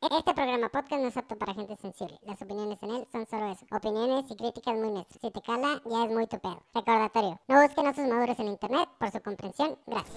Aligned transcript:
Este 0.00 0.32
programa 0.32 0.68
podcast 0.68 1.02
no 1.02 1.08
es 1.08 1.16
apto 1.16 1.36
para 1.36 1.54
gente 1.54 1.76
sensible. 1.76 2.16
Las 2.22 2.40
opiniones 2.40 2.78
en 2.82 2.90
él 2.90 3.06
son 3.10 3.26
solo 3.26 3.50
eso. 3.50 3.66
Opiniones 3.72 4.30
y 4.30 4.36
críticas 4.36 4.76
muy 4.76 4.92
nuestras. 4.92 5.20
Si 5.20 5.30
te 5.30 5.42
cala, 5.42 5.82
ya 5.84 6.04
es 6.04 6.10
muy 6.12 6.24
tu 6.28 6.38
pedo. 6.38 6.64
Recordatorio, 6.72 7.40
no 7.48 7.62
busquen 7.62 7.86
a 7.88 7.94
sus 7.94 8.06
maduros 8.06 8.38
en 8.38 8.46
internet 8.46 8.88
por 8.96 9.10
su 9.10 9.20
comprensión. 9.20 9.76
Gracias. 9.88 10.14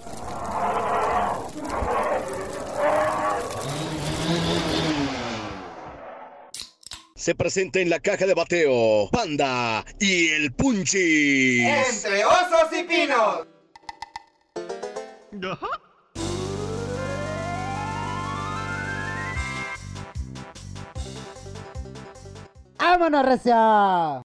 Se 7.15 7.33
presenta 7.33 7.79
en 7.79 7.89
la 7.89 7.99
caja 7.99 8.27
de 8.27 8.35
bateo 8.35 9.09
Panda 9.11 9.83
y 9.99 10.27
el 10.29 10.53
Punchi. 10.53 11.61
Entre 11.65 12.23
osos 12.23 12.71
y 12.79 12.83
pinos. 12.83 13.47
¡Vámonos, 22.81 23.23
recio! 23.23 24.23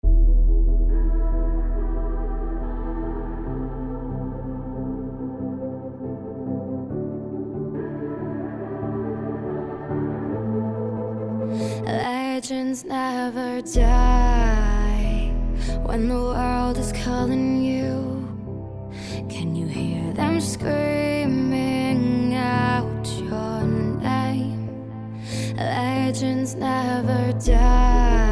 Legends 11.84 12.84
never 12.86 13.60
die 13.60 15.32
when 15.84 16.08
the 16.08 16.14
world 16.14 16.78
is 16.78 16.92
calling 17.04 17.62
you. 17.62 18.26
Can 19.28 19.54
you 19.54 19.66
hear 19.66 20.14
them 20.14 20.40
screaming 20.40 22.34
out 22.34 23.06
your 23.18 23.62
name? 24.00 24.70
Legends 25.58 26.54
never 26.54 27.32
die, 27.44 28.25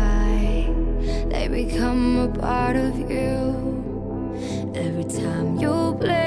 become 1.85 2.19
a 2.19 2.29
part 2.41 2.77
of 2.77 2.99
you. 2.99 4.73
Every 4.75 5.05
time 5.05 5.59
you 5.59 5.95
play 6.01 6.24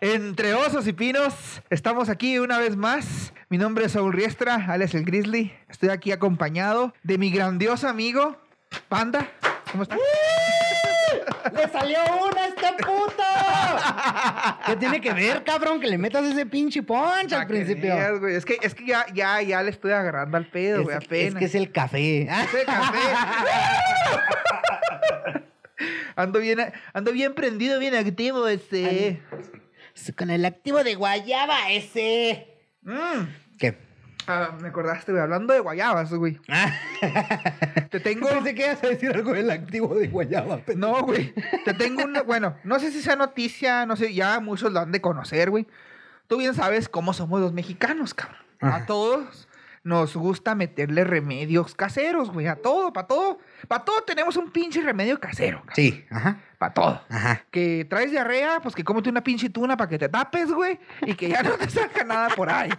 Entre 0.00 0.54
Osos 0.54 0.86
y 0.86 0.92
Pinos. 0.92 1.34
Estamos 1.70 2.08
aquí 2.08 2.38
una 2.38 2.58
vez 2.58 2.76
más. 2.76 3.32
Mi 3.48 3.58
nombre 3.58 3.84
es 3.84 3.92
Saúl 3.92 4.12
Riestra, 4.12 4.66
alias 4.68 4.94
el 4.94 5.04
Grizzly. 5.04 5.52
Estoy 5.68 5.90
aquí 5.90 6.12
acompañado 6.12 6.94
de 7.02 7.18
mi 7.18 7.30
grandioso 7.30 7.88
amigo, 7.88 8.36
Panda. 8.88 9.28
¿Cómo 9.70 9.82
estás? 9.82 9.98
¡Le 11.52 11.68
salió 11.68 11.98
una 12.28 12.42
a 12.42 12.46
este 12.48 12.66
puto! 12.84 13.22
¿Qué 14.66 14.76
tiene 14.76 15.00
que 15.00 15.12
ver, 15.12 15.42
cabrón? 15.44 15.80
Que 15.80 15.86
le 15.88 15.98
metas 15.98 16.24
ese 16.24 16.46
pinche 16.46 16.82
punch 16.82 17.32
al 17.32 17.46
principio. 17.46 17.94
veas. 18.20 18.22
Es 18.36 18.44
que, 18.44 18.58
es 18.62 18.74
que 18.74 18.86
ya, 18.86 19.06
ya, 19.12 19.42
ya 19.42 19.62
le 19.62 19.70
estoy 19.70 19.92
agarrando 19.92 20.36
al 20.36 20.46
pedo, 20.46 20.80
Es, 20.80 20.84
güey, 20.84 20.96
es 21.26 21.34
que 21.34 21.44
es 21.44 21.54
el 21.54 21.72
café. 21.72 22.22
Ese 22.22 22.64
café. 22.64 22.98
ando 26.16 26.38
bien, 26.40 26.58
ando 26.92 27.12
bien 27.12 27.34
prendido, 27.34 27.78
bien 27.78 27.94
activo, 27.94 28.46
este. 28.48 29.22
Con 30.16 30.30
el 30.30 30.44
activo 30.44 30.82
de 30.84 30.94
guayaba 30.94 31.70
ese. 31.70 32.46
Mm. 32.82 33.26
¿Qué? 33.58 33.76
Ah, 34.26 34.56
me 34.60 34.68
acordaste, 34.68 35.12
güey, 35.12 35.22
hablando 35.22 35.52
de 35.52 35.60
guayabas, 35.60 36.12
güey. 36.14 36.38
Te 37.90 38.00
tengo. 38.00 38.28
Pensé 38.30 38.54
que 38.54 38.64
ibas 38.64 38.82
a 38.84 38.88
decir 38.88 39.10
algo 39.12 39.32
del 39.32 39.50
activo 39.50 39.94
de 39.94 40.08
guayaba. 40.08 40.58
pero- 40.64 40.78
No, 40.78 41.02
güey. 41.02 41.34
Te 41.64 41.74
tengo 41.74 42.04
una. 42.04 42.22
Bueno, 42.22 42.56
no 42.64 42.78
sé 42.78 42.92
si 42.92 43.02
sea 43.02 43.16
noticia, 43.16 43.86
no 43.86 43.96
sé, 43.96 44.14
ya 44.14 44.40
muchos 44.40 44.72
lo 44.72 44.80
han 44.80 44.92
de 44.92 45.00
conocer, 45.00 45.50
güey. 45.50 45.66
Tú 46.28 46.36
bien 46.38 46.54
sabes 46.54 46.88
cómo 46.88 47.12
somos 47.12 47.40
los 47.40 47.52
mexicanos, 47.52 48.14
cabrón. 48.14 48.38
A 48.60 48.86
todos 48.86 49.48
nos 49.82 50.14
gusta 50.14 50.54
meterle 50.54 51.04
remedios 51.04 51.74
caseros, 51.74 52.30
güey. 52.30 52.46
A 52.46 52.56
todo, 52.56 52.92
para 52.92 53.06
todo. 53.06 53.38
Para 53.66 53.84
todo 53.84 54.02
tenemos 54.02 54.36
un 54.36 54.50
pinche 54.50 54.82
remedio 54.82 55.18
casero, 55.18 55.58
cabrón. 55.60 55.74
Sí, 55.74 56.04
ajá, 56.10 56.38
Para 56.58 56.74
todo. 56.74 57.02
ajá. 57.08 57.44
Que 57.50 57.86
traes 57.88 58.10
diarrea, 58.10 58.60
pues 58.60 58.74
que 58.74 58.84
cómete 58.84 59.08
una 59.08 59.22
pinche 59.24 59.48
tuna 59.48 59.76
para 59.76 59.88
que 59.88 59.98
te 59.98 60.08
tapes, 60.08 60.50
güey. 60.52 60.78
Y 61.06 61.14
que 61.14 61.28
ya 61.30 61.42
no 61.42 61.52
te 61.52 61.70
salga 61.70 62.04
nada 62.04 62.28
por 62.36 62.50
ahí. 62.50 62.70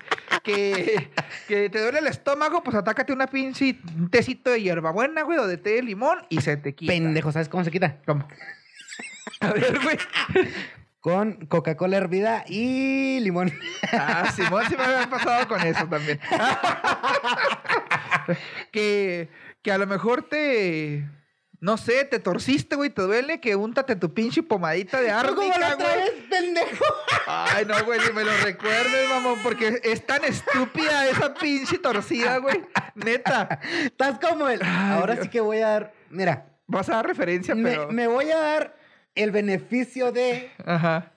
Que, 0.44 1.12
que 1.48 1.70
te 1.70 1.82
duele 1.82 2.00
el 2.00 2.08
estómago, 2.08 2.62
pues 2.64 2.76
atácate 2.76 3.12
una 3.14 3.26
pinche 3.28 3.80
un 3.98 4.10
tecito 4.10 4.52
de 4.52 4.62
hierbabuena, 4.62 5.24
güey, 5.24 5.40
o 5.40 5.48
de 5.48 5.58
té 5.58 5.72
de 5.72 5.82
limón 5.84 6.20
y 6.30 6.42
se 6.42 6.58
te 6.58 6.76
quita. 6.76 6.94
Pendejo, 6.94 7.32
¿sabes 7.32 7.50
cómo 7.50 7.64
se 7.64 7.72
quita? 7.72 7.98
¿Cómo? 8.06 8.28
A 9.42 9.54
ver, 9.54 9.80
güey. 9.84 9.98
Con 11.02 11.48
Coca-Cola 11.48 11.98
hervida 11.98 12.46
y 12.48 13.20
limón. 13.22 13.52
Ah, 13.92 14.32
Simón 14.36 14.64
sí 14.70 14.76
me 14.78 14.84
había 14.84 15.10
pasado 15.10 15.48
con 15.48 15.60
eso 15.62 15.88
también. 15.88 16.20
que, 18.72 19.30
que 19.62 19.72
a 19.72 19.78
lo 19.78 19.88
mejor 19.88 20.28
te. 20.30 21.08
No 21.60 21.78
sé, 21.78 22.06
te 22.06 22.18
torciste, 22.18 22.76
güey, 22.76 22.90
te 22.90 23.04
duele, 23.04 23.40
que 23.40 23.56
úntate 23.56 23.96
tu 23.96 24.12
pinche 24.16 24.42
pomadita 24.42 25.00
de 25.00 25.10
¿Cómo 25.10 25.44
la 25.48 25.68
árnica, 25.68 25.76
güey. 25.76 26.28
pendejo? 26.28 26.86
Ay, 27.28 27.66
no, 27.66 27.84
güey, 27.86 28.00
ni 28.00 28.12
me 28.14 28.24
lo 28.24 28.36
recuerdes, 28.38 29.10
mamón, 29.10 29.38
porque 29.44 29.80
es 29.84 30.04
tan 30.08 30.24
estúpida 30.24 31.08
esa 31.08 31.36
pinche 31.36 31.78
torcida, 31.78 32.38
güey. 32.38 32.64
Neta. 32.96 33.60
Estás 33.84 34.18
como 34.20 34.50
el. 34.50 34.60
Ay, 34.64 34.94
Ahora 34.94 35.14
Dios. 35.14 35.26
sí 35.26 35.30
que 35.32 35.40
voy 35.40 35.60
a 35.60 35.68
dar. 35.68 35.94
Mira, 36.10 36.48
Vas 36.66 36.90
a 36.90 36.94
dar 36.96 37.06
referencia, 37.06 37.54
me, 37.54 37.70
pero. 37.70 37.92
me 37.92 38.08
voy 38.08 38.32
a 38.32 38.38
dar 38.38 38.76
el 39.16 39.32
beneficio 39.32 40.12
de. 40.12 40.52
Ajá. 40.66 41.12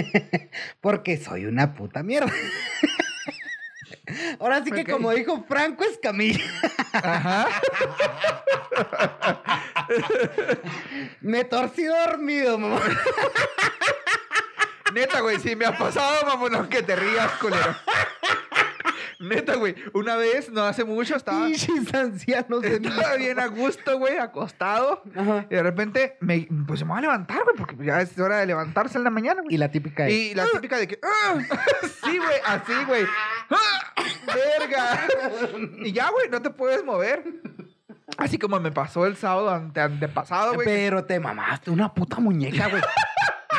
Porque 0.80 1.16
soy 1.16 1.46
una 1.46 1.74
puta 1.74 2.02
mierda. 2.02 2.32
Ahora 4.38 4.62
sí 4.62 4.70
que, 4.70 4.84
como 4.84 5.10
dijo 5.12 5.44
Franco 5.48 5.82
Escamilla, 5.84 6.44
Ajá. 6.92 7.48
me 11.20 11.44
torcí 11.44 11.84
dormido, 11.84 12.58
mamá. 12.58 12.80
Neta, 14.92 15.20
güey, 15.20 15.40
sí 15.40 15.56
me 15.56 15.64
ha 15.64 15.76
pasado, 15.76 16.26
mamón, 16.26 16.54
aunque 16.54 16.82
te 16.82 16.94
rías, 16.94 17.32
culero. 17.40 17.74
Neta, 19.28 19.56
güey. 19.56 19.74
Una 19.92 20.16
vez, 20.16 20.50
no 20.50 20.62
hace 20.64 20.84
mucho, 20.84 21.16
estaba, 21.16 21.46
Pinches 21.46 21.94
ancianos 21.94 22.62
de 22.62 22.76
estaba 22.76 23.16
bien 23.16 23.38
a 23.40 23.46
gusto, 23.46 23.98
güey, 23.98 24.18
acostado. 24.18 25.02
Ajá. 25.14 25.46
Y 25.50 25.54
de 25.54 25.62
repente, 25.62 26.16
me, 26.20 26.48
pues 26.66 26.80
se 26.80 26.84
me 26.84 26.92
va 26.92 26.98
a 26.98 27.02
levantar, 27.02 27.42
güey, 27.44 27.56
porque 27.56 27.76
ya 27.84 28.00
es 28.00 28.18
hora 28.18 28.38
de 28.38 28.46
levantarse 28.46 28.98
en 28.98 29.04
la 29.04 29.10
mañana, 29.10 29.42
güey. 29.42 29.54
Y 29.54 29.58
la 29.58 29.70
típica 29.70 30.04
de, 30.04 30.12
Y 30.12 30.34
la 30.34 30.46
típica 30.46 30.78
de 30.78 30.88
que. 30.88 31.00
¡ah! 31.02 31.38
Sí, 32.04 32.18
güey, 32.18 32.38
así, 32.46 32.72
güey. 32.86 33.04
¡Ah! 33.50 33.94
¡Verga! 34.26 35.06
Y 35.84 35.92
ya, 35.92 36.10
güey, 36.10 36.28
no 36.28 36.42
te 36.42 36.50
puedes 36.50 36.84
mover. 36.84 37.24
Así 38.18 38.38
como 38.38 38.60
me 38.60 38.70
pasó 38.70 39.06
el 39.06 39.16
sábado 39.16 39.50
ante, 39.50 39.80
antepasado, 39.80 40.54
güey. 40.54 40.66
Pero 40.66 41.04
te 41.04 41.18
mamaste 41.18 41.70
una 41.70 41.92
puta 41.92 42.18
muñeca, 42.20 42.68
güey. 42.68 42.82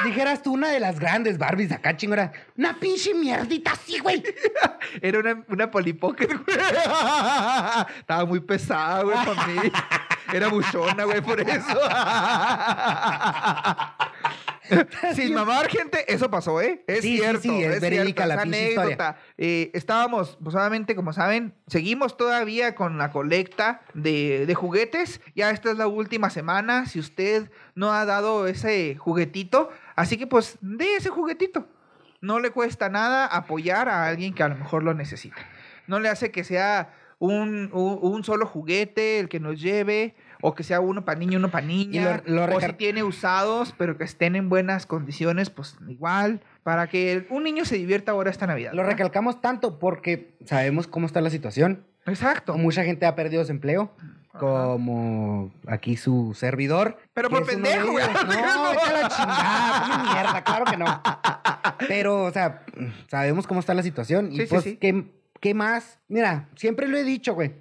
Dijeras 0.03 0.41
tú 0.43 0.53
una 0.53 0.69
de 0.69 0.79
las 0.79 0.99
grandes 0.99 1.37
Barbies 1.37 1.71
acá, 1.71 1.95
chingona. 1.95 2.31
Una 2.57 2.73
pinche 2.79 3.13
mierdita 3.13 3.71
así, 3.71 3.99
güey. 3.99 4.21
Era 5.01 5.19
una, 5.19 5.43
una 5.47 5.71
polipocket, 5.71 6.29
güey. 6.45 6.57
Estaba 7.99 8.25
muy 8.25 8.39
pesada, 8.41 9.03
güey, 9.03 9.15
para 9.17 9.47
mí. 9.47 9.71
Era 10.33 10.47
buchona, 10.49 11.03
güey, 11.05 11.21
por 11.21 11.39
eso. 11.39 11.79
Sin 15.13 15.35
mamar, 15.35 15.67
gente, 15.69 16.11
eso 16.11 16.31
pasó, 16.31 16.59
¿eh? 16.59 16.83
Es 16.87 17.01
Sí, 17.01 17.11
sí, 17.11 17.17
cierto. 17.19 17.41
sí, 17.41 17.63
es 17.63 17.79
verídica 17.79 18.23
cierto, 18.23 18.25
la 18.25 18.35
es 18.35 18.41
pinche 18.43 18.69
historia. 18.69 18.83
anécdota. 18.95 19.17
Eh, 19.37 19.69
estábamos, 19.75 20.37
pues 20.43 20.55
obviamente, 20.55 20.95
como 20.95 21.13
saben, 21.13 21.53
seguimos 21.67 22.17
todavía 22.17 22.73
con 22.73 22.97
la 22.97 23.11
colecta 23.11 23.81
de, 23.93 24.45
de 24.47 24.55
juguetes. 24.55 25.21
Ya 25.35 25.51
esta 25.51 25.69
es 25.69 25.77
la 25.77 25.85
última 25.87 26.31
semana. 26.31 26.87
Si 26.87 26.99
usted 26.99 27.51
no 27.75 27.93
ha 27.93 28.05
dado 28.05 28.47
ese 28.47 28.95
juguetito, 28.95 29.69
así 29.95 30.17
que 30.17 30.27
pues 30.27 30.57
dé 30.61 30.95
ese 30.97 31.09
juguetito. 31.09 31.67
No 32.21 32.39
le 32.39 32.49
cuesta 32.51 32.89
nada 32.89 33.25
apoyar 33.27 33.87
a 33.89 34.07
alguien 34.07 34.33
que 34.33 34.43
a 34.43 34.47
lo 34.47 34.55
mejor 34.55 34.83
lo 34.83 34.93
necesita. 34.93 35.37
No 35.87 35.99
le 35.99 36.09
hace 36.09 36.31
que 36.31 36.43
sea 36.43 36.93
un, 37.19 37.69
un- 37.73 37.99
un 38.01 38.23
solo 38.23 38.45
juguete 38.45 39.19
el 39.19 39.29
que 39.29 39.39
nos 39.39 39.61
lleve, 39.61 40.15
o 40.41 40.53
que 40.53 40.63
sea 40.63 40.79
uno 40.79 41.05
para 41.05 41.17
niño, 41.19 41.37
uno 41.39 41.49
para 41.49 41.65
niña, 41.65 42.21
lo 42.25 42.45
o 42.45 42.59
si 42.59 42.73
tiene 42.73 43.03
usados, 43.03 43.73
pero 43.77 43.97
que 43.97 44.03
estén 44.03 44.35
en 44.35 44.49
buenas 44.49 44.85
condiciones, 44.85 45.49
pues 45.49 45.75
igual, 45.87 46.41
para 46.63 46.87
que 46.87 47.25
un 47.29 47.43
niño 47.43 47.63
se 47.65 47.75
divierta 47.77 48.11
ahora 48.11 48.29
esta 48.31 48.45
Navidad. 48.47 48.71
Lo 48.73 48.77
¿verdad? 48.77 48.91
recalcamos 48.93 49.41
tanto 49.41 49.79
porque 49.79 50.35
sabemos 50.45 50.87
cómo 50.87 51.05
está 51.07 51.21
la 51.21 51.29
situación. 51.29 51.85
Exacto. 52.05 52.57
Mucha 52.57 52.83
gente 52.83 53.05
ha 53.05 53.15
perdido 53.15 53.43
su 53.45 53.51
empleo. 53.51 53.91
Como 54.39 55.51
aquí 55.67 55.97
su 55.97 56.33
servidor. 56.35 56.97
Pero 57.13 57.29
por 57.29 57.45
pendejo, 57.45 57.91
güey. 57.91 58.05
No, 58.07 58.13
vete 58.69 58.81
a 58.83 59.01
la 59.01 59.09
chingada, 59.09 60.13
mierda, 60.13 60.43
claro 60.43 60.65
que 60.65 60.77
no. 60.77 61.01
Pero, 61.87 62.23
o 62.25 62.31
sea, 62.31 62.63
sabemos 63.09 63.47
cómo 63.47 63.59
está 63.59 63.73
la 63.73 63.83
situación. 63.83 64.31
Y 64.31 64.37
Sí, 64.41 64.45
pues, 64.49 64.63
sí. 64.63 64.77
¿qué, 64.77 65.05
qué 65.39 65.53
más? 65.53 65.99
Mira, 66.07 66.49
siempre 66.55 66.87
lo 66.87 66.97
he 66.97 67.03
dicho, 67.03 67.33
güey. 67.33 67.53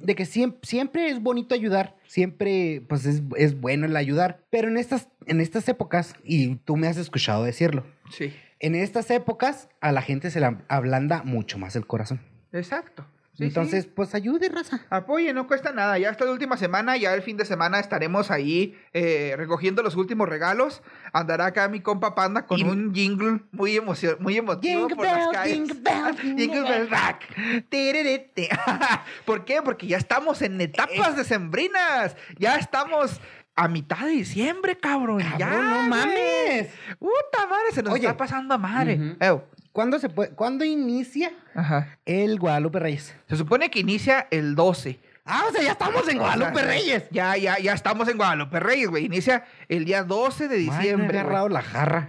De 0.00 0.14
que 0.14 0.26
siempre, 0.26 0.60
siempre 0.62 1.08
es 1.08 1.20
bonito 1.20 1.54
ayudar. 1.54 1.96
Siempre, 2.06 2.82
pues, 2.88 3.04
es, 3.06 3.22
es 3.36 3.60
bueno 3.60 3.86
el 3.86 3.96
ayudar. 3.96 4.40
Pero 4.50 4.68
en 4.68 4.76
estas, 4.76 5.08
en 5.26 5.40
estas 5.40 5.68
épocas, 5.68 6.14
y 6.24 6.56
tú 6.56 6.76
me 6.76 6.86
has 6.88 6.96
escuchado 6.96 7.42
decirlo, 7.44 7.84
Sí, 8.10 8.32
en 8.60 8.74
estas 8.76 9.10
épocas 9.10 9.68
a 9.80 9.90
la 9.90 10.00
gente 10.02 10.30
se 10.30 10.38
le 10.40 10.56
ablanda 10.68 11.22
mucho 11.24 11.58
más 11.58 11.74
el 11.76 11.86
corazón. 11.86 12.20
exacto. 12.52 13.04
Sí, 13.36 13.44
Entonces, 13.44 13.84
sí. 13.84 13.90
pues 13.94 14.14
ayude, 14.14 14.48
raza. 14.48 14.80
Apoye, 14.88 15.34
no 15.34 15.46
cuesta 15.46 15.70
nada. 15.72 15.98
Ya 15.98 16.08
esta 16.10 16.24
última 16.30 16.56
semana, 16.56 16.96
ya 16.96 17.12
el 17.12 17.20
fin 17.20 17.36
de 17.36 17.44
semana 17.44 17.78
estaremos 17.80 18.30
ahí 18.30 18.74
eh, 18.94 19.34
recogiendo 19.36 19.82
los 19.82 19.94
últimos 19.96 20.26
regalos. 20.28 20.82
Andará 21.12 21.46
acá 21.46 21.68
mi 21.68 21.80
compa 21.80 22.14
Panda 22.14 22.46
con 22.46 22.58
Y- 22.60 22.62
un 22.64 22.94
jingle 22.94 23.40
muy, 23.52 23.76
emocio 23.76 24.16
muy 24.20 24.38
emotivo 24.38 24.88
Jingle 24.88 24.96
por 24.96 25.04
las 25.04 25.16
bell, 25.16 25.26
calles. 25.34 25.54
jingle 25.54 25.80
bell, 25.82 26.16
jingle 26.20 26.46
Jingle 26.46 26.84
bell. 26.86 27.64
Tiriritti. 27.68 28.48
¿Por 29.26 29.44
qué? 29.44 29.60
Porque 29.62 29.86
ya 29.86 29.98
estamos 29.98 30.40
en 30.42 30.60
etapas 30.60 31.16
decembrinas. 31.16 32.16
Ya 32.38 32.56
estamos 32.56 33.20
a 33.54 33.68
mitad 33.68 33.98
de 34.04 34.12
diciembre, 34.12 34.76
cabrón. 34.78 35.20
ya, 35.38 35.38
Cabrón, 35.48 35.66
no 35.70 35.76
güey. 35.76 35.88
mames. 35.88 36.68
Puta 36.98 37.46
madre, 37.48 37.72
se 37.72 37.82
nos 37.82 37.92
Oye. 37.94 38.02
está 38.06 38.16
pasando 38.16 38.54
a 38.54 38.58
madre. 38.58 38.94
Ujú. 38.94 39.16
Ew. 39.24 39.42
¿Cuándo 39.76 39.98
se 39.98 40.08
puede, 40.08 40.30
cuándo 40.30 40.64
inicia 40.64 41.32
Ajá. 41.54 41.98
el 42.06 42.38
Guadalupe 42.38 42.78
Reyes? 42.78 43.14
Se 43.28 43.36
supone 43.36 43.70
que 43.70 43.80
inicia 43.80 44.26
el 44.30 44.54
12. 44.54 44.98
Ah, 45.26 45.44
o 45.46 45.52
sea, 45.52 45.60
ya 45.62 45.72
estamos 45.72 46.08
en 46.08 46.16
Guadalupe 46.16 46.62
Reyes. 46.62 47.04
Ya, 47.10 47.36
ya, 47.36 47.58
ya 47.58 47.74
estamos 47.74 48.08
en 48.08 48.16
Guadalupe 48.16 48.58
Reyes, 48.58 48.88
güey. 48.88 49.04
Inicia 49.04 49.44
el 49.68 49.84
día 49.84 50.02
12 50.02 50.48
de 50.48 50.54
Ay, 50.54 50.64
me 50.66 50.72
he 50.72 50.76
diciembre. 50.78 51.06
güey. 51.08 51.18
agarrado 51.18 51.48
la 51.50 51.60
jarra. 51.60 52.08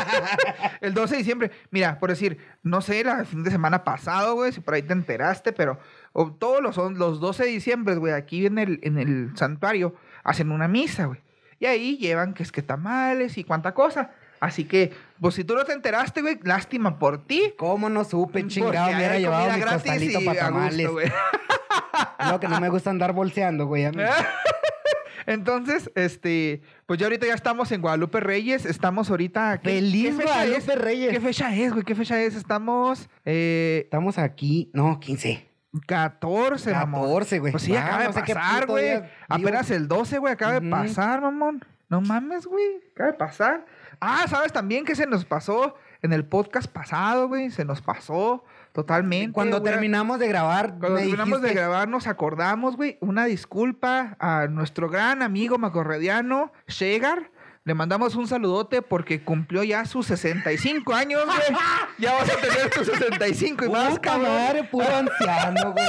el 0.80 0.94
12 0.94 1.14
de 1.14 1.18
diciembre. 1.18 1.50
Mira, 1.72 1.98
por 1.98 2.10
decir, 2.10 2.38
no 2.62 2.80
sé, 2.80 3.02
la 3.02 3.24
fin 3.24 3.42
de 3.42 3.50
semana 3.50 3.82
pasado, 3.82 4.36
güey, 4.36 4.52
si 4.52 4.60
por 4.60 4.74
ahí 4.74 4.82
te 4.82 4.92
enteraste, 4.92 5.52
pero 5.52 5.80
o 6.12 6.30
todos 6.30 6.62
los, 6.62 6.76
los 6.92 7.18
12 7.18 7.46
de 7.46 7.50
diciembre, 7.50 7.96
güey, 7.96 8.12
aquí 8.12 8.46
en 8.46 8.58
el, 8.58 8.78
en 8.84 8.96
el 8.98 9.36
santuario, 9.36 9.96
hacen 10.22 10.52
una 10.52 10.68
misa, 10.68 11.06
güey. 11.06 11.18
Y 11.58 11.66
ahí 11.66 11.96
llevan 11.96 12.32
que 12.32 12.44
es 12.44 12.52
que 12.52 12.62
tamales 12.62 13.38
y 13.38 13.42
cuánta 13.42 13.74
cosa. 13.74 14.12
Así 14.40 14.64
que, 14.64 14.92
pues 15.20 15.34
si 15.34 15.44
tú 15.44 15.54
no 15.54 15.64
te 15.64 15.72
enteraste, 15.72 16.22
güey, 16.22 16.38
lástima 16.42 16.98
por 16.98 17.26
ti. 17.26 17.54
¿Cómo 17.58 17.88
no 17.88 18.04
supe, 18.04 18.46
chingado? 18.46 18.88
Me 18.90 18.96
hubiera 18.96 19.18
llevado 19.18 19.52
mi 19.52 19.60
costalito 19.62 20.20
y 20.20 20.24
para 20.24 20.50
gusto, 20.50 20.56
tamales. 20.56 20.88
güey. 20.90 21.12
Lo 22.30 22.40
que 22.40 22.48
no 22.48 22.60
me 22.60 22.68
gusta 22.68 22.90
andar 22.90 23.12
bolseando, 23.12 23.66
güey. 23.66 23.84
a 23.84 23.92
mí. 23.92 24.02
Entonces, 25.26 25.90
este, 25.96 26.62
pues 26.86 27.00
ya 27.00 27.06
ahorita 27.06 27.26
ya 27.26 27.34
estamos 27.34 27.72
en 27.72 27.80
Guadalupe 27.80 28.20
Reyes, 28.20 28.64
estamos 28.64 29.10
ahorita... 29.10 29.58
¿qué- 29.58 29.70
¡Feliz 29.70 30.10
qué 30.10 30.22
fecha 30.22 30.24
Guadalupe 30.34 30.72
es? 30.72 30.78
Reyes! 30.78 31.10
¿Qué 31.10 31.20
fecha 31.20 31.54
es, 31.56 31.72
güey? 31.72 31.84
¿Qué 31.84 31.94
fecha 31.96 32.22
es? 32.22 32.36
Estamos 32.36 33.08
eh, 33.24 33.80
Estamos 33.84 34.18
aquí, 34.18 34.70
no, 34.72 35.00
15. 35.00 35.44
14, 35.86 36.72
mamón. 36.72 37.02
14, 37.02 37.38
güey. 37.40 37.52
Pues 37.52 37.64
sí, 37.64 37.74
acaba 37.76 38.04
de 38.06 38.12
pasar, 38.12 38.66
güey. 38.66 39.02
Apenas 39.28 39.70
el 39.70 39.88
12, 39.88 40.18
güey, 40.18 40.32
acaba 40.32 40.60
de 40.60 40.70
pasar, 40.70 41.20
mamón. 41.20 41.64
No 41.88 42.00
mames, 42.00 42.46
güey, 42.46 42.64
acaba 42.94 43.10
de 43.12 43.18
pasar. 43.18 43.66
Ah, 44.00 44.24
¿sabes 44.28 44.52
también 44.52 44.84
que 44.84 44.94
se 44.94 45.06
nos 45.06 45.24
pasó 45.24 45.74
en 46.02 46.12
el 46.12 46.24
podcast 46.24 46.70
pasado, 46.70 47.28
güey? 47.28 47.50
Se 47.50 47.64
nos 47.64 47.80
pasó 47.80 48.44
totalmente. 48.72 49.32
Cuando 49.32 49.60
güey. 49.60 49.72
terminamos 49.72 50.18
de 50.18 50.28
grabar, 50.28 50.76
Cuando 50.78 50.98
terminamos 50.98 51.40
de 51.42 51.54
grabar 51.54 51.88
nos 51.88 52.06
acordamos, 52.06 52.76
güey. 52.76 52.98
Una 53.00 53.24
disculpa 53.24 54.16
a 54.20 54.46
nuestro 54.48 54.88
gran 54.88 55.22
amigo 55.22 55.58
macorrediano, 55.58 56.52
Shegar. 56.68 57.30
Le 57.64 57.74
mandamos 57.74 58.14
un 58.14 58.28
saludote 58.28 58.80
porque 58.80 59.24
cumplió 59.24 59.64
ya 59.64 59.84
sus 59.86 60.06
65 60.06 60.94
años, 60.94 61.24
güey. 61.24 61.38
Ya 61.98 62.12
vas 62.12 62.30
a 62.30 62.36
tener 62.36 62.70
tus 62.70 62.86
65 62.86 63.64
y 63.64 63.68
más, 63.70 63.98
cabrón. 63.98 64.30
madre, 64.30 64.64
puro 64.64 64.86
anciano, 64.94 65.72
güey. 65.72 65.86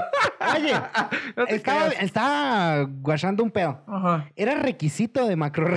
Oye, 0.55 0.73
No 1.35 1.45
estaba, 1.45 1.87
estaba 1.89 2.83
guachando 2.83 3.43
un 3.43 3.51
pedo. 3.51 3.83
Ajá. 3.85 4.27
Era 4.35 4.55
requisito 4.55 5.27
de 5.27 5.35
Macro 5.35 5.67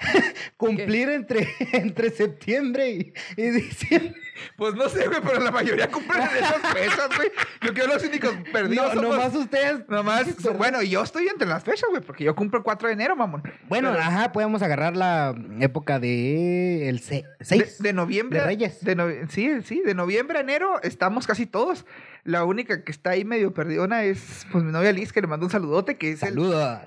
Cumplir 0.56 1.08
entre, 1.10 1.48
entre 1.72 2.10
septiembre 2.10 2.90
y, 2.90 3.12
y 3.36 3.50
diciembre. 3.50 4.14
Pues 4.56 4.74
no 4.74 4.88
sé, 4.88 5.06
güey, 5.06 5.20
pero 5.22 5.40
la 5.40 5.50
mayoría 5.50 5.88
cumplen 5.90 6.22
en 6.22 6.36
esas 6.44 6.72
fechas, 6.72 7.08
güey. 7.16 7.30
Yo 7.62 7.72
creo 7.72 7.86
que 7.88 7.94
los 7.94 8.02
únicos 8.04 8.34
perdidos 8.52 8.94
No, 8.94 9.00
somos- 9.02 9.16
nomás 9.16 9.34
ustedes. 9.34 9.88
Nomás, 9.88 10.26
bueno, 10.58 10.82
y 10.82 10.90
yo 10.90 11.02
estoy 11.02 11.28
entre 11.28 11.46
las 11.48 11.64
fechas, 11.64 11.88
güey, 11.90 12.02
porque 12.02 12.24
yo 12.24 12.34
cumplo 12.34 12.58
el 12.58 12.64
4 12.64 12.88
de 12.88 12.94
enero, 12.94 13.16
mamón. 13.16 13.42
Bueno, 13.68 13.90
Pero- 13.92 14.02
ajá, 14.02 14.32
podemos 14.32 14.62
agarrar 14.62 14.96
la 14.96 15.34
época 15.60 15.98
de 15.98 16.88
el 16.88 17.00
6. 17.00 17.24
De, 17.48 17.70
de 17.78 17.92
noviembre. 17.92 18.40
De 18.40 18.44
Reyes. 18.46 18.84
de 18.84 19.26
sí, 19.30 19.62
sí, 19.62 19.82
de 19.84 19.94
noviembre 19.94 20.38
a 20.38 20.40
enero 20.42 20.80
estamos 20.82 21.26
casi 21.26 21.46
todos. 21.46 21.84
La 22.24 22.44
única 22.44 22.84
que 22.84 22.90
está 22.90 23.10
ahí 23.10 23.22
medio 23.24 23.52
perdidona 23.52 24.02
es 24.04 24.46
pues 24.50 24.64
mi 24.64 24.72
novia 24.72 24.92
Liz, 24.92 25.12
que 25.12 25.20
le 25.20 25.26
mando 25.26 25.44
un 25.44 25.52
saludote, 25.52 25.96
que 25.98 26.12
es 26.12 26.22
el, 26.22 26.38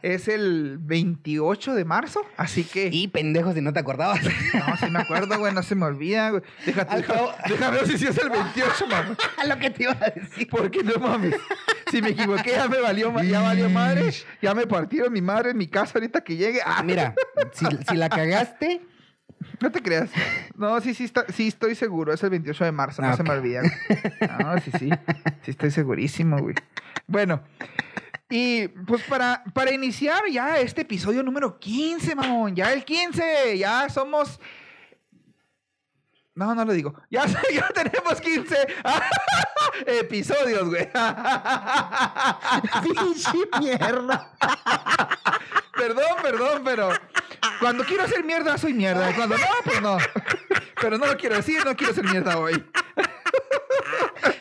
es 0.02 0.28
el 0.28 0.80
28 0.82 1.76
de 1.76 1.86
marzo. 1.86 2.22
Así 2.38 2.64
que. 2.64 2.90
Y 2.92 3.08
pendejo 3.10 3.54
si 3.54 3.62
no 3.62 3.72
te 3.72 3.80
acordabas. 3.80 4.20
No, 4.24 4.78
sí 4.78 4.90
me 4.90 5.00
acuerdo, 5.00 5.38
güey, 5.38 5.54
no 5.54 5.62
se 5.62 5.76
me 5.76 5.86
olvida, 5.86 6.32
güey. 6.32 6.42
Déjate, 6.66 7.04
cabo- 7.04 7.32
déjame 7.48 7.78
ver 7.78 7.88
si 7.88 8.08
es 8.08 8.18
el 8.18 8.30
28, 8.32 8.88
mamá. 8.88 9.16
lo 9.48 9.60
que 9.60 9.70
te 9.70 9.84
iba 9.84 9.92
a 9.92 10.10
decir. 10.10 10.48
Porque 10.50 10.84
no 10.84 10.96
mames. 11.00 11.36
Si 11.92 12.02
me 12.02 12.10
equivoqué, 12.10 12.52
ya 12.52 12.68
me 12.68 12.82
valió, 12.82 13.14
ya 13.22 13.40
valió 13.42 13.70
madre. 13.70 14.12
Ya 14.42 14.56
me 14.56 14.66
partieron 14.66 15.14
mi 15.14 15.22
madre 15.22 15.52
en 15.52 15.58
mi 15.58 15.68
casa 15.68 15.94
ahorita 16.00 16.22
que 16.22 16.36
llegue. 16.36 16.62
Ah, 16.66 16.82
Mira, 16.84 17.14
si, 17.54 17.66
si 17.88 17.96
la 17.96 18.10
cagaste, 18.10 18.82
No 19.62 19.72
te 19.72 19.82
creas. 19.82 20.10
No, 20.56 20.80
sí, 20.82 20.94
sí, 20.94 21.04
está, 21.04 21.26
sí 21.32 21.48
estoy 21.48 21.76
seguro. 21.76 22.14
Es 22.14 22.24
el 22.24 22.30
28 22.30 22.66
de 22.66 22.72
marzo, 22.72 23.02
no 23.02 23.10
Ah, 23.10 23.18
se 23.18 23.24
me 23.24 23.32
olvida. 23.32 23.62
No, 24.40 24.60
sí, 24.60 24.72
sí. 24.78 24.90
Sí 25.44 25.52
estoy 25.52 25.72
segurísimo, 25.72 26.38
güey. 26.40 26.56
Bueno. 27.08 27.42
Y 28.30 28.68
pues 28.68 29.04
para, 29.04 29.44
para 29.54 29.72
iniciar 29.72 30.22
ya 30.32 30.60
este 30.60 30.82
episodio 30.82 31.24
número 31.24 31.60
15, 31.60 32.16
mamón. 32.16 32.56
Ya 32.56 32.74
el 32.74 32.84
15. 32.84 33.58
Ya 33.58 33.88
somos... 33.90 34.40
No, 36.38 36.54
no 36.54 36.64
lo 36.66 36.72
digo. 36.74 36.94
Ya, 37.10 37.26
ya 37.26 37.68
tenemos 37.74 38.22
15 38.22 38.56
episodios, 39.88 40.70
güey. 40.70 40.88
pinche 42.84 43.50
mierda. 43.60 44.32
Perdón, 45.76 46.16
perdón, 46.22 46.62
pero 46.64 46.90
cuando 47.60 47.84
quiero 47.84 48.04
hacer 48.04 48.24
mierda, 48.24 48.58
soy 48.58 48.74
mierda. 48.74 49.14
Cuando 49.16 49.36
no, 49.38 49.46
pues 49.64 49.82
no. 49.82 49.98
Pero 50.80 50.98
no 50.98 51.08
lo 51.08 51.18
quiero 51.18 51.36
decir, 51.36 51.66
no 51.66 51.76
quiero 51.76 51.92
hacer 51.94 52.04
mierda 52.06 52.38
hoy. 52.38 52.64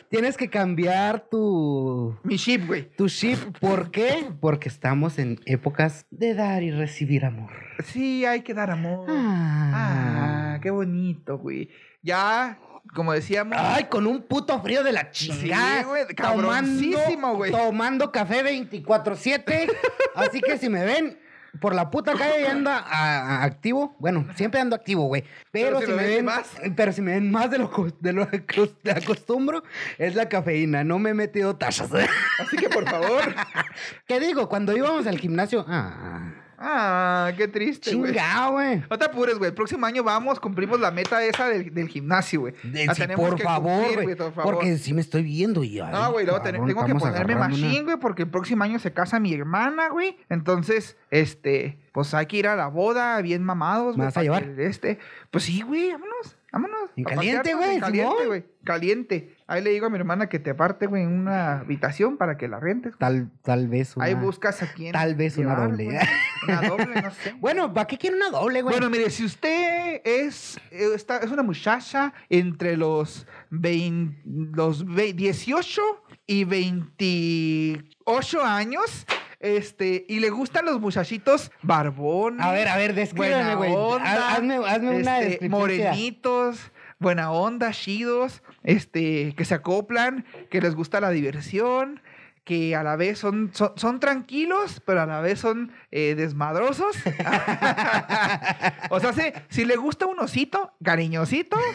Tienes 0.09 0.37
que 0.37 0.49
cambiar 0.49 1.27
tu, 1.29 2.17
Mi 2.23 2.37
chip, 2.37 2.65
güey. 2.67 2.89
tu 2.95 3.09
chip. 3.09 3.37
¿Por 3.59 3.91
qué? 3.91 4.29
Porque 4.39 4.69
estamos 4.69 5.19
en 5.19 5.39
épocas 5.45 6.05
de 6.11 6.33
dar 6.33 6.63
y 6.63 6.71
recibir 6.71 7.25
amor. 7.25 7.51
Sí, 7.83 8.23
hay 8.25 8.41
que 8.41 8.53
dar 8.53 8.71
amor. 8.71 9.05
Ah. 9.09 9.71
Ah, 9.73 10.46
qué 10.59 10.69
bonito, 10.71 11.37
güey. 11.37 11.69
Ya, 12.01 12.57
como 12.93 13.13
decíamos. 13.13 13.57
Ay, 13.59 13.85
con 13.85 14.07
un 14.07 14.21
puto 14.23 14.61
frío 14.61 14.83
de 14.83 14.91
la 14.91 15.11
chingada. 15.11 15.79
Sí, 15.79 15.85
güey, 15.85 16.05
tomando, 16.15 17.33
güey. 17.35 17.51
tomando 17.51 18.11
café 18.11 18.43
24-7. 18.43 19.71
Así 20.15 20.41
que 20.41 20.57
si 20.57 20.69
me 20.69 20.83
ven 20.85 21.19
por 21.59 21.73
la 21.73 21.89
puta 21.89 22.13
calle 22.13 22.41
y 22.43 22.45
anda 22.45 22.77
a- 22.77 23.39
a- 23.39 23.43
activo, 23.43 23.95
bueno, 23.99 24.27
siempre 24.35 24.61
ando 24.61 24.75
activo, 24.75 25.05
güey. 25.07 25.23
Pero, 25.51 25.81
si 25.81 25.87
me 25.87 26.03
ven 26.05 26.25
más. 26.25 26.45
pero 26.75 26.91
si 26.91 27.01
me 27.01 27.13
ven 27.13 27.31
más 27.31 27.49
de 27.49 27.57
lo, 27.57 27.71
de 27.99 28.13
lo 28.13 28.27
que 28.29 28.69
acostumbro, 28.95 29.63
es 29.97 30.13
la 30.15 30.29
cafeína. 30.29 30.83
No 30.83 30.99
me 30.99 31.09
he 31.11 31.13
metido 31.15 31.55
tachas. 31.55 31.89
Así 32.39 32.57
que 32.57 32.69
por 32.69 32.87
favor. 32.87 33.23
¿Qué 34.07 34.19
digo? 34.19 34.47
Cuando 34.49 34.75
íbamos 34.77 35.07
al 35.07 35.17
gimnasio, 35.17 35.65
ah, 35.67 36.31
Ah, 36.59 37.31
qué 37.37 37.47
triste, 37.47 37.93
güey. 37.93 38.13
chingado, 38.13 38.53
güey. 38.53 38.81
No 38.89 38.97
te 38.97 39.05
apures, 39.05 39.37
güey. 39.37 39.49
El 39.49 39.53
próximo 39.55 39.85
año 39.85 40.03
vamos, 40.03 40.39
cumplimos 40.39 40.79
la 40.79 40.89
meta 40.89 41.23
esa 41.23 41.47
del, 41.49 41.71
del 41.71 41.87
gimnasio, 41.87 42.39
güey. 42.41 42.53
Sí, 42.63 42.87
por 43.15 43.39
favor, 43.39 44.01
güey. 44.03 44.15
por 44.15 44.33
favor. 44.33 44.55
Porque 44.55 44.77
sí 44.79 44.93
me 44.93 45.01
estoy 45.01 45.21
viendo 45.21 45.63
y 45.63 45.79
ay, 45.79 45.91
No, 45.91 46.11
güey, 46.13 46.25
luego 46.25 46.41
cabrón, 46.41 46.67
tengo 46.67 46.85
que 46.85 46.95
ponerme 46.95 47.35
una- 47.35 47.47
machín, 47.49 47.83
güey, 47.85 47.97
porque 47.97 48.23
el 48.23 48.29
próximo 48.29 48.63
año 48.63 48.79
se 48.79 48.91
casa 48.91 49.19
mi 49.19 49.33
hermana, 49.33 49.89
güey. 49.89 50.17
Entonces, 50.29 50.97
este, 51.11 51.77
pues 51.91 52.13
hay 52.15 52.25
que 52.25 52.37
ir 52.37 52.47
a 52.47 52.55
la 52.55 52.67
boda 52.67 53.21
bien 53.21 53.43
mamados, 53.43 53.95
¿Me 53.95 54.05
vas 54.05 54.17
a 54.17 54.23
llevar? 54.23 54.43
Este, 54.59 54.97
pues 55.29 55.43
sí, 55.43 55.61
güey, 55.61 55.91
vámonos, 55.91 56.37
vámonos. 56.51 56.89
En 56.95 57.03
caliente, 57.03 57.53
güey, 57.53 57.75
en 57.75 57.79
Caliente, 57.81 58.25
güey, 58.25 58.45
caliente. 58.63 59.36
Ahí 59.49 59.63
le 59.63 59.69
digo 59.69 59.85
a 59.85 59.89
mi 59.89 59.97
hermana 59.97 60.27
que 60.27 60.39
te 60.39 60.49
aparte, 60.49 60.87
güey, 60.87 61.05
una 61.05 61.59
habitación 61.61 62.17
para 62.17 62.37
que 62.37 62.49
la 62.49 62.59
rentes. 62.59 62.95
Tal, 62.97 63.29
tal 63.43 63.69
vez 63.69 63.95
una... 63.95 64.05
Ahí 64.05 64.13
buscas 64.13 64.61
a 64.61 64.73
quién. 64.73 64.91
tal 64.91 65.15
vez 65.15 65.37
una 65.37 65.55
doble. 65.55 65.85
güey. 65.85 65.97
Una 66.47 66.61
doble, 66.61 67.01
no 67.01 67.11
sé. 67.23 67.33
Bueno, 67.39 67.73
¿para 67.73 67.87
qué 67.87 67.97
quiere 67.97 68.17
una 68.17 68.29
doble, 68.29 68.61
güey? 68.61 68.73
Bueno, 68.75 68.89
mire, 68.89 69.09
si 69.09 69.23
usted 69.23 70.01
es, 70.03 70.57
eh, 70.71 70.89
está- 70.93 71.19
es 71.19 71.31
una 71.31 71.43
muchacha 71.43 72.13
entre 72.29 72.75
los, 72.75 73.25
vein- 73.49 74.17
los 74.25 74.85
ve- 74.85 75.13
18 75.13 75.81
y 76.25 76.43
28 76.43 78.43
años, 78.43 79.05
este, 79.39 80.05
y 80.09 80.19
le 80.19 80.29
gustan 80.29 80.65
los 80.65 80.81
muchachitos 80.81 81.51
barbones. 81.61 82.45
a 82.45 82.51
ver, 82.51 82.67
a 82.67 82.75
ver, 82.75 82.93
descríbeme, 82.93 83.55
güey. 83.55 83.73
Hazme, 84.03 84.55
hazme 84.57 84.89
una 84.89 85.19
este, 85.19 85.29
descripción. 85.29 85.51
morenitos, 85.51 86.71
buena 86.99 87.31
onda, 87.31 87.71
chidos, 87.71 88.41
este, 88.67 89.33
que 89.37 89.45
se 89.45 89.55
acoplan, 89.55 90.25
que 90.51 90.59
les 90.59 90.75
gusta 90.75 90.99
la 90.99 91.09
diversión, 91.09 92.01
que 92.43 92.75
a 92.75 92.83
la 92.83 92.97
vez 92.97 93.17
son, 93.17 93.49
son, 93.53 93.71
son 93.77 94.01
tranquilos, 94.01 94.81
pero 94.85 95.01
a 95.01 95.05
la 95.05 95.21
vez 95.21 95.39
son 95.39 95.71
eh, 95.89 96.15
desmadrosos. 96.15 96.97
o 98.89 98.99
sea, 98.99 99.13
si, 99.13 99.21
si 99.47 99.63
le 99.63 99.77
gusta 99.77 100.05
un 100.05 100.19
osito, 100.19 100.73
cariñosito. 100.83 101.57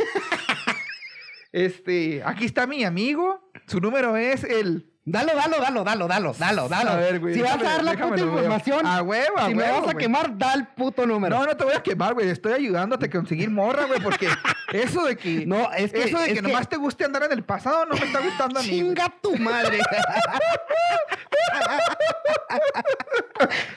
Este, 1.54 2.22
aquí 2.24 2.46
está 2.46 2.66
mi 2.66 2.82
amigo. 2.82 3.52
Su 3.66 3.78
número 3.78 4.16
es 4.16 4.42
el. 4.42 4.90
Dalo, 5.04 5.32
dalo, 5.34 5.56
dalo, 5.60 5.82
dalo, 5.82 6.06
dalo, 6.06 6.32
dalo, 6.38 6.68
dalo. 6.68 6.90
A 6.92 6.96
ver, 6.96 7.18
güey, 7.18 7.34
Si 7.34 7.42
vas 7.42 7.54
a 7.54 7.62
dar 7.64 7.82
la 7.82 7.96
puta 7.96 8.20
información, 8.20 8.86
A 8.86 9.02
huevo, 9.02 9.36
a 9.36 9.48
si 9.48 9.54
me 9.56 9.64
vas 9.64 9.78
a 9.78 9.80
güey. 9.80 9.96
quemar, 9.96 10.38
da 10.38 10.54
el 10.54 10.68
puto 10.68 11.04
número. 11.06 11.36
No, 11.40 11.44
no 11.44 11.56
te 11.56 11.64
voy 11.64 11.74
a 11.74 11.82
quemar, 11.82 12.14
güey. 12.14 12.28
Estoy 12.28 12.52
ayudándote 12.52 13.06
a 13.06 13.10
conseguir 13.10 13.50
morra, 13.50 13.86
güey, 13.86 14.00
porque 14.00 14.28
eso 14.72 15.02
de 15.04 15.16
que. 15.16 15.44
No, 15.46 15.72
es 15.72 15.92
que- 15.92 16.04
Eso 16.04 16.18
de 16.18 16.22
es 16.26 16.28
que, 16.28 16.34
que- 16.36 16.42
nomás 16.42 16.68
te 16.68 16.76
guste 16.76 17.04
andar 17.04 17.24
en 17.24 17.32
el 17.32 17.42
pasado 17.42 17.84
no 17.86 17.96
me 17.96 18.04
está 18.06 18.20
gustando 18.20 18.60
a 18.60 18.62
mí. 18.62 18.68
Chinga 18.68 19.12
tu 19.20 19.34
madre. 19.38 19.80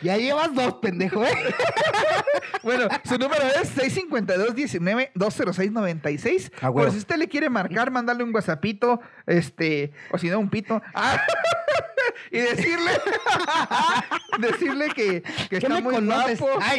ya 0.02 0.18
llevas 0.18 0.54
dos, 0.54 0.74
pendejo, 0.76 1.26
¿eh? 1.26 1.34
Bueno, 2.64 2.88
su 3.04 3.18
número 3.18 3.44
es 3.62 3.76
652-19-206-96. 3.78 6.52
A 6.62 6.70
huevo. 6.70 6.86
Por 6.86 6.92
si 6.92 7.00
usted 7.00 7.18
le 7.18 7.28
quiere 7.28 7.50
marcar, 7.50 7.92
mandarle 7.92 8.24
un 8.24 8.34
whatsappito, 8.34 9.02
este, 9.26 9.92
o 10.12 10.18
si 10.18 10.30
no, 10.30 10.40
un 10.40 10.50
pito. 10.50 10.82
Ah, 10.94 11.22
y 12.32 12.40
decirle, 12.40 12.92
decirle 14.40 14.88
que, 14.90 15.22
que 15.22 15.48
¿Qué 15.50 15.58
está 15.58 15.82
muy 15.82 15.96
conoces? 15.96 16.40
guapo. 16.40 16.60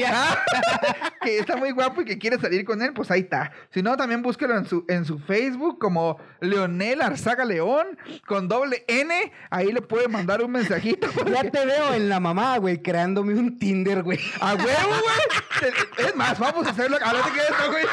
Que 1.23 1.39
está 1.39 1.57
muy 1.57 1.73
guapo 1.73 2.03
y 2.03 2.05
que 2.05 2.19
quiere 2.19 2.39
salir 2.39 2.65
con 2.65 2.81
él, 2.83 2.93
pues 2.93 3.11
ahí 3.11 3.21
está. 3.23 3.51
Si 3.71 3.83
no, 3.83 3.97
también 3.97 4.23
búsquelo 4.23 4.57
en 4.57 4.65
su, 4.67 4.85
en 4.89 5.05
su 5.05 5.19
Facebook 5.19 5.79
como 5.81 6.19
Leonel 6.41 7.03
Arzaga 7.03 7.45
León, 7.45 7.99
con 8.27 8.47
doble 8.47 8.85
N. 8.87 9.33
Ahí 9.51 9.73
le 9.73 9.83
puede 9.83 10.07
mandar 10.09 10.43
un 10.43 10.53
mensajito. 10.53 11.09
Ya 11.27 11.51
te 11.51 11.67
veo 11.67 11.93
en 11.95 12.09
la 12.09 12.21
mamá, 12.21 12.57
güey, 12.59 12.81
creándome 12.81 13.35
un 13.35 13.59
Tinder, 13.59 14.03
güey. 14.05 14.21
¡A 14.41 14.55
huevo, 14.55 14.67
güey! 14.89 15.73
Es 16.07 16.15
más, 16.15 16.39
vamos 16.39 16.67
a 16.67 16.71
hacerlo. 16.71 16.97
A 17.03 17.13
ver, 17.13 17.23
¿qué 17.35 17.41
es 17.41 17.51
esto, 17.51 17.71
güey? 17.73 17.85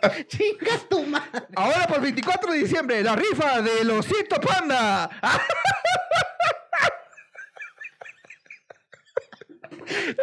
Chingas 0.28 0.88
tu 0.88 1.02
madre. 1.04 1.46
Ahora 1.56 1.86
por 1.86 2.00
24 2.00 2.52
de 2.52 2.58
diciembre, 2.58 3.02
la 3.02 3.16
rifa 3.16 3.60
del 3.62 3.90
Osito 3.90 4.40
Panda. 4.40 5.10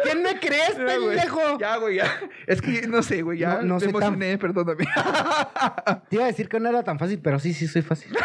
¿Quién 0.02 0.22
me 0.22 0.38
crees, 0.40 0.76
Ya, 0.78 0.84
güey. 0.96 1.16
pendejo? 1.16 1.58
Ya, 1.58 1.76
güey, 1.76 1.96
ya. 1.96 2.20
Es 2.46 2.62
que 2.62 2.86
no 2.86 3.02
sé, 3.02 3.22
güey, 3.22 3.38
ya 3.38 3.56
No- 3.56 3.62
no 3.74 3.80
sé 3.80 3.92
tan- 3.92 4.18
perdóname. 4.38 4.84
Te 6.08 6.16
iba 6.16 6.24
a 6.24 6.28
decir 6.28 6.48
que 6.48 6.58
no 6.60 6.68
era 6.68 6.82
tan 6.82 6.98
fácil, 6.98 7.20
pero 7.22 7.38
sí, 7.38 7.52
sí 7.52 7.66
soy 7.68 7.82
fácil. 7.82 8.16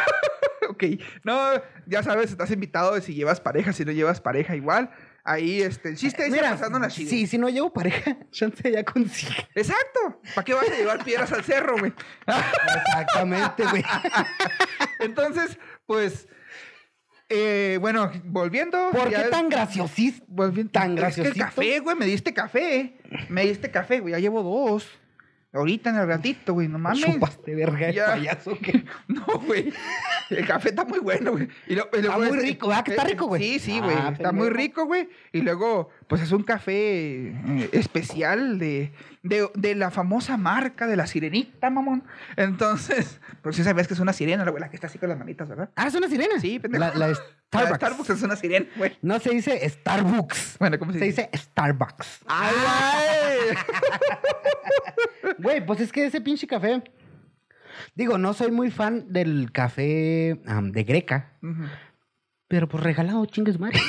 ok. 0.70 0.84
No, 1.24 1.38
ya 1.86 2.02
sabes, 2.04 2.32
estás 2.32 2.52
invitado 2.52 3.00
si 3.02 3.14
llevas 3.14 3.42
pareja, 3.42 3.74
si 3.74 3.84
no 3.84 3.92
llevas 3.92 4.22
pareja, 4.22 4.56
igual. 4.56 4.90
Ahí, 5.26 5.62
este, 5.62 5.90
el 5.90 5.98
chiste 5.98 6.28
es 6.28 6.36
pasando 6.36 6.78
una 6.78 6.90
chida. 6.90 7.10
sí, 7.10 7.28
si 7.28 7.38
no 7.38 7.48
llevo 7.48 7.72
pareja, 7.72 8.18
chance 8.32 8.70
ya 8.70 8.84
consigue. 8.84 9.48
Exacto. 9.56 10.20
¿Para 10.36 10.44
qué 10.44 10.54
vas 10.54 10.70
a 10.70 10.76
llevar 10.76 11.04
piedras 11.06 11.32
al 11.32 11.44
cerro, 11.46 11.78
güey? 11.78 11.94
Exactamente, 12.28 13.64
güey. 13.64 13.84
Entonces, 15.00 15.58
pues, 15.86 16.28
eh, 17.30 17.78
bueno, 17.80 18.12
volviendo. 18.26 18.92
¿Por 18.92 19.10
qué 19.10 19.24
tan 19.32 19.48
graciosís? 19.48 20.22
Tan 20.36 20.52
es 20.52 20.70
que 20.72 20.80
el 20.86 20.96
graciosito? 20.96 21.46
café, 21.46 21.80
güey, 21.80 21.96
me 21.96 22.06
diste 22.06 22.34
café. 22.34 23.00
Me 23.30 23.46
diste 23.46 23.72
café, 23.72 24.02
güey, 24.02 24.12
ya 24.12 24.20
llevo 24.20 24.44
dos. 24.44 24.90
Ahorita 25.54 25.92
en 25.92 25.98
el 25.98 26.08
ratito, 26.08 26.54
güey, 26.54 26.68
no 26.68 26.80
mames. 26.80 27.02
Chupaste 27.06 27.54
verga 27.54 27.92
Ya. 27.92 28.08
payaso 28.08 28.58
que. 28.60 28.84
No, 29.08 29.24
güey. 29.46 29.72
El 30.32 30.48
café 30.48 30.70
está 30.70 30.84
muy 30.84 30.98
bueno, 31.00 31.34
güey. 31.34 31.48
Y 31.68 31.76
lo- 31.76 31.88
y 31.94 31.98
Está 32.00 32.18
muy 32.18 32.40
rico, 32.40 32.68
¿verdad 32.70 32.84
que 32.84 32.92
está 32.92 33.04
rico, 33.04 33.28
güey? 33.28 33.42
Sí, 33.44 33.60
sí, 33.60 33.80
güey. 33.80 33.96
Ah, 33.96 34.10
está 34.14 34.32
muy 34.32 34.50
rico, 34.50 34.86
güey. 34.88 35.10
Y 35.32 35.42
luego, 35.42 35.90
pues 36.08 36.22
es 36.24 36.32
un 36.32 36.42
café 36.44 37.28
eh, 37.28 37.70
especial 37.72 38.58
de, 38.58 38.94
de, 39.22 39.48
de 39.54 39.76
la 39.76 39.92
famosa 39.92 40.38
marca 40.38 40.88
de 40.88 40.96
la 40.96 41.06
sirenita, 41.06 41.70
mamón. 41.70 42.04
Entonces, 42.36 43.20
pues 43.44 43.58
sí 43.58 43.64
sabías 43.64 43.88
que 43.88 43.94
es 43.94 44.00
una 44.00 44.14
sirena, 44.14 44.44
güey, 44.50 44.62
la 44.62 44.70
que 44.70 44.78
está 44.78 44.88
así 44.88 44.98
con 44.98 45.10
las 45.10 45.20
manitas, 45.20 45.50
¿verdad? 45.50 45.70
Ah, 45.76 45.88
es 45.88 45.94
una 45.96 46.08
sirena. 46.08 46.40
Sí, 46.40 46.60
pendejo. 46.60 46.80
La, 46.80 46.94
la 46.96 47.08
de 47.10 47.14
La 47.52 47.60
Starbucks. 47.60 47.76
Starbucks 47.76 48.10
es 48.10 48.24
una 48.24 48.36
sirena, 48.38 48.66
güey. 48.78 48.98
No 49.02 49.20
se 49.20 49.32
dice 49.32 49.70
Starbucks. 49.70 50.56
Bueno, 50.60 50.80
¿cómo 50.80 50.94
se, 50.94 51.00
Se 51.00 51.06
dice 51.06 51.30
Starbucks. 51.36 52.22
¡Ay, 52.26 52.56
güey! 52.56 53.58
Güey, 55.40 55.66
pues 55.66 55.80
es 55.82 55.92
que 55.92 56.06
ese 56.06 56.22
pinche 56.22 56.48
café. 56.48 56.84
Digo, 57.96 58.18
no 58.18 58.34
soy 58.34 58.52
muy 58.52 58.72
fan 58.72 59.12
del 59.12 59.52
café 59.52 60.40
de 60.46 60.84
Greca, 60.84 61.34
pero 62.48 62.68
pues 62.68 62.84
regalado, 62.84 63.26
chingues 63.26 63.60
madre. 63.60 63.80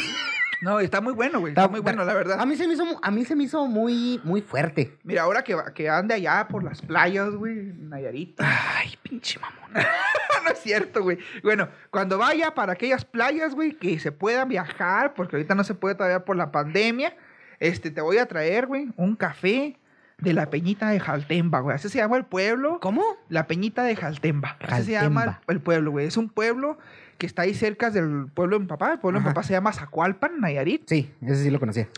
No, 0.65 0.81
está 0.81 1.01
muy 1.03 1.13
bueno, 1.13 1.41
güey. 1.41 1.51
Está 1.53 1.69
muy 1.69 1.81
bueno, 1.81 2.05
la 2.07 2.15
verdad. 2.15 2.41
A 2.41 2.47
mí 2.47 2.57
se 2.57 2.67
me 2.67 2.73
hizo, 2.73 2.85
a 3.03 3.11
mí 3.11 3.25
se 3.27 3.37
me 3.37 3.45
hizo 3.45 3.67
muy, 3.67 4.19
muy 4.25 4.41
fuerte. 4.41 4.97
Mira, 5.05 5.23
ahora 5.23 5.45
que, 5.45 5.55
va- 5.55 5.75
que 5.75 5.91
ande 5.91 6.15
allá 6.15 6.49
por 6.49 6.65
las 6.65 6.81
playas, 6.81 7.31
güey, 7.35 7.73
Nayarit. 7.79 8.41
Ay, 8.41 8.95
pinche 9.03 9.39
mamón. 9.39 9.71
no 10.45 10.51
es 10.51 10.59
cierto, 10.61 11.03
güey. 11.03 11.19
Bueno, 11.43 11.69
cuando 11.91 12.17
vaya 12.17 12.55
para 12.55 12.73
aquellas 12.73 13.05
playas, 13.05 13.55
güey, 13.55 13.73
que 13.75 13.99
se 13.99 14.11
puedan 14.11 14.49
viajar, 14.49 15.13
porque 15.13 15.37
ahorita 15.37 15.55
no 15.55 15.65
se 15.65 15.75
puede 15.75 15.95
todavía 15.97 16.25
por 16.25 16.37
la 16.37 16.51
pandemia, 16.51 17.15
este, 17.61 17.91
te 17.91 18.01
voy 18.01 18.17
a 18.17 18.27
traer, 18.27 18.67
güey, 18.67 18.89
un 18.97 19.17
café 19.17 19.79
de 20.19 20.33
la 20.33 20.49
Peñita 20.49 20.89
de 20.91 21.01
Jaltemba, 21.01 21.61
güey. 21.61 21.75
Así 21.75 21.89
se 21.91 21.99
llama 21.99 22.17
el 22.17 22.25
pueblo. 22.25 22.79
¿Cómo? 22.81 23.03
La 23.29 23.47
Peñita 23.47 23.83
de 23.83 23.97
Jaltemba. 23.97 24.57
Así 24.61 24.85
se 24.87 24.93
llama 24.93 25.23
el, 25.25 25.29
Jaltemba. 25.31 25.53
el 25.53 25.61
pueblo, 25.61 25.91
güey. 25.91 26.07
Es 26.07 26.17
un 26.17 26.29
pueblo 26.31 26.79
que 27.19 27.27
está 27.27 27.43
ahí 27.43 27.55
cerca 27.55 27.91
del 27.91 28.27
pueblo 28.33 28.57
de 28.57 28.61
mi 28.63 28.67
papá. 28.69 28.93
El 28.93 28.99
pueblo 28.99 29.19
de 29.19 29.23
mi 29.25 29.27
Ajá. 29.29 29.35
papá 29.35 29.47
se 29.47 29.53
llama 29.53 29.73
Zacualpan, 29.73 30.41
Nayarit. 30.41 30.83
Sí, 30.89 31.11
ese 31.23 31.45
sí 31.45 31.51
lo 31.51 31.61
conocía. 31.61 31.89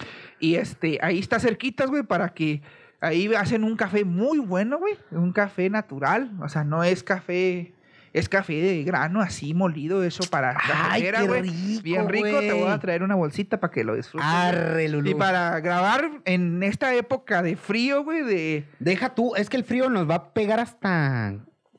Y 0.40 0.56
este, 0.56 0.98
ahí 1.02 1.18
está 1.18 1.38
cerquitas, 1.40 1.88
güey, 1.90 2.02
para 2.02 2.30
que 2.30 2.62
ahí 3.00 3.32
hacen 3.34 3.64
un 3.64 3.76
café 3.76 4.04
muy 4.04 4.38
bueno, 4.38 4.78
güey. 4.78 4.94
Un 5.10 5.32
café 5.32 5.70
natural. 5.70 6.30
O 6.40 6.48
sea, 6.48 6.64
no 6.64 6.82
es 6.84 7.02
café, 7.02 7.72
es 8.12 8.28
café 8.28 8.54
de 8.54 8.82
grano 8.84 9.20
así 9.20 9.52
molido, 9.54 10.02
eso 10.02 10.24
para 10.30 10.52
la 10.54 10.60
Ay, 10.90 11.02
qué 11.02 11.26
güey. 11.26 11.80
Bien 11.82 12.08
rico, 12.08 12.38
te 12.40 12.52
voy 12.52 12.70
a 12.70 12.78
traer 12.78 13.02
una 13.02 13.14
bolsita 13.14 13.60
para 13.60 13.72
que 13.72 13.84
lo 13.84 13.94
disfrutes. 13.94 14.26
Arre, 14.28 14.88
Lulú. 14.88 15.10
Y 15.10 15.14
para 15.14 15.58
grabar 15.60 16.10
en 16.24 16.62
esta 16.62 16.94
época 16.94 17.42
de 17.42 17.56
frío, 17.56 18.04
güey, 18.04 18.22
de... 18.22 18.64
Deja 18.78 19.14
tú, 19.14 19.34
es 19.36 19.48
que 19.50 19.56
el 19.56 19.64
frío 19.64 19.90
nos 19.90 20.08
va 20.08 20.14
a 20.14 20.32
pegar 20.32 20.60
hasta 20.60 21.34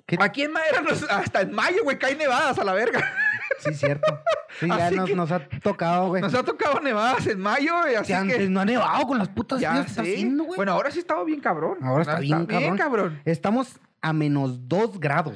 ¿Qué? 0.05 0.15
Aquí 0.21 0.43
en 0.43 0.53
Madera 0.53 0.79
nos- 0.81 1.03
hasta 1.09 1.41
en 1.41 1.51
mayo, 1.51 1.83
güey, 1.83 1.99
caen 1.99 2.17
nevadas 2.17 2.57
a 2.57 2.63
la 2.63 2.71
verga. 2.73 3.03
Sí, 3.59 3.73
cierto. 3.73 4.19
Sí, 4.59 4.67
ya 4.67 4.91
nos, 4.91 5.09
nos 5.15 5.31
ha 5.31 5.39
tocado, 5.61 6.07
güey. 6.09 6.21
Nos 6.21 6.33
ha 6.33 6.43
tocado 6.43 6.79
nevadas 6.79 7.25
en 7.27 7.39
mayo, 7.39 7.73
güey, 7.81 7.95
así 7.95 8.07
Que 8.07 8.15
antes 8.15 8.37
que... 8.37 8.49
no 8.49 8.59
ha 8.61 8.65
nevado 8.65 9.05
con 9.07 9.17
las 9.17 9.29
putas 9.29 9.59
Ya 9.59 9.81
está 9.81 10.01
haciendo, 10.01 10.43
güey. 10.45 10.57
Bueno, 10.57 10.71
ahora 10.73 10.89
sí 10.91 10.99
estaba 10.99 11.23
bien 11.23 11.39
cabrón. 11.39 11.77
Ahora 11.81 12.01
está 12.03 12.19
bien, 12.19 12.45
cabrón. 12.45 12.77
cabrón. 12.77 13.21
Estamos 13.25 13.79
a 14.01 14.13
menos 14.13 14.67
2 14.67 14.99
grados. 14.99 15.35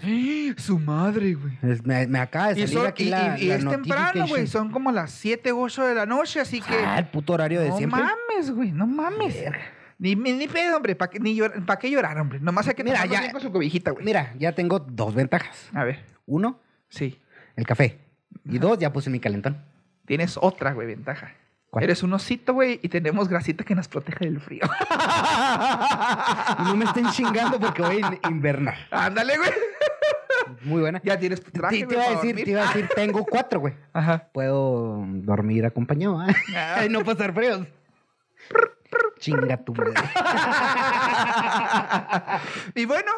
Su 0.57 0.79
madre, 0.79 1.33
güey. 1.33 1.57
Es- 1.61 1.85
Me, 1.85 2.07
me 2.07 2.19
acaba 2.19 2.53
de 2.53 2.61
Y, 2.61 2.67
salir 2.67 2.77
son- 2.77 2.87
aquí 2.87 3.03
y- 3.03 3.09
la, 3.09 3.37
y- 3.39 3.43
y 3.43 3.47
la 3.47 3.55
es 3.55 3.67
temprano, 3.67 4.27
güey. 4.27 4.47
Son 4.47 4.71
como 4.71 4.91
las 4.91 5.11
7, 5.11 5.51
8 5.51 5.85
de 5.85 5.95
la 5.95 6.05
noche, 6.05 6.39
así 6.39 6.61
que... 6.61 6.75
Ah, 6.75 6.99
el 6.99 7.07
puto 7.07 7.33
horario 7.33 7.59
de 7.61 7.69
no 7.69 7.77
siempre. 7.77 8.01
mames, 8.01 8.51
güey, 8.51 8.71
no 8.71 8.87
mames. 8.87 9.35
Ni, 9.97 10.15
ni, 10.15 10.33
ni 10.33 10.47
pedo, 10.47 10.77
hombre. 10.77 10.95
¿Para 10.95 11.11
qué, 11.11 11.19
llor- 11.19 11.63
¿pa' 11.65 11.77
qué 11.77 11.89
llorar, 11.91 12.17
hombre? 12.19 12.39
Nomás 12.39 12.67
hay 12.67 12.73
que 12.73 12.83
Mira, 12.83 13.05
ya- 13.05 13.19
bien 13.19 13.31
con 13.31 13.41
su 13.41 13.51
cobijita, 13.51 13.91
güey. 13.91 14.03
Mira, 14.05 14.33
ya 14.39 14.53
tengo 14.53 14.79
dos 14.79 15.13
ventajas. 15.13 15.69
A 15.73 15.83
ver, 15.83 16.03
Uno, 16.25 16.59
sí. 16.89 17.19
El 17.61 17.67
café. 17.67 17.99
Y 18.45 18.57
dos, 18.57 18.77
ya 18.77 18.91
puse 18.91 19.09
mi 19.09 19.19
calentón. 19.19 19.63
Tienes 20.05 20.37
otra, 20.41 20.73
güey, 20.73 20.87
ventaja. 20.87 21.33
¿Cuál? 21.69 21.85
Eres 21.85 22.03
un 22.03 22.13
osito, 22.13 22.53
güey, 22.53 22.79
y 22.83 22.89
tenemos 22.89 23.29
grasita 23.29 23.63
que 23.63 23.75
nos 23.75 23.87
protege 23.87 24.25
del 24.25 24.41
frío. 24.41 24.63
Y 26.59 26.63
no 26.63 26.75
me 26.75 26.85
estén 26.85 27.09
chingando 27.11 27.59
porque 27.59 27.81
voy 27.81 28.01
a 28.01 28.27
invernar. 28.27 28.75
Ándale, 28.91 29.37
güey. 29.37 29.51
Muy 30.63 30.81
buena. 30.81 31.01
Ya 31.03 31.17
tienes 31.17 31.41
tu 31.41 31.51
traje, 31.51 31.85
Te, 31.85 31.93
iba 31.93 32.03
a 32.03 32.09
decir, 32.11 32.35
te 32.35 32.49
iba 32.49 32.63
a 32.63 32.67
decir, 32.67 32.89
tengo 32.93 33.25
cuatro, 33.29 33.59
güey. 33.59 33.73
Ajá. 33.93 34.27
Puedo 34.31 35.03
dormir 35.07 35.65
acompañado, 35.65 36.21
¿eh? 36.23 36.35
Ah. 36.55 36.85
Y 36.85 36.89
no 36.89 37.03
pasar 37.03 37.33
fríos. 37.33 37.67
Chinga 39.19 39.57
tu 39.57 39.73
madre. 39.73 39.93
y 42.75 42.85
bueno, 42.85 43.11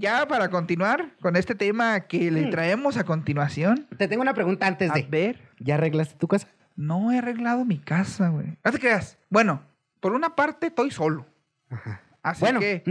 ya 0.00 0.26
para 0.26 0.48
continuar 0.48 1.10
con 1.20 1.36
este 1.36 1.54
tema 1.54 2.00
que 2.00 2.30
le 2.30 2.46
Mm. 2.46 2.50
traemos 2.50 2.96
a 2.96 3.04
continuación. 3.04 3.86
Te 3.96 4.08
tengo 4.08 4.22
una 4.22 4.34
pregunta 4.34 4.66
antes 4.66 4.90
A 4.90 4.94
de. 4.94 5.02
ver, 5.02 5.40
¿Ya 5.58 5.74
arreglaste 5.74 6.16
tu 6.16 6.26
casa? 6.26 6.48
no 6.76 7.12
he 7.12 7.18
arreglado 7.18 7.64
mi 7.64 7.78
casa, 7.78 8.28
güey. 8.30 8.56
No 8.64 8.72
te 8.72 8.78
creas. 8.78 9.18
Bueno, 9.28 9.60
por 10.00 10.12
una 10.14 10.34
parte 10.34 10.68
estoy 10.68 10.90
solo. 10.90 11.26
Así 12.22 12.40
bueno, 12.40 12.58
que, 12.60 12.82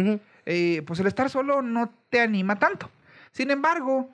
eh, 0.45 0.83
pues 0.85 0.99
el 0.99 1.07
estar 1.07 1.29
solo 1.29 1.61
no 1.61 1.91
te 2.09 2.21
anima 2.21 2.57
tanto. 2.59 2.89
Sin 3.31 3.49
embargo, 3.51 4.09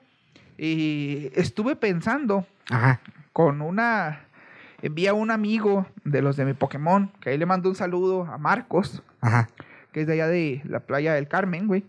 eh, 0.58 1.30
estuve 1.34 1.76
pensando 1.76 2.46
Ajá. 2.70 3.00
con 3.32 3.60
una... 3.62 4.22
Envía 4.82 5.14
un 5.14 5.30
amigo 5.30 5.86
de 6.04 6.20
los 6.20 6.36
de 6.36 6.44
mi 6.44 6.52
Pokémon, 6.52 7.10
que 7.20 7.30
ahí 7.30 7.38
le 7.38 7.46
mando 7.46 7.68
un 7.70 7.74
saludo 7.74 8.24
a 8.26 8.36
Marcos, 8.38 9.02
Ajá. 9.22 9.48
que 9.92 10.02
es 10.02 10.06
de 10.06 10.12
allá 10.14 10.26
de 10.26 10.60
la 10.64 10.80
playa 10.80 11.14
del 11.14 11.28
Carmen, 11.28 11.66
güey. 11.66 11.84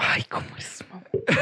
Ay, 0.00 0.22
¿cómo 0.28 0.46
es? 0.56 0.84
mamá? 0.90 1.02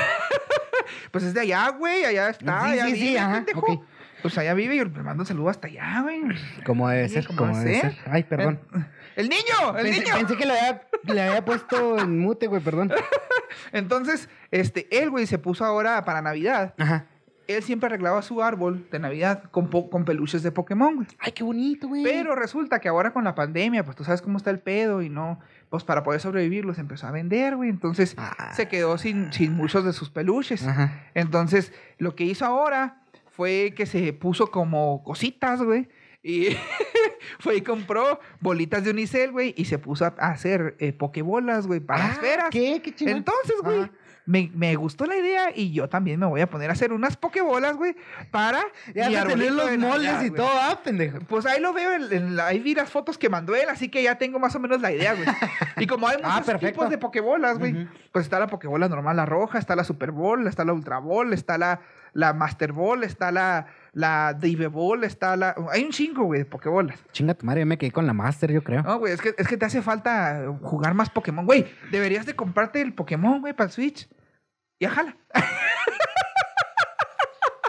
Pues 1.10 1.25
es 1.25 1.34
de 1.34 1.40
allá, 1.40 1.68
güey, 1.70 2.04
allá 2.04 2.28
está, 2.30 2.64
Sí, 2.64 2.70
allá 2.72 2.84
sí, 2.86 2.94
sí, 2.94 3.00
vive, 3.00 3.18
ajá, 3.18 3.34
pendejo. 3.44 3.60
ok. 3.60 3.84
Pues 4.22 4.38
allá 4.38 4.54
vive 4.54 4.76
y 4.76 4.78
le 4.78 4.84
mando 5.02 5.22
un 5.22 5.26
saludo 5.26 5.48
hasta 5.48 5.66
allá, 5.66 6.00
güey. 6.02 6.20
¿Cómo 6.64 6.88
debe 6.88 7.08
Sí, 7.08 7.14
ser? 7.14 7.26
¿cómo 7.26 7.38
¿Cómo 7.38 7.58
debe 7.58 7.80
ser? 7.80 7.94
ser? 7.94 8.12
Ay, 8.12 8.22
perdón. 8.25 8.60
¡El 9.16 9.28
niño! 9.28 9.76
¡El 9.76 9.84
Pensé, 9.84 10.00
niño! 10.00 10.14
pensé 10.14 10.36
que 10.36 10.46
le 10.46 10.58
había, 10.58 10.82
le 11.04 11.22
había 11.22 11.44
puesto 11.44 11.98
en 11.98 12.18
mute, 12.18 12.46
güey, 12.48 12.62
perdón. 12.62 12.92
Entonces, 13.72 14.28
este, 14.50 14.86
él, 15.02 15.10
güey, 15.10 15.26
se 15.26 15.38
puso 15.38 15.64
ahora 15.64 16.04
para 16.04 16.22
Navidad. 16.22 16.75
Ajá. 16.78 17.06
Él 17.46 17.62
siempre 17.62 17.86
arreglaba 17.86 18.22
su 18.22 18.42
árbol 18.42 18.88
de 18.90 18.98
Navidad 18.98 19.44
con, 19.52 19.68
con 19.68 20.04
peluches 20.04 20.42
de 20.42 20.50
Pokémon, 20.50 20.96
güey. 20.96 21.06
Ay, 21.20 21.32
qué 21.32 21.44
bonito, 21.44 21.86
güey. 21.88 22.02
Pero 22.02 22.34
resulta 22.34 22.80
que 22.80 22.88
ahora 22.88 23.12
con 23.12 23.22
la 23.25 23.34
pandemia, 23.34 23.84
pues 23.84 23.96
tú 23.96 24.02
sabes 24.04 24.20
cómo 24.20 24.36
está 24.38 24.50
el 24.50 24.58
pedo 24.58 25.00
y 25.00 25.08
no, 25.08 25.38
pues 25.70 25.85
para 25.85 26.02
poder 26.02 26.20
sobrevivir 26.20 26.64
los 26.64 26.78
empezó 26.78 27.06
a 27.06 27.11
vender, 27.11 27.56
güey. 27.56 27.68
Entonces 27.70 28.14
Ah. 28.18 28.52
se 28.54 28.68
quedó 28.68 28.99
sin, 28.99 29.32
sin 29.32 29.54
muchos 29.54 29.85
de 29.85 29.92
sus 29.92 30.11
peluches. 30.11 30.66
Ajá. 30.66 31.04
Entonces 31.14 31.73
lo 31.99 32.14
que 32.14 32.25
hizo 32.25 32.44
ahora 32.44 33.02
fue 33.30 33.75
que 33.76 33.87
se 33.87 34.12
puso 34.12 34.50
como 34.50 35.02
cositas, 35.04 35.62
güey. 35.62 35.88
Y 36.23 36.49
fue 37.38 37.56
y 37.56 37.61
compró 37.61 38.18
bolitas 38.40 38.82
de 38.85 38.90
unicel, 38.90 39.30
güey, 39.32 39.54
y 39.56 39.66
se 39.66 39.78
puso 39.78 40.04
a 40.06 40.08
hacer 40.08 40.76
eh, 40.80 40.92
pokebolas, 40.92 41.66
güey, 41.66 41.80
para 41.80 42.08
las 42.08 42.18
Ah, 42.18 42.20
feras. 42.20 42.49
¿Qué? 42.50 42.80
¿Qué 42.82 42.94
chingón? 42.94 43.18
Entonces, 43.18 43.56
güey, 43.62 43.82
Ajá. 43.82 43.90
Me, 44.26 44.50
me 44.54 44.75
gustó 44.75 45.06
la 45.06 45.17
idea 45.17 45.50
y 45.54 45.73
yo 45.73 45.89
también 45.89 46.19
me 46.21 46.26
voy 46.26 46.41
a 46.41 46.50
poner 46.50 46.69
a 46.69 46.73
hacer 46.73 46.93
unas 46.93 47.17
pokebolas, 47.17 47.76
güey, 47.76 47.95
para 48.30 48.60
Ya 48.95 49.08
mi 49.08 49.15
tener 49.15 49.52
los 49.52 49.71
de 49.71 49.78
moldes 49.78 50.15
y 50.25 50.28
güey. 50.28 50.30
todo, 50.32 50.50
ah, 50.52 50.80
pendejo. 50.82 51.21
Pues 51.28 51.47
ahí 51.47 51.60
lo 51.60 51.73
veo, 51.73 51.93
en, 51.95 52.12
en 52.12 52.36
la- 52.36 52.47
ahí 52.49 52.58
vi 52.58 52.75
las 52.75 52.91
fotos 52.91 53.17
que 53.19 53.28
mandó 53.28 53.54
él, 53.54 53.69
así 53.69 53.89
que 53.89 54.02
ya 54.02 54.19
tengo 54.19 54.39
más 54.39 54.54
o 54.56 54.58
menos 54.60 54.80
la 54.80 54.93
idea, 54.93 55.15
güey. 55.15 55.26
Y 55.78 55.86
como 55.86 56.08
hay 56.08 56.17
Ah, 56.23 56.41
muchos 56.45 56.60
tipos 56.60 56.91
de 56.91 56.99
pokebolas, 56.99 57.58
güey, 57.58 57.86
pues 58.12 58.25
está 58.25 58.39
la 58.41 58.47
pokebola 58.49 58.89
normal, 58.89 59.17
la 59.17 59.26
roja, 59.26 59.58
está 59.58 59.76
la 59.76 59.84
Super 59.84 60.10
Bowl, 60.10 60.47
está 60.49 60.65
la 60.65 60.73
Ultra 60.73 60.99
Bowl, 60.99 61.32
está 61.32 61.56
la, 61.58 61.80
la 62.12 62.32
Master 62.32 62.73
Ball, 62.73 63.04
está 63.04 63.30
la, 63.30 63.67
la 63.97 64.35
Dive 64.35 64.67
Ball, 64.67 65.04
está 65.04 65.37
la... 65.37 65.54
Hay 65.71 65.82
un 65.82 65.91
chingo, 65.91 66.25
güey, 66.25 66.41
de 66.41 66.45
pokebolas. 66.45 67.02
Chinga 67.13 67.32
tu 67.32 67.47
madre, 67.47 67.61
yo 67.61 67.67
me 67.67 67.78
quedé 67.78 67.91
con 67.91 68.06
la 68.06 68.13
Master, 68.13 68.52
yo 68.52 68.63
creo. 68.63 68.82
No, 68.82 68.99
güey, 68.99 69.15
es 69.15 69.23
que, 69.23 69.35
es 69.39 69.49
que 69.49 69.56
te 69.56 69.65
hace 69.65 69.80
falta 69.80 70.54
jugar 70.61 70.93
más 70.93 71.09
Pokémon. 71.09 71.47
Güey, 71.47 71.67
deberías 71.91 72.26
de 72.26 72.37
comprarte 72.37 72.82
el 72.82 72.93
Pokémon, 72.93 73.41
güey, 73.41 73.54
para 73.54 73.69
el 73.69 73.73
Switch. 73.73 74.06
Y 74.78 74.85
ajala. 74.85 75.17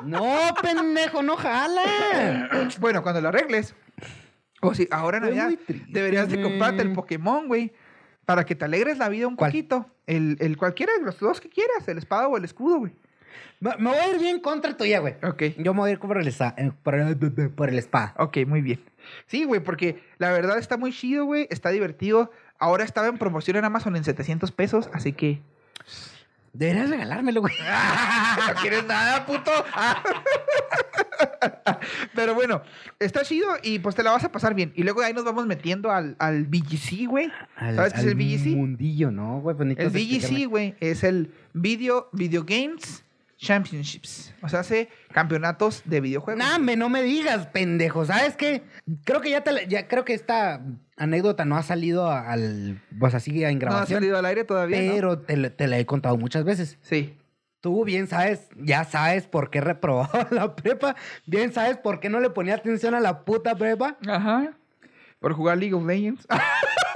No, 0.04 0.54
pendejo, 0.62 1.24
no 1.24 1.38
jala. 1.38 2.50
Bueno, 2.82 3.02
cuando 3.02 3.22
lo 3.22 3.30
arregles. 3.30 3.74
O 4.62 4.74
si 4.74 4.86
ahora 4.92 5.20
en 5.20 5.24
Navidad 5.24 5.52
deberías 5.88 6.30
de 6.30 6.42
comprarte 6.42 6.82
el. 6.82 6.92
Pokémon, 6.92 7.48
güey. 7.48 7.74
Para 8.26 8.46
que 8.46 8.54
te 8.54 8.66
alegres 8.66 8.98
la 8.98 9.08
vida 9.08 9.28
un 9.28 9.38
¿Cuál? 9.38 9.52
poquito. 9.52 9.90
El, 10.06 10.36
el 10.42 10.58
cualquiera 10.58 10.92
de 10.98 11.06
los 11.06 11.18
dos 11.20 11.40
que 11.40 11.50
quieras, 11.50 11.88
el 11.88 11.98
espada 11.98 12.28
o 12.28 12.36
el 12.36 12.44
escudo, 12.44 12.80
güey. 12.80 12.94
Me 13.60 13.73
voy 13.76 13.95
a 13.97 14.13
ir 14.13 14.19
bien 14.19 14.39
contra 14.39 14.76
tuya, 14.78 15.00
güey. 15.00 15.15
Ok. 15.23 15.43
Yo 15.58 15.73
me 15.73 15.80
voy 15.82 15.89
a 15.89 15.93
ir 15.93 16.00
por 16.00 16.17
el, 16.17 16.28
esa- 16.28 16.54
eh, 16.58 16.71
por 16.84 16.95
el, 16.95 17.17
por 17.56 17.69
el 17.69 17.80
spa. 17.80 18.13
Ok, 18.17 18.38
muy 18.45 18.62
bien. 18.62 18.82
Sí, 19.26 19.45
güey, 19.45 19.62
porque 19.62 20.04
la 20.17 20.32
verdad 20.32 20.58
está 20.60 20.78
muy 20.78 20.91
chido, 20.91 21.26
güey. 21.26 21.47
Está 21.50 21.69
divertido. 21.69 22.32
Ahora 22.60 22.84
estaba 22.84 23.08
en 23.08 23.17
promoción 23.17 23.58
en 23.58 23.65
Amazon 23.65 23.95
en 23.95 24.04
700 24.04 24.52
pesos, 24.52 24.89
así 24.93 25.13
que... 25.13 25.41
Deberías 26.54 26.89
regalármelo, 26.89 27.41
güey. 27.41 27.54
¿No 28.47 28.54
quieres 28.62 28.84
nada, 28.86 29.26
puto? 29.28 29.52
Pero 32.15 32.34
bueno, 32.36 32.62
está 33.00 33.23
chido 33.23 33.47
y 33.63 33.80
pues 33.80 33.95
te 33.95 34.04
la 34.04 34.12
vas 34.12 34.23
a 34.23 34.32
pasar 34.32 34.54
bien. 34.56 34.71
Y 34.76 34.84
luego 34.84 35.02
ahí 35.02 35.13
nos 35.13 35.23
vamos 35.23 35.45
metiendo 35.45 35.91
al, 35.91 36.15
al 36.19 36.45
BGC, 36.45 37.08
güey. 37.08 37.32
¿Sabes 37.60 37.93
qué 37.93 38.00
es 38.00 38.06
el 38.08 38.15
BGC? 38.15 38.56
mundillo, 38.56 39.12
¿no, 39.12 39.39
güey? 39.39 39.56
Pues 39.56 39.69
El 39.69 39.80
explicarme. 39.80 40.45
güey, 40.47 40.76
es 40.80 41.04
el 41.04 41.32
Video, 41.54 42.10
Video 42.12 42.43
Games 42.43 43.04
Championships. 43.38 44.34
O 44.41 44.50
sea, 44.50 44.62
hace 44.62 44.89
campeonatos 45.12 45.84
de 45.86 46.02
videojuegos. 46.02 46.43
Nah, 46.43 46.58
me, 46.58 46.76
no 46.76 46.89
me 46.89 47.04
digas, 47.04 47.47
pendejo. 47.47 48.04
¿Sabes 48.06 48.36
qué? 48.36 48.63
Creo 49.06 49.21
que 49.21 49.30
ya, 49.30 49.41
te 49.41 49.52
la- 49.52 49.63
ya 49.63 49.88
creo 49.88 50.04
que 50.06 50.13
esta 50.13 50.62
anécdota 50.97 51.45
no 51.45 51.56
ha 51.56 51.63
salido 51.63 52.10
al... 52.12 52.82
Pues 53.00 53.13
así 53.13 53.43
en 53.43 53.60
no 53.60 53.65
ha 53.67 53.69
grabación. 53.69 53.97
salido 54.00 54.17
al 54.17 54.26
aire 54.26 54.43
todavía, 54.43 54.82
¿no? 54.82 54.93
pero 54.95 55.19
te, 55.19 55.38
la- 55.38 55.50
te 55.52 55.67
la 55.67 55.78
he 55.80 55.86
contado 55.86 56.17
muchas 56.17 56.43
veces. 56.43 56.78
Sí. 56.82 57.15
Tú 57.62 57.84
bien 57.86 58.08
sabes, 58.08 58.50
ya 58.58 58.84
sabes 58.86 59.28
por 59.28 59.50
qué 59.50 59.62
reprobaba 59.62 60.28
la 60.32 60.56
prepa. 60.56 60.95
Bien 61.26 61.52
sabes 61.54 61.78
por 61.78 62.00
qué 62.00 62.10
no 62.10 62.19
le 62.19 62.30
ponía 62.30 62.56
atención 62.56 62.95
a 62.95 63.00
la 63.00 63.23
puta 63.23 63.56
prepa. 63.56 63.97
Ajá. 64.08 64.54
Por 65.19 65.34
jugar 65.34 65.58
League 65.58 65.73
of 65.76 65.86
Legends. 65.86 66.26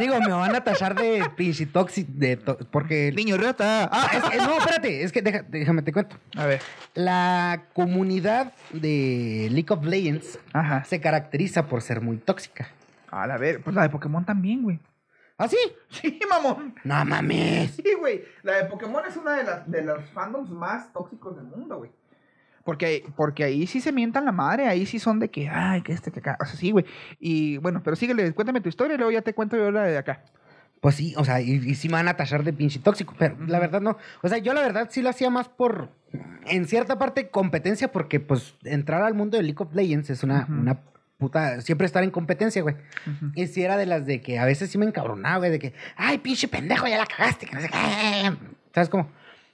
Digo, 0.00 0.18
me 0.20 0.32
van 0.32 0.54
a 0.56 0.64
tachar 0.64 0.94
de 0.94 1.24
pinche 1.36 1.66
de 2.08 2.36
to- 2.36 2.58
porque... 2.70 3.12
Niño 3.14 3.36
rata. 3.36 3.88
Ah, 3.92 4.10
es 4.12 4.22
que- 4.24 4.36
no, 4.38 4.58
espérate, 4.58 5.02
es 5.02 5.12
que 5.12 5.22
deja- 5.22 5.44
déjame 5.48 5.82
te 5.82 5.92
cuento. 5.92 6.16
A 6.36 6.46
ver. 6.46 6.60
La 6.94 7.64
comunidad 7.74 8.52
de 8.72 9.48
League 9.52 9.68
of 9.70 9.84
Legends 9.84 10.38
Ajá. 10.52 10.84
se 10.84 11.00
caracteriza 11.00 11.66
por 11.66 11.80
ser 11.82 12.00
muy 12.00 12.16
tóxica. 12.18 12.68
A 13.10 13.26
la 13.26 13.36
ver, 13.38 13.62
pues 13.62 13.76
la 13.76 13.82
de 13.82 13.90
Pokémon 13.90 14.24
también, 14.24 14.62
güey. 14.62 14.80
¿Ah, 15.38 15.48
sí? 15.48 15.58
Sí, 15.90 16.18
mamón. 16.28 16.74
No 16.84 17.04
mames. 17.04 17.72
Sí, 17.76 17.94
güey. 17.98 18.24
La 18.42 18.54
de 18.56 18.64
Pokémon 18.64 19.02
es 19.08 19.16
una 19.16 19.34
de, 19.34 19.44
las, 19.44 19.70
de 19.70 19.82
los 19.82 20.04
fandoms 20.10 20.50
más 20.50 20.92
tóxicos 20.92 21.36
del 21.36 21.44
mundo, 21.46 21.76
güey. 21.78 21.90
Porque, 22.64 23.04
porque 23.14 23.44
ahí 23.44 23.66
sí 23.66 23.80
se 23.80 23.92
mientan 23.92 24.24
la 24.24 24.32
madre, 24.32 24.66
ahí 24.66 24.86
sí 24.86 24.98
son 24.98 25.20
de 25.20 25.30
que, 25.30 25.48
ay, 25.48 25.82
que 25.82 25.92
este, 25.92 26.10
que 26.10 26.20
acá. 26.20 26.38
O 26.40 26.46
sea, 26.46 26.56
sí, 26.56 26.70
güey. 26.70 26.86
Y 27.20 27.58
bueno, 27.58 27.82
pero 27.82 27.94
síguele, 27.94 28.32
cuéntame 28.32 28.60
tu 28.62 28.70
historia 28.70 28.94
y 28.94 28.96
luego 28.96 29.12
ya 29.12 29.22
te 29.22 29.34
cuento 29.34 29.56
yo 29.56 29.70
la 29.70 29.82
de 29.84 29.98
acá. 29.98 30.22
Pues 30.80 30.96
sí, 30.96 31.14
o 31.16 31.24
sea, 31.24 31.40
y, 31.40 31.52
y 31.52 31.74
sí 31.74 31.88
me 31.88 31.94
van 31.94 32.08
a 32.08 32.16
tachar 32.16 32.44
de 32.44 32.52
pinche 32.52 32.78
tóxico, 32.78 33.14
pero 33.18 33.36
la 33.46 33.58
verdad 33.58 33.80
no. 33.80 33.96
O 34.22 34.28
sea, 34.28 34.38
yo 34.38 34.52
la 34.52 34.60
verdad 34.60 34.88
sí 34.90 35.02
lo 35.02 35.08
hacía 35.08 35.30
más 35.30 35.48
por, 35.48 35.90
en 36.46 36.66
cierta 36.66 36.98
parte, 36.98 37.28
competencia, 37.28 37.90
porque 37.90 38.20
pues 38.20 38.54
entrar 38.64 39.02
al 39.02 39.14
mundo 39.14 39.36
de 39.36 39.42
League 39.42 39.62
of 39.62 39.74
Legends 39.74 40.10
es 40.10 40.22
una, 40.22 40.46
una 40.48 40.80
puta, 41.18 41.60
siempre 41.60 41.86
estar 41.86 42.02
en 42.02 42.10
competencia, 42.10 42.62
güey. 42.62 42.76
Ujú. 43.06 43.32
Y 43.34 43.46
sí 43.46 43.62
era 43.62 43.76
de 43.76 43.86
las 43.86 44.04
de 44.04 44.20
que 44.20 44.38
a 44.38 44.44
veces 44.44 44.70
sí 44.70 44.78
me 44.78 44.86
encabronaba, 44.86 45.38
güey, 45.38 45.50
de 45.50 45.58
que, 45.58 45.74
ay, 45.96 46.18
pinche 46.18 46.48
pendejo, 46.48 46.86
ya 46.86 46.98
la 46.98 47.06
cagaste, 47.06 47.46
que 47.46 47.54
no 47.54 47.60
sé 47.62 47.68
qué. 47.68 48.32
¿Sabes 48.74 48.88
cómo? 48.88 49.10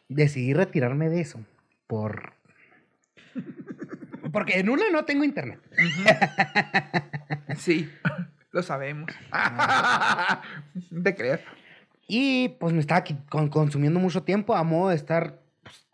Decidí 0.09 0.53
retirarme 0.53 1.09
de 1.09 1.21
eso 1.21 1.41
por... 1.87 2.40
Porque 4.33 4.59
en 4.59 4.69
una 4.69 4.85
no 4.91 5.05
tengo 5.05 5.25
internet. 5.25 5.61
Sí, 7.57 7.91
lo 8.53 8.63
sabemos. 8.63 9.11
te 11.03 11.15
creas. 11.15 11.41
Y 12.07 12.51
pues 12.61 12.73
me 12.73 12.81
estaba 12.81 13.05
consumiendo 13.29 14.01
mucho 14.01 14.23
tiempo 14.23 14.55
a 14.55 14.65
modo 14.65 14.91
de 14.91 14.97
estar... 14.97 15.41
pues, 15.63 15.87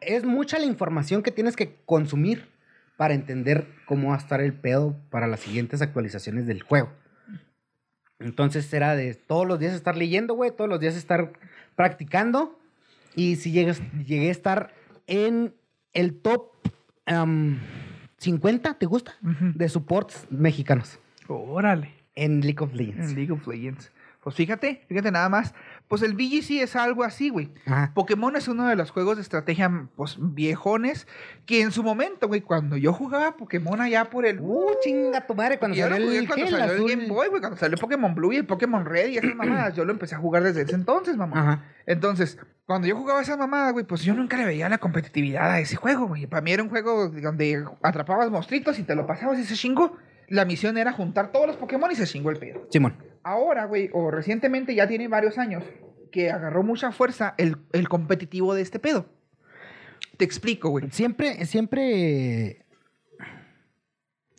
es 0.00 0.24
mucha 0.24 0.58
la 0.58 0.66
información 0.66 1.22
que 1.22 1.30
tienes 1.30 1.56
que 1.56 1.76
consumir 1.84 2.48
para 2.96 3.14
entender 3.14 3.66
cómo 3.86 4.08
va 4.08 4.14
a 4.14 4.18
estar 4.18 4.40
el 4.40 4.54
pedo 4.54 4.96
para 5.10 5.26
las 5.26 5.40
siguientes 5.40 5.82
actualizaciones 5.82 6.46
del 6.46 6.62
juego. 6.62 6.90
Entonces 8.18 8.72
era 8.72 8.96
de 8.96 9.14
todos 9.14 9.46
los 9.46 9.58
días 9.58 9.74
estar 9.74 9.96
leyendo, 9.96 10.34
güey, 10.34 10.50
todos 10.50 10.70
los 10.70 10.80
días 10.80 10.96
estar 10.96 11.32
practicando. 11.74 12.58
Y 13.14 13.36
si 13.36 13.52
llegué 13.52 14.28
a 14.28 14.30
estar 14.30 14.74
en 15.06 15.54
el 15.96 16.14
top 16.14 16.52
am, 17.06 17.58
50, 18.18 18.74
¿te 18.74 18.86
gusta? 18.86 19.16
De 19.22 19.68
supports 19.68 20.26
mexicanos 20.30 20.98
Órale. 21.26 21.94
en 22.14 22.40
League 22.42 22.62
of 22.62 22.74
Legends. 22.74 23.10
En 23.10 23.16
League 23.16 23.32
of 23.32 23.46
Legends. 23.46 23.90
Pues 24.22 24.36
fíjate, 24.36 24.84
fíjate 24.88 25.10
nada 25.10 25.28
más. 25.28 25.54
Pues 25.88 26.02
el 26.02 26.14
VGC 26.14 26.62
es 26.62 26.74
algo 26.74 27.04
así, 27.04 27.28
güey. 27.28 27.52
Pokémon 27.94 28.34
es 28.34 28.48
uno 28.48 28.66
de 28.66 28.74
los 28.74 28.90
juegos 28.90 29.16
de 29.16 29.22
estrategia, 29.22 29.88
pues, 29.94 30.16
viejones, 30.18 31.06
que 31.46 31.60
en 31.60 31.70
su 31.70 31.84
momento, 31.84 32.26
güey, 32.26 32.40
cuando 32.40 32.76
yo 32.76 32.92
jugaba 32.92 33.36
Pokémon 33.36 33.80
allá 33.80 34.10
por 34.10 34.26
el... 34.26 34.40
Uh, 34.40 34.72
chinga 34.82 35.26
tu 35.26 35.34
madre 35.34 35.58
cuando 35.58 35.76
salió 35.76 36.04
jugué 36.04 36.18
el, 36.18 36.26
cuando 36.26 36.48
salió 36.48 36.72
el. 36.72 36.88
Game 36.88 37.08
Boy, 37.08 37.28
güey, 37.28 37.40
cuando 37.40 37.56
salió 37.56 37.78
Pokémon 37.78 38.14
Blue 38.16 38.32
y 38.32 38.36
el 38.36 38.46
Pokémon 38.46 38.84
Red 38.84 39.10
y 39.10 39.18
esas 39.18 39.34
mamadas, 39.36 39.76
yo 39.76 39.84
lo 39.84 39.92
empecé 39.92 40.16
a 40.16 40.18
jugar 40.18 40.42
desde 40.42 40.62
ese 40.62 40.74
entonces, 40.74 41.16
mamá. 41.16 41.40
Ajá. 41.40 41.64
Entonces, 41.86 42.36
cuando 42.66 42.88
yo 42.88 42.96
jugaba 42.96 43.22
esa 43.22 43.36
mamada, 43.36 43.70
güey, 43.70 43.84
pues 43.84 44.02
yo 44.02 44.12
nunca 44.12 44.36
le 44.36 44.44
veía 44.44 44.68
la 44.68 44.78
competitividad 44.78 45.52
a 45.52 45.60
ese 45.60 45.76
juego, 45.76 46.08
güey. 46.08 46.26
Para 46.26 46.42
mí 46.42 46.50
era 46.50 46.64
un 46.64 46.68
juego 46.68 47.08
donde 47.10 47.64
atrapabas 47.82 48.28
monstruitos 48.28 48.78
y 48.80 48.82
te 48.82 48.96
lo 48.96 49.06
pasabas 49.06 49.38
y 49.38 49.44
se 49.44 49.54
chingó. 49.54 49.96
La 50.28 50.44
misión 50.44 50.76
era 50.78 50.92
juntar 50.92 51.30
todos 51.32 51.46
los 51.46 51.56
Pokémon 51.56 51.90
y 51.90 51.94
se 51.96 52.06
chingó 52.06 52.30
el 52.30 52.38
pedo. 52.38 52.66
Simón. 52.70 52.96
Ahora, 53.22 53.64
güey, 53.66 53.90
o 53.92 54.10
recientemente, 54.10 54.74
ya 54.74 54.86
tiene 54.88 55.08
varios 55.08 55.38
años, 55.38 55.64
que 56.12 56.30
agarró 56.30 56.62
mucha 56.62 56.92
fuerza 56.92 57.34
el, 57.38 57.56
el 57.72 57.88
competitivo 57.88 58.54
de 58.54 58.62
este 58.62 58.78
pedo. 58.78 59.06
Te 60.16 60.24
explico, 60.24 60.70
güey. 60.70 60.90
Siempre, 60.90 61.44
siempre. 61.46 62.64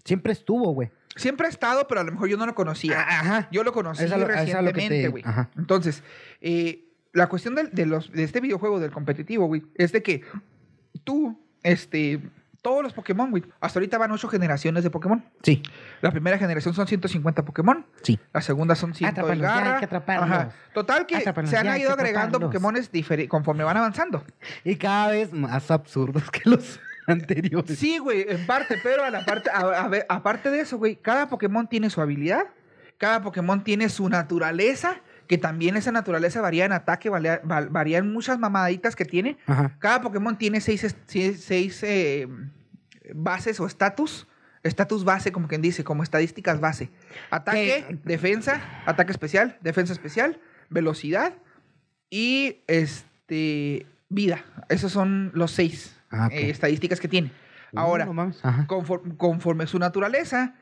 Siempre 0.03 0.31
estuvo, 0.33 0.73
güey. 0.73 0.89
Siempre 1.15 1.47
ha 1.47 1.49
estado, 1.49 1.87
pero 1.87 2.01
a 2.01 2.03
lo 2.03 2.11
mejor 2.11 2.29
yo 2.29 2.37
no 2.37 2.45
lo 2.45 2.55
conocía. 2.55 2.99
Ah, 2.99 3.19
Ajá. 3.19 3.47
Yo 3.51 3.63
lo 3.63 3.73
conocí 3.73 4.07
lo- 4.07 4.25
recientemente, 4.25 5.01
te- 5.01 5.07
güey. 5.09 5.23
ajá. 5.25 5.49
Entonces, 5.57 6.03
eh, 6.41 6.85
la 7.13 7.27
cuestión 7.27 7.55
del- 7.55 7.71
de, 7.71 7.85
los, 7.85 8.11
de 8.11 8.23
este 8.23 8.39
videojuego 8.39 8.79
del 8.79 8.91
competitivo, 8.91 9.47
güey, 9.47 9.63
es 9.75 9.91
de 9.91 10.03
que 10.03 10.21
tú, 11.03 11.39
este, 11.63 12.21
todos 12.67 12.83
los 12.83 12.91
Pokémon, 12.91 13.31
güey, 13.31 13.43
hasta 13.61 13.79
ahorita 13.79 13.97
van 13.97 14.11
ocho 14.11 14.27
generaciones 14.27 14.83
de 14.83 14.89
Pokémon. 14.89 15.23
Sí, 15.41 15.63
La 16.01 16.11
primera 16.11 16.37
generación 16.37 16.73
son 16.73 16.85
150 16.85 17.45
Pokémon. 17.45 17.85
sí. 18.01 18.19
La 18.33 18.41
segunda 18.41 18.75
son 18.75 18.93
100 18.93 19.07
de 19.07 19.21
Atrápalos, 19.21 19.41
ya 19.41 19.57
hay 19.57 19.63
garra. 19.63 19.79
que 19.79 19.85
atraparlos. 19.85 20.29
Ajá. 20.29 20.49
Total 20.73 21.05
que 21.05 21.21
se 21.21 21.57
han 21.57 21.65
ya 21.65 21.77
ido 21.77 21.91
agregando. 21.93 22.41
Pokémones 22.41 22.91
conforme 23.29 23.63
van 23.63 23.77
avanzando. 23.77 24.21
Y 24.65 24.75
cada 24.75 25.11
vez 25.11 25.31
más 25.31 25.71
absurdos 25.71 26.29
que 26.29 26.41
los 26.49 26.81
anteriores. 27.07 27.79
Sí, 27.79 27.99
güey, 27.99 28.25
en 28.27 28.45
parte, 28.45 28.75
pero 28.83 29.05
a 29.05 29.09
la 29.09 29.23
parte, 29.23 29.49
a- 29.49 29.59
a 29.85 29.87
ver, 29.87 30.05
aparte 30.09 30.51
de 30.51 30.59
eso, 30.59 30.77
güey, 30.77 30.97
cada 30.97 31.29
Pokémon 31.29 31.67
tiene 31.69 31.89
su 31.89 32.01
habilidad, 32.01 32.47
cada 32.97 33.21
Pokémon 33.21 33.63
tiene 33.63 33.87
su 33.87 34.09
naturaleza, 34.09 34.97
que 35.27 35.37
también 35.37 35.75
esa 35.77 35.91
naturaleza 35.91 36.41
varía 36.41 36.65
en 36.65 36.71
ataque, 36.73 37.09
varía, 37.09 37.41
va- 37.49 37.67
varía 37.69 37.97
en 37.99 38.11
muchas 38.11 38.39
mamaditas 38.39 38.95
que 38.95 39.05
tiene. 39.05 39.37
Ajá. 39.45 39.75
Cada 39.79 40.01
Pokémon 40.01 40.37
tiene 40.37 40.59
seis, 40.61 40.83
est- 40.83 40.97
seis, 41.05 41.43
seis, 41.43 41.81
eh, 41.83 42.27
bases 43.15 43.59
o 43.59 43.65
estatus. 43.65 44.27
Estatus 44.63 45.03
base, 45.05 45.31
como 45.31 45.47
quien 45.47 45.61
dice, 45.61 45.83
como 45.83 46.03
estadísticas 46.03 46.59
base. 46.59 46.89
Ataque, 47.29 47.85
¿Qué? 47.87 47.99
defensa, 48.03 48.61
ataque 48.85 49.11
especial, 49.11 49.57
defensa 49.61 49.93
especial, 49.93 50.41
velocidad 50.69 51.33
y 52.09 52.57
este 52.67 53.85
vida. 54.09 54.43
Esos 54.69 54.91
son 54.91 55.31
los 55.33 55.51
seis 55.51 55.93
Ah, 56.09 56.29
eh, 56.31 56.49
estadísticas 56.49 56.99
que 56.99 57.07
tiene. 57.07 57.31
Uh, 57.73 57.79
Ahora, 57.79 58.05
no 58.05 58.31
conforme, 58.65 59.15
conforme 59.17 59.67
su 59.67 59.77
naturaleza, 59.77 60.55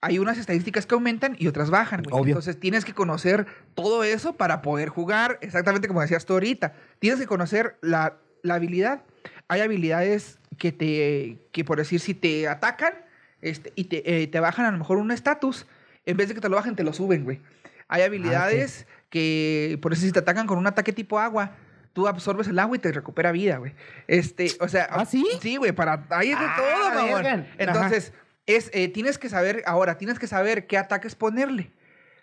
hay 0.00 0.18
unas 0.18 0.38
estadísticas 0.38 0.86
que 0.86 0.94
aumentan 0.94 1.36
y 1.38 1.46
otras 1.46 1.70
bajan. 1.70 2.02
Obvio. 2.10 2.32
Entonces 2.32 2.58
tienes 2.58 2.84
que 2.84 2.94
conocer 2.94 3.46
todo 3.74 4.02
eso 4.04 4.36
para 4.36 4.60
poder 4.60 4.88
jugar 4.88 5.38
exactamente 5.40 5.86
como 5.88 6.00
decías 6.00 6.26
tú 6.26 6.32
ahorita. 6.34 6.74
Tienes 6.98 7.20
que 7.20 7.26
conocer 7.26 7.78
la, 7.80 8.16
la 8.42 8.54
habilidad. 8.54 9.02
Hay 9.46 9.60
habilidades 9.60 10.40
que 10.58 10.72
te, 10.72 11.38
que 11.52 11.64
por 11.64 11.78
decir, 11.78 12.00
si 12.00 12.14
te 12.14 12.48
atacan 12.48 12.94
este, 13.40 13.72
y 13.76 13.84
te, 13.84 14.22
eh, 14.22 14.26
te 14.26 14.40
bajan 14.40 14.66
a 14.66 14.70
lo 14.70 14.78
mejor 14.78 14.98
un 14.98 15.10
estatus, 15.10 15.66
en 16.04 16.16
vez 16.16 16.28
de 16.28 16.34
que 16.34 16.40
te 16.40 16.48
lo 16.48 16.56
bajen, 16.56 16.74
te 16.76 16.84
lo 16.84 16.92
suben, 16.92 17.24
güey. 17.24 17.40
Hay 17.88 18.02
habilidades 18.02 18.86
que, 19.08 19.78
por 19.80 19.92
decir, 19.92 20.08
si 20.08 20.12
te 20.12 20.18
atacan 20.18 20.46
con 20.46 20.58
un 20.58 20.66
ataque 20.66 20.92
tipo 20.92 21.18
agua, 21.18 21.52
tú 21.94 22.06
absorbes 22.06 22.48
el 22.48 22.58
agua 22.58 22.76
y 22.76 22.80
te 22.80 22.92
recupera 22.92 23.32
vida, 23.32 23.56
güey. 23.56 23.74
Este, 24.06 24.50
o 24.60 24.68
sea, 24.68 24.88
¿Ah, 24.90 25.04
sí? 25.04 25.26
Sí, 25.40 25.56
güey, 25.56 25.72
para 25.72 26.06
ahí 26.10 26.30
es 26.32 26.38
de 26.38 26.44
Ah, 26.46 26.56
todo, 26.56 26.94
mamón. 26.94 27.46
Entonces, 27.56 28.12
es, 28.46 28.70
eh, 28.72 28.88
tienes 28.88 29.18
que 29.18 29.28
saber, 29.28 29.62
ahora, 29.66 29.98
tienes 29.98 30.18
que 30.18 30.26
saber 30.26 30.66
qué 30.66 30.76
ataques 30.76 31.14
ponerle. 31.14 31.70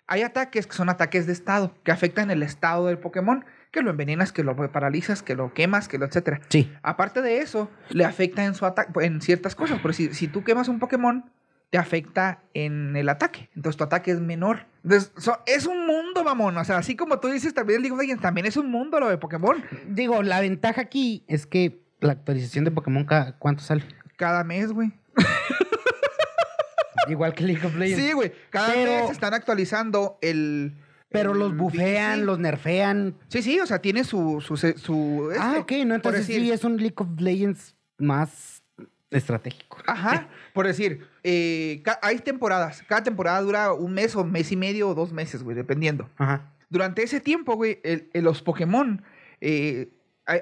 Hay 0.06 0.22
ataques 0.22 0.66
que 0.66 0.72
son 0.72 0.88
ataques 0.88 1.26
de 1.26 1.32
estado, 1.32 1.74
que 1.82 1.90
afectan 1.90 2.30
el 2.30 2.42
estado 2.42 2.86
del 2.86 2.98
Pokémon, 2.98 3.44
que 3.72 3.82
lo 3.82 3.90
envenenas, 3.90 4.32
que 4.32 4.42
lo 4.42 4.56
paralizas, 4.72 5.22
que 5.22 5.34
lo 5.34 5.52
quemas, 5.52 5.88
que 5.88 5.98
lo 5.98 6.06
etcétera. 6.06 6.40
Sí. 6.48 6.72
Aparte 6.82 7.20
de 7.22 7.38
eso, 7.38 7.70
le 7.90 8.04
afecta 8.04 8.44
en 8.44 8.54
su 8.54 8.64
ataque, 8.66 9.04
en 9.04 9.20
ciertas 9.20 9.54
cosas. 9.54 9.80
Por 9.80 9.92
si, 9.94 10.14
si 10.14 10.28
tú 10.28 10.44
quemas 10.44 10.68
un 10.68 10.78
Pokémon, 10.78 11.30
te 11.70 11.78
afecta 11.78 12.42
en 12.54 12.94
el 12.96 13.08
ataque. 13.08 13.50
Entonces 13.56 13.76
tu 13.76 13.84
ataque 13.84 14.12
es 14.12 14.20
menor. 14.20 14.66
Entonces, 14.84 15.12
so- 15.16 15.40
es 15.46 15.66
un 15.66 15.84
mundo, 15.86 16.22
mamón. 16.24 16.56
O 16.56 16.64
sea, 16.64 16.78
así 16.78 16.94
como 16.96 17.18
tú 17.18 17.28
dices 17.28 17.52
también 17.54 17.78
el 17.78 17.82
League 17.82 17.94
of 17.94 18.00
Legends, 18.00 18.22
también 18.22 18.46
es 18.46 18.56
un 18.56 18.70
mundo 18.70 19.00
lo 19.00 19.08
de 19.08 19.18
Pokémon. 19.18 19.62
Digo, 19.88 20.22
la 20.22 20.40
ventaja 20.40 20.80
aquí 20.80 21.24
es 21.26 21.46
que 21.46 21.80
la 22.00 22.12
actualización 22.12 22.64
de 22.64 22.70
Pokémon, 22.70 23.04
cada, 23.04 23.36
¿cuánto 23.38 23.62
sale? 23.64 23.84
Cada 24.16 24.44
mes, 24.44 24.70
güey. 24.72 24.92
Igual 27.08 27.34
que 27.34 27.44
League 27.44 27.64
of 27.66 27.76
Legends. 27.76 28.04
Sí, 28.04 28.12
güey. 28.12 28.32
Cada 28.50 28.72
Pero- 28.72 29.02
mes 29.02 29.10
están 29.10 29.34
actualizando 29.34 30.18
el. 30.22 30.74
Pero 31.10 31.32
el 31.32 31.38
los 31.38 31.56
bufean, 31.56 32.26
los 32.26 32.38
nerfean. 32.38 33.14
Sí, 33.28 33.42
sí, 33.42 33.60
o 33.60 33.66
sea, 33.66 33.80
tiene 33.80 34.04
su. 34.04 34.40
su, 34.40 34.56
su 34.56 35.30
ah, 35.38 35.56
este, 35.56 35.58
ok, 35.80 35.86
no, 35.86 35.94
entonces 35.94 36.26
decir- 36.26 36.40
sí 36.42 36.50
es 36.50 36.64
un 36.64 36.76
League 36.78 36.94
of 36.96 37.08
Legends 37.20 37.74
más 37.98 38.62
estratégico. 39.10 39.78
Ajá, 39.86 40.28
por 40.52 40.66
decir, 40.66 41.06
eh, 41.22 41.82
hay 42.02 42.18
temporadas. 42.18 42.82
Cada 42.88 43.02
temporada 43.02 43.40
dura 43.40 43.72
un 43.72 43.92
mes 43.94 44.16
o 44.16 44.24
mes 44.24 44.50
y 44.52 44.56
medio 44.56 44.88
o 44.88 44.94
dos 44.94 45.12
meses, 45.12 45.42
güey, 45.42 45.56
dependiendo. 45.56 46.08
Ajá. 46.16 46.52
Durante 46.68 47.02
ese 47.02 47.20
tiempo, 47.20 47.54
güey, 47.54 47.80
el- 47.84 48.10
el- 48.12 48.24
los 48.24 48.42
Pokémon, 48.42 49.02
eh, 49.40 49.90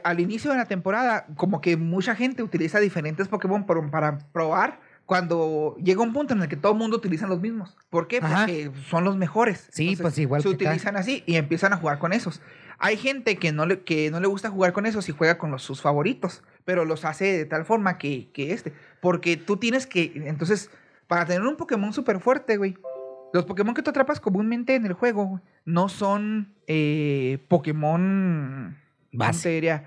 al 0.02 0.18
inicio 0.18 0.50
de 0.50 0.56
la 0.56 0.64
temporada, 0.64 1.26
como 1.36 1.60
que 1.60 1.76
mucha 1.76 2.16
gente 2.16 2.42
utiliza 2.42 2.80
diferentes 2.80 3.28
Pokémon 3.28 3.66
para 3.66 4.18
probar 4.32 4.80
cuando 5.06 5.76
llega 5.82 6.02
un 6.02 6.12
punto 6.12 6.34
en 6.34 6.42
el 6.42 6.48
que 6.48 6.56
todo 6.56 6.72
el 6.72 6.78
mundo 6.78 6.96
utiliza 6.96 7.26
los 7.26 7.40
mismos. 7.40 7.76
¿Por 7.90 8.08
qué? 8.08 8.18
Ajá. 8.18 8.46
Porque 8.46 8.70
son 8.88 9.04
los 9.04 9.16
mejores. 9.16 9.68
Sí, 9.70 9.96
pues, 10.00 10.18
igual 10.18 10.42
Se 10.42 10.48
que 10.48 10.54
acá. 10.54 10.64
utilizan 10.70 10.96
así 10.96 11.22
y 11.26 11.36
empiezan 11.36 11.72
a 11.72 11.76
jugar 11.76 11.98
con 11.98 12.12
esos. 12.12 12.40
Hay 12.78 12.96
gente 12.96 13.36
que 13.36 13.52
no 13.52 13.66
le, 13.66 13.82
que 13.82 14.10
no 14.10 14.20
le 14.20 14.26
gusta 14.26 14.50
jugar 14.50 14.72
con 14.72 14.86
esos 14.86 15.08
y 15.08 15.12
juega 15.12 15.38
con 15.38 15.50
los, 15.50 15.62
sus 15.62 15.80
favoritos, 15.80 16.42
pero 16.64 16.84
los 16.84 17.04
hace 17.04 17.24
de 17.36 17.44
tal 17.44 17.64
forma 17.64 17.98
que, 17.98 18.30
que 18.32 18.52
este. 18.52 18.72
Porque 19.00 19.36
tú 19.36 19.58
tienes 19.58 19.86
que, 19.86 20.12
entonces, 20.26 20.70
para 21.06 21.26
tener 21.26 21.42
un 21.42 21.56
Pokémon 21.56 21.92
súper 21.92 22.20
fuerte, 22.20 22.56
güey, 22.56 22.76
los 23.32 23.44
Pokémon 23.44 23.74
que 23.74 23.82
tú 23.82 23.90
atrapas 23.90 24.20
comúnmente 24.20 24.74
en 24.74 24.86
el 24.86 24.92
juego 24.92 25.24
güey, 25.24 25.42
no 25.64 25.88
son 25.88 26.54
eh, 26.66 27.44
Pokémon. 27.48 28.76
¿cómo 29.10 29.26
Base. 29.26 29.82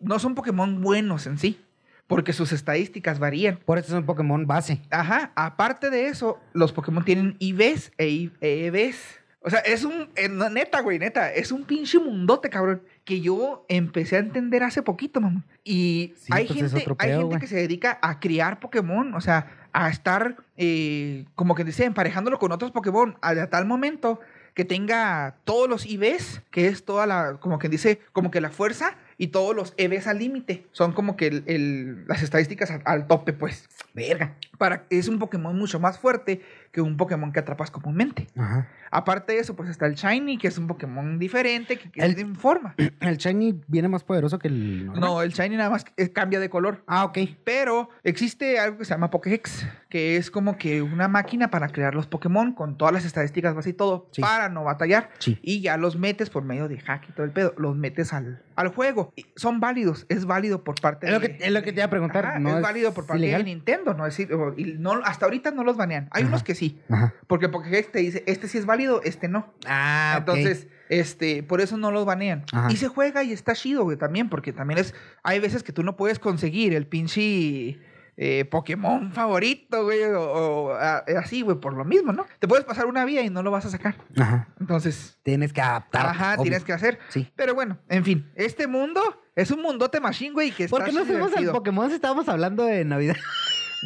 No 0.00 0.18
son 0.18 0.34
Pokémon 0.34 0.80
buenos 0.80 1.26
en 1.26 1.36
sí, 1.38 1.60
porque 2.06 2.32
sus 2.32 2.52
estadísticas 2.52 3.18
varían. 3.18 3.58
Por 3.64 3.78
eso 3.78 3.88
es 3.88 3.98
un 3.98 4.06
Pokémon 4.06 4.46
base. 4.46 4.80
Ajá, 4.90 5.32
aparte 5.34 5.90
de 5.90 6.08
eso, 6.08 6.38
los 6.52 6.72
Pokémon 6.72 7.04
tienen 7.04 7.36
IVs 7.38 7.92
e 7.98 8.30
EVs. 8.40 9.20
O 9.40 9.50
sea, 9.50 9.60
es 9.60 9.84
un. 9.84 10.08
eh, 10.16 10.28
neta, 10.28 10.80
güey, 10.80 10.98
neta. 10.98 11.32
Es 11.32 11.52
un 11.52 11.64
pinche 11.64 12.00
mundote, 12.00 12.50
cabrón. 12.50 12.82
Que 13.04 13.20
yo 13.20 13.64
empecé 13.68 14.16
a 14.16 14.18
entender 14.18 14.64
hace 14.64 14.82
poquito, 14.82 15.20
mamá. 15.20 15.44
Y 15.62 16.14
Sí, 16.16 16.32
hay, 16.32 16.46
pues 16.46 16.62
es 16.62 16.72
gente, 16.72 16.82
otro 16.82 16.96
hay 16.98 17.08
pedo, 17.10 17.18
gente 17.20 17.28
güey. 17.28 17.40
que 17.40 17.46
se 17.46 17.56
dedica 17.56 17.98
a 18.02 18.18
criar 18.18 18.58
Pokémon. 18.58 19.14
O 19.14 19.20
sea, 19.20 19.68
a 19.72 19.88
estar, 19.88 20.36
eh, 20.56 21.26
como 21.36 21.54
que 21.54 21.62
dice, 21.62 21.84
emparejándolo 21.84 22.40
con 22.40 22.50
otros 22.50 22.72
Pokémon. 22.72 23.18
A 23.22 23.46
tal 23.46 23.66
momento 23.66 24.18
que 24.54 24.64
tenga 24.64 25.36
todos 25.44 25.68
los 25.68 25.86
IVs, 25.86 26.42
que 26.50 26.66
es 26.66 26.84
toda 26.84 27.06
la. 27.06 27.34
Como 27.38 27.60
que 27.60 27.68
dice, 27.68 28.00
como 28.12 28.32
que 28.32 28.40
la 28.40 28.50
fuerza. 28.50 28.96
Y 29.18 29.28
todos 29.28 29.56
los 29.56 29.72
EVs 29.78 30.06
al 30.06 30.18
límite. 30.18 30.66
Son 30.72 30.92
como 30.92 31.16
que 31.16 31.28
el- 31.28 31.44
el- 31.46 32.06
las 32.06 32.22
estadísticas 32.22 32.70
al- 32.70 32.82
al 32.84 33.06
tope, 33.06 33.32
pues 33.32 33.66
Verga. 33.94 34.36
para, 34.58 34.84
es 34.90 35.08
un 35.08 35.18
Pokémon 35.18 35.56
mucho 35.58 35.80
más 35.80 35.98
fuerte 35.98 36.42
que 36.76 36.82
un 36.82 36.98
Pokémon 36.98 37.32
que 37.32 37.40
atrapas 37.40 37.70
comúnmente. 37.70 38.26
Ajá. 38.36 38.68
Aparte 38.90 39.32
de 39.32 39.38
eso, 39.38 39.56
pues 39.56 39.70
está 39.70 39.86
el 39.86 39.94
Shiny, 39.94 40.36
que 40.36 40.46
es 40.48 40.58
un 40.58 40.66
Pokémon 40.66 41.18
diferente, 41.18 41.78
que, 41.78 41.90
que 41.90 42.02
El- 42.02 42.14
te 42.14 42.20
informa. 42.20 42.74
El 43.00 43.16
Shiny 43.16 43.62
viene 43.66 43.88
más 43.88 44.04
poderoso 44.04 44.38
que 44.38 44.48
el 44.48 44.84
normal. 44.86 45.00
No, 45.00 45.22
el 45.22 45.30
Shiny 45.32 45.56
nada 45.56 45.70
más 45.70 45.86
eh, 45.96 46.12
cambia 46.12 46.38
de 46.38 46.50
color. 46.50 46.82
Ah, 46.86 47.04
ok. 47.04 47.18
Pero 47.44 47.88
existe 48.04 48.58
algo 48.58 48.76
que 48.78 48.84
se 48.84 48.90
llama 48.92 49.10
Pokéhex, 49.10 49.66
que 49.88 50.16
es 50.16 50.30
como 50.30 50.58
que 50.58 50.82
una 50.82 51.08
máquina 51.08 51.50
para 51.50 51.68
crear 51.68 51.94
los 51.94 52.06
Pokémon 52.06 52.52
con 52.52 52.76
todas 52.76 52.92
las 52.92 53.04
estadísticas 53.06 53.54
base 53.54 53.70
y 53.70 53.72
todo, 53.72 54.08
Sí. 54.12 54.20
para 54.20 54.48
no 54.50 54.64
batallar. 54.64 55.10
Sí. 55.18 55.38
Y 55.42 55.60
ya 55.62 55.76
los 55.78 55.96
metes 55.96 56.28
por 56.28 56.42
medio 56.44 56.68
de 56.68 56.78
hack 56.78 57.08
y 57.08 57.12
todo 57.12 57.24
el 57.24 57.32
pedo, 57.32 57.54
los 57.56 57.74
metes 57.74 58.12
al, 58.12 58.42
al 58.54 58.68
juego. 58.68 59.12
Y 59.16 59.24
son 59.36 59.60
válidos, 59.60 60.04
es 60.10 60.26
válido 60.26 60.62
por 60.62 60.78
parte 60.80 61.06
Es 61.06 61.12
lo 61.12 61.20
de- 61.20 61.36
que- 61.38 61.44
es 61.46 61.50
lo 61.52 61.62
que 61.62 61.72
te 61.72 61.78
iba 61.80 61.86
a 61.86 61.90
preguntar, 61.90 62.26
Ajá, 62.26 62.38
¿no 62.38 62.50
es 62.50 62.56
es 62.56 62.62
válido 62.62 62.92
por 62.92 63.06
parte 63.06 63.24
de 63.26 63.44
Nintendo, 63.44 63.94
no 63.94 64.06
es 64.06 64.16
decir, 64.16 64.32
o- 64.34 64.54
y 64.56 64.74
no, 64.78 65.00
hasta 65.04 65.26
ahorita 65.26 65.50
no 65.52 65.62
los 65.64 65.76
banean. 65.76 66.08
Hay 66.10 66.22
Ajá. 66.22 66.28
unos 66.30 66.42
que 66.42 66.54
sí, 66.54 66.65
Ajá. 66.90 67.14
porque 67.26 67.48
Pokéhex 67.48 67.92
te 67.92 67.98
dice, 68.00 68.22
este 68.26 68.48
sí 68.48 68.58
es 68.58 68.66
válido, 68.66 69.00
este 69.04 69.28
no. 69.28 69.52
Ah. 69.66 70.16
Entonces, 70.18 70.68
este, 70.88 71.42
por 71.42 71.60
eso 71.60 71.76
no 71.76 71.90
los 71.90 72.04
banean. 72.04 72.44
Ajá. 72.52 72.68
Y 72.70 72.76
se 72.76 72.88
juega 72.88 73.22
y 73.22 73.32
está 73.32 73.54
chido, 73.54 73.84
güey, 73.84 73.96
también, 73.96 74.28
porque 74.28 74.52
también 74.52 74.78
es. 74.78 74.94
Hay 75.22 75.40
veces 75.40 75.62
que 75.62 75.72
tú 75.72 75.82
no 75.82 75.96
puedes 75.96 76.18
conseguir 76.18 76.74
el 76.74 76.86
pinche 76.86 77.78
eh, 78.18 78.44
Pokémon 78.46 79.12
favorito, 79.12 79.84
güey, 79.84 80.02
o, 80.04 80.22
o, 80.22 80.72
a- 80.74 81.04
así, 81.18 81.42
güey, 81.42 81.58
por 81.60 81.74
lo 81.74 81.84
mismo, 81.84 82.12
¿no? 82.12 82.24
Te 82.38 82.48
puedes 82.48 82.64
pasar 82.64 82.86
una 82.86 83.04
vía 83.04 83.22
y 83.22 83.28
no 83.30 83.42
lo 83.42 83.50
vas 83.50 83.66
a 83.66 83.70
sacar. 83.70 83.96
Ajá. 84.18 84.48
Entonces, 84.60 85.18
Tienes 85.22 85.52
que 85.52 85.60
adaptar. 85.60 86.06
ajá, 86.06 86.34
obvio. 86.34 86.44
tienes 86.44 86.64
que 86.64 86.72
hacer. 86.72 86.98
Sí. 87.08 87.30
Pero 87.36 87.54
bueno, 87.54 87.78
en 87.88 88.04
fin, 88.04 88.30
este 88.34 88.66
mundo 88.66 89.02
es 89.34 89.50
un 89.50 89.60
mundote 89.60 90.00
machine, 90.00 90.32
güey, 90.32 90.50
que 90.50 90.64
está 90.64 90.76
¿Por 90.76 90.86
qué 90.86 90.92
no 90.92 91.04
fuimos 91.04 91.36
al. 91.36 91.50
Pokémon 91.50 91.88
si 91.90 91.96
estábamos 91.96 92.26
hablando 92.28 92.64
de 92.64 92.84
Navidad? 92.84 93.16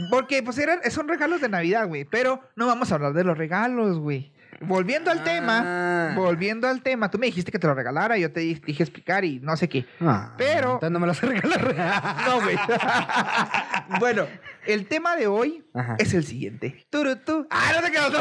Porque, 0.08 0.42
pues, 0.42 0.56
eran, 0.58 0.80
son 0.90 1.08
regalos 1.08 1.40
de 1.40 1.48
Navidad, 1.48 1.86
güey, 1.86 2.04
pero 2.04 2.40
no 2.56 2.66
vamos 2.66 2.90
a 2.92 2.94
hablar 2.94 3.12
de 3.12 3.24
los 3.24 3.36
regalos, 3.36 3.98
güey. 3.98 4.32
Volviendo 4.62 5.10
al 5.10 5.24
tema, 5.24 5.62
Ah. 5.64 6.12
volviendo 6.14 6.68
al 6.68 6.82
tema, 6.82 7.10
tú 7.10 7.18
me 7.18 7.24
dijiste 7.26 7.50
que 7.50 7.58
te 7.58 7.66
lo 7.66 7.74
regalara, 7.74 8.18
yo 8.18 8.30
te 8.30 8.40
di- 8.40 8.60
dije 8.66 8.82
explicar 8.82 9.24
y 9.24 9.40
no 9.40 9.56
sé 9.56 9.68
qué. 9.70 9.86
Ah, 10.02 10.34
Pero- 10.36 10.74
Entonces 10.74 10.90
no 10.90 11.00
me 11.00 11.06
lo 11.06 11.12
vas 11.12 11.22
a 11.22 11.26
regalar. 11.26 11.74
No, 12.26 12.40
güey. 12.42 12.56
bueno, 14.00 14.26
el 14.66 14.86
tema 14.86 15.16
de 15.16 15.26
hoy 15.28 15.64
Ajá. 15.74 15.96
es 15.98 16.12
el 16.14 16.24
siguiente. 16.24 16.86
Turutú. 16.90 17.46
¡Ah, 17.50 17.72
no 17.74 17.82
te 17.82 17.90
quedó! 17.90 18.10
No. 18.10 18.18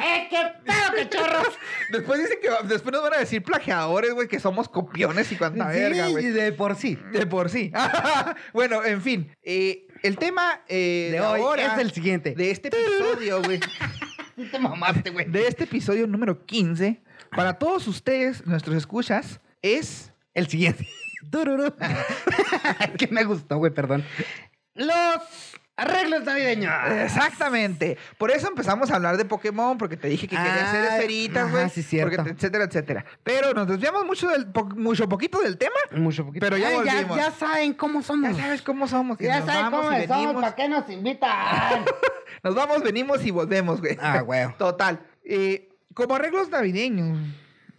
¡Eh, 0.00 0.26
qué 0.30 0.36
pedo, 0.64 1.08
cachorros! 1.10 1.54
Después 1.92 2.20
dicen 2.20 2.38
que 2.40 2.48
después 2.68 2.92
nos 2.92 3.02
van 3.02 3.14
a 3.14 3.18
decir 3.18 3.42
plagiadores, 3.42 4.12
güey, 4.12 4.28
que 4.28 4.40
somos 4.40 4.68
copiones 4.68 5.30
y 5.32 5.36
cuanta 5.36 5.66
verga, 5.68 6.06
Sí, 6.06 6.12
güey. 6.12 6.26
de 6.30 6.52
por 6.52 6.76
sí. 6.76 6.98
De 7.12 7.26
por 7.26 7.50
sí. 7.50 7.70
bueno, 8.52 8.84
en 8.84 9.02
fin. 9.02 9.36
eh, 9.42 9.86
el 10.02 10.16
tema 10.16 10.62
eh, 10.68 11.08
De 11.12 11.20
hoy 11.20 11.40
ahora, 11.42 11.74
es 11.74 11.78
el 11.80 11.90
siguiente. 11.92 12.34
de 12.34 12.50
este 12.50 12.68
episodio, 12.68 13.42
güey. 13.42 13.60
Te 14.50 14.58
mamaste, 14.58 15.10
güey. 15.10 15.26
De 15.26 15.46
este 15.46 15.64
episodio 15.64 16.06
número 16.06 16.46
15, 16.46 17.02
para 17.36 17.58
todos 17.58 17.86
ustedes, 17.86 18.46
nuestros 18.46 18.76
escuchas, 18.76 19.40
es 19.62 20.12
El 20.32 20.46
siguiente. 20.48 20.88
Tururú. 21.30 21.74
que 22.98 23.06
me 23.08 23.24
gustó, 23.24 23.58
güey, 23.58 23.72
perdón. 23.74 24.04
Los 24.74 25.58
arreglos 25.80 26.24
navideños. 26.24 26.72
Exactamente. 27.02 27.96
Por 28.18 28.30
eso 28.30 28.48
empezamos 28.48 28.90
a 28.90 28.96
hablar 28.96 29.16
de 29.16 29.24
Pokémon, 29.24 29.78
porque 29.78 29.96
te 29.96 30.08
dije 30.08 30.26
que 30.28 30.36
quería 30.36 30.68
hacer 30.68 30.84
Ah, 30.90 30.96
esferitas, 30.96 31.50
güey. 31.50 31.70
sí, 31.70 31.82
cierto. 31.82 32.16
porque 32.16 32.30
etcétera, 32.32 32.64
etcétera. 32.64 33.04
Pero 33.22 33.52
nos 33.54 33.66
desviamos 33.68 34.04
mucho 34.04 34.28
del 34.28 34.46
po- 34.46 34.64
mucho 34.76 35.08
poquito 35.08 35.40
del 35.40 35.58
tema. 35.58 35.76
Mucho 35.92 36.24
poquito. 36.26 36.44
Pero 36.44 36.56
ya 36.56 36.68
Ay, 36.68 36.74
volvimos. 36.76 37.16
ya, 37.16 37.30
saben 37.30 37.72
cómo 37.74 38.02
somos. 38.02 38.36
Ya 38.36 38.42
sabes 38.42 38.62
cómo 38.62 38.86
somos. 38.88 39.16
que 39.18 39.24
Ya 39.24 39.42
saben 39.44 39.70
cómo 39.70 39.92
y 39.92 40.06
somos. 40.06 40.42
¿Para 40.42 40.54
qué 40.54 40.68
nos 40.68 40.88
invitan? 40.90 41.84
Nos 42.42 42.54
vamos, 42.54 42.82
venimos 42.82 43.24
y 43.26 43.30
volvemos, 43.30 43.80
güey. 43.80 43.98
Ah, 44.00 44.20
güey. 44.20 44.46
Total. 44.56 45.00
Eh, 45.24 45.68
como 45.92 46.14
arreglos 46.14 46.48
navideños. 46.48 47.18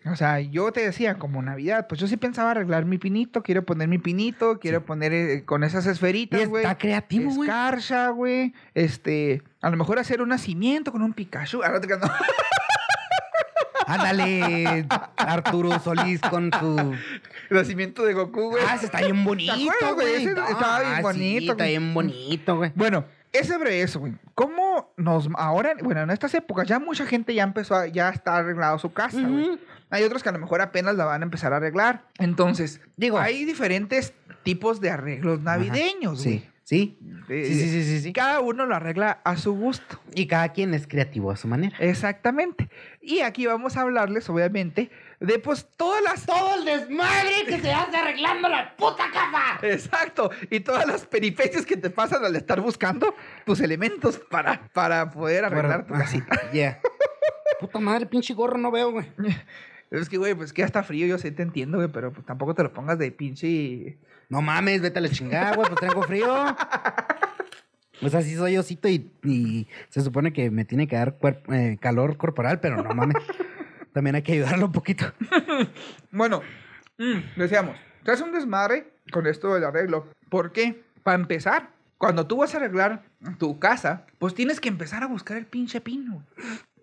O 0.06 0.16
sea, 0.16 0.40
yo 0.40 0.72
te 0.72 0.82
decía, 0.82 1.20
como 1.20 1.42
Navidad, 1.44 1.86
pues 1.88 2.02
yo 2.02 2.08
sí 2.08 2.18
pensaba 2.18 2.52
arreglar 2.52 2.86
mi 2.86 2.98
pinito, 2.98 3.44
quiero 3.44 3.64
poner 3.64 3.88
mi 3.88 4.00
pinito, 4.00 4.58
quiero 4.60 4.84
poner 4.84 5.14
eh, 5.14 5.44
con 5.46 5.64
esas 5.64 5.86
esferitas, 5.86 6.48
güey. 6.48 6.64
está 6.64 6.76
creativo, 6.78 7.32
güey. 7.34 7.48
Escarcha, 7.48 8.10
güey. 8.10 8.54
Este, 8.74 9.44
a 9.62 9.70
lo 9.70 9.78
mejor 9.78 10.00
hacer 10.00 10.22
un 10.24 10.30
nacimiento 10.30 10.92
con 10.92 11.04
un 11.04 11.14
Pikachu. 11.14 11.62
Ah, 11.64 11.70
no 11.70 11.80
te 11.80 11.88
no. 11.88 12.00
Ándale, 13.88 14.88
Arturo 15.18 15.80
Solís 15.80 16.22
con 16.22 16.52
su. 16.60 16.96
Nacimiento 17.50 18.04
de 18.04 18.14
Goku, 18.14 18.52
güey. 18.52 18.64
Ah, 18.68 18.76
ese 18.76 18.86
está 18.86 19.00
bien 19.02 19.24
bonito, 19.24 19.54
güey? 19.96 20.16
Ese 20.16 20.32
estaba 20.32 20.80
bien 20.80 20.92
Ah, 20.94 20.98
sí, 20.98 21.02
bonito, 21.04 21.52
está 21.52 21.64
güey. 21.64 21.70
bien 21.70 21.94
bonito, 21.94 22.56
güey. 22.58 22.72
Bueno, 22.76 23.06
es 23.34 23.48
sobre 23.48 23.82
eso, 23.82 24.00
güey. 24.00 24.14
¿Cómo 24.36 24.94
nos 24.98 25.28
ahora, 25.36 25.74
bueno, 25.84 26.02
en 26.02 26.10
estas 26.12 26.34
épocas 26.34 26.68
ya 26.68 26.80
mucha 26.80 27.06
gente 27.06 27.34
ya 27.34 27.44
empezó 27.44 27.76
a, 27.76 27.88
ya 27.88 28.10
está 28.10 28.38
arreglado 28.38 28.80
su 28.80 28.94
casa, 28.94 29.20
güey. 29.22 29.60
Hay 29.92 30.04
otros 30.04 30.24
que 30.24 30.30
a 30.30 30.32
lo 30.32 30.40
mejor 30.40 30.62
apenas 30.62 30.96
la 30.96 31.06
van 31.06 31.22
a 31.22 31.26
empezar 31.26 31.54
a 31.54 31.58
arreglar. 31.58 32.06
Entonces, 32.18 32.82
Digo- 32.98 33.20
hay 33.20 33.46
diferentes 33.46 34.14
tipos 34.44 34.82
de 34.82 34.90
arreglos 34.90 35.42
navideños, 35.42 36.24
güey. 36.24 36.40
Sí, 36.40 36.50
sí. 36.64 36.98
Eh, 37.30 37.46
Sí, 37.48 37.54
sí, 37.56 37.70
sí, 37.70 37.84
sí, 37.84 38.00
sí. 38.02 38.14
cada 38.14 38.40
uno 38.40 38.66
lo 38.66 38.76
arregla 38.76 39.22
a 39.24 39.38
su 39.38 39.54
gusto. 39.54 40.00
Y 40.14 40.28
cada 40.28 40.50
quien 40.50 40.74
es 40.74 40.88
creativo 40.88 41.32
a 41.32 41.38
su 41.38 41.48
manera. 41.48 41.76
Exactamente. 41.80 42.70
Y 43.02 43.20
aquí 43.22 43.46
vamos 43.46 43.78
a 43.78 43.82
hablarles, 43.82 44.30
obviamente, 44.30 44.90
de 45.20 45.40
pues 45.40 45.68
todas 45.78 46.02
las... 46.04 46.26
Todo 46.26 46.56
el 46.56 46.66
desmadre 46.66 47.46
que 47.48 47.60
se 47.60 47.72
hace 47.72 47.96
arreglando 47.96 48.50
la 48.50 48.76
puta 48.76 49.06
casa. 49.14 49.60
Exacto. 49.66 50.32
Y 50.50 50.60
todas 50.62 50.86
las 50.88 51.06
peripecias 51.06 51.66
que 51.66 51.78
te 51.78 51.90
pasan 51.90 52.26
al 52.26 52.36
estar 52.36 52.60
buscando 52.60 53.14
tus 53.46 53.60
elementos 53.62 54.20
para, 54.30 54.68
para 54.74 55.10
poder 55.12 55.46
arreglar 55.46 55.86
tu 55.86 55.94
casita. 55.94 56.52
Yeah. 56.52 56.80
Puta 57.60 57.80
madre, 57.80 58.08
pinche 58.08 58.34
gorro, 58.34 58.58
no 58.58 58.72
veo, 58.72 58.92
güey. 58.92 59.06
Es 59.92 60.10
que, 60.10 60.18
güey, 60.18 60.34
pues 60.34 60.54
que 60.54 60.62
ya 60.62 60.66
está 60.66 60.84
frío, 60.84 61.06
yo 61.06 61.18
sé, 61.18 61.32
te 61.32 61.44
entiendo, 61.44 61.78
güey, 61.78 61.90
pero 61.92 62.12
pues 62.12 62.26
tampoco 62.26 62.56
te 62.56 62.64
lo 62.64 62.74
pongas 62.74 62.98
de 62.98 63.12
pinche... 63.12 63.98
No 64.30 64.42
mames, 64.42 64.82
vete 64.82 65.00
a 65.00 65.02
la 65.02 65.10
chingada, 65.10 65.54
güey, 65.56 65.68
pues 65.68 65.80
tengo 65.82 66.02
frío. 66.04 66.34
Pues 68.00 68.16
así 68.16 68.34
soy 68.36 68.58
osito 68.58 68.90
y, 68.90 69.12
y 69.24 69.68
se 69.90 70.02
supone 70.02 70.34
que 70.34 70.50
me 70.50 70.66
tiene 70.66 70.88
que 70.88 70.96
dar 70.96 71.20
cuerp- 71.20 71.54
eh, 71.54 71.78
calor 71.80 72.18
corporal, 72.18 72.60
pero 72.60 72.82
no 72.82 72.96
mames. 72.96 73.16
También 73.94 74.16
hay 74.16 74.24
que 74.24 74.34
ayudarlo 74.34 74.66
un 74.66 74.72
poquito. 74.72 75.06
Bueno, 76.12 76.42
mm, 76.98 77.38
decíamos, 77.40 77.76
te 78.04 78.12
hace 78.12 78.24
un 78.24 78.32
desmadre 78.32 78.92
con 79.12 79.28
esto 79.28 79.54
del 79.54 79.66
arreglo. 79.66 80.08
¿Por 80.30 80.52
qué? 80.52 80.82
Para 81.04 81.20
empezar, 81.20 81.70
cuando 82.00 82.26
tú 82.26 82.38
vas 82.38 82.56
a 82.56 82.58
arreglar 82.58 83.04
tu 83.38 83.60
casa, 83.60 84.08
pues 84.18 84.34
tienes 84.34 84.60
que 84.60 84.70
empezar 84.70 85.04
a 85.04 85.08
buscar 85.08 85.38
el 85.38 85.46
pinche 85.46 85.80
pino. 85.80 86.26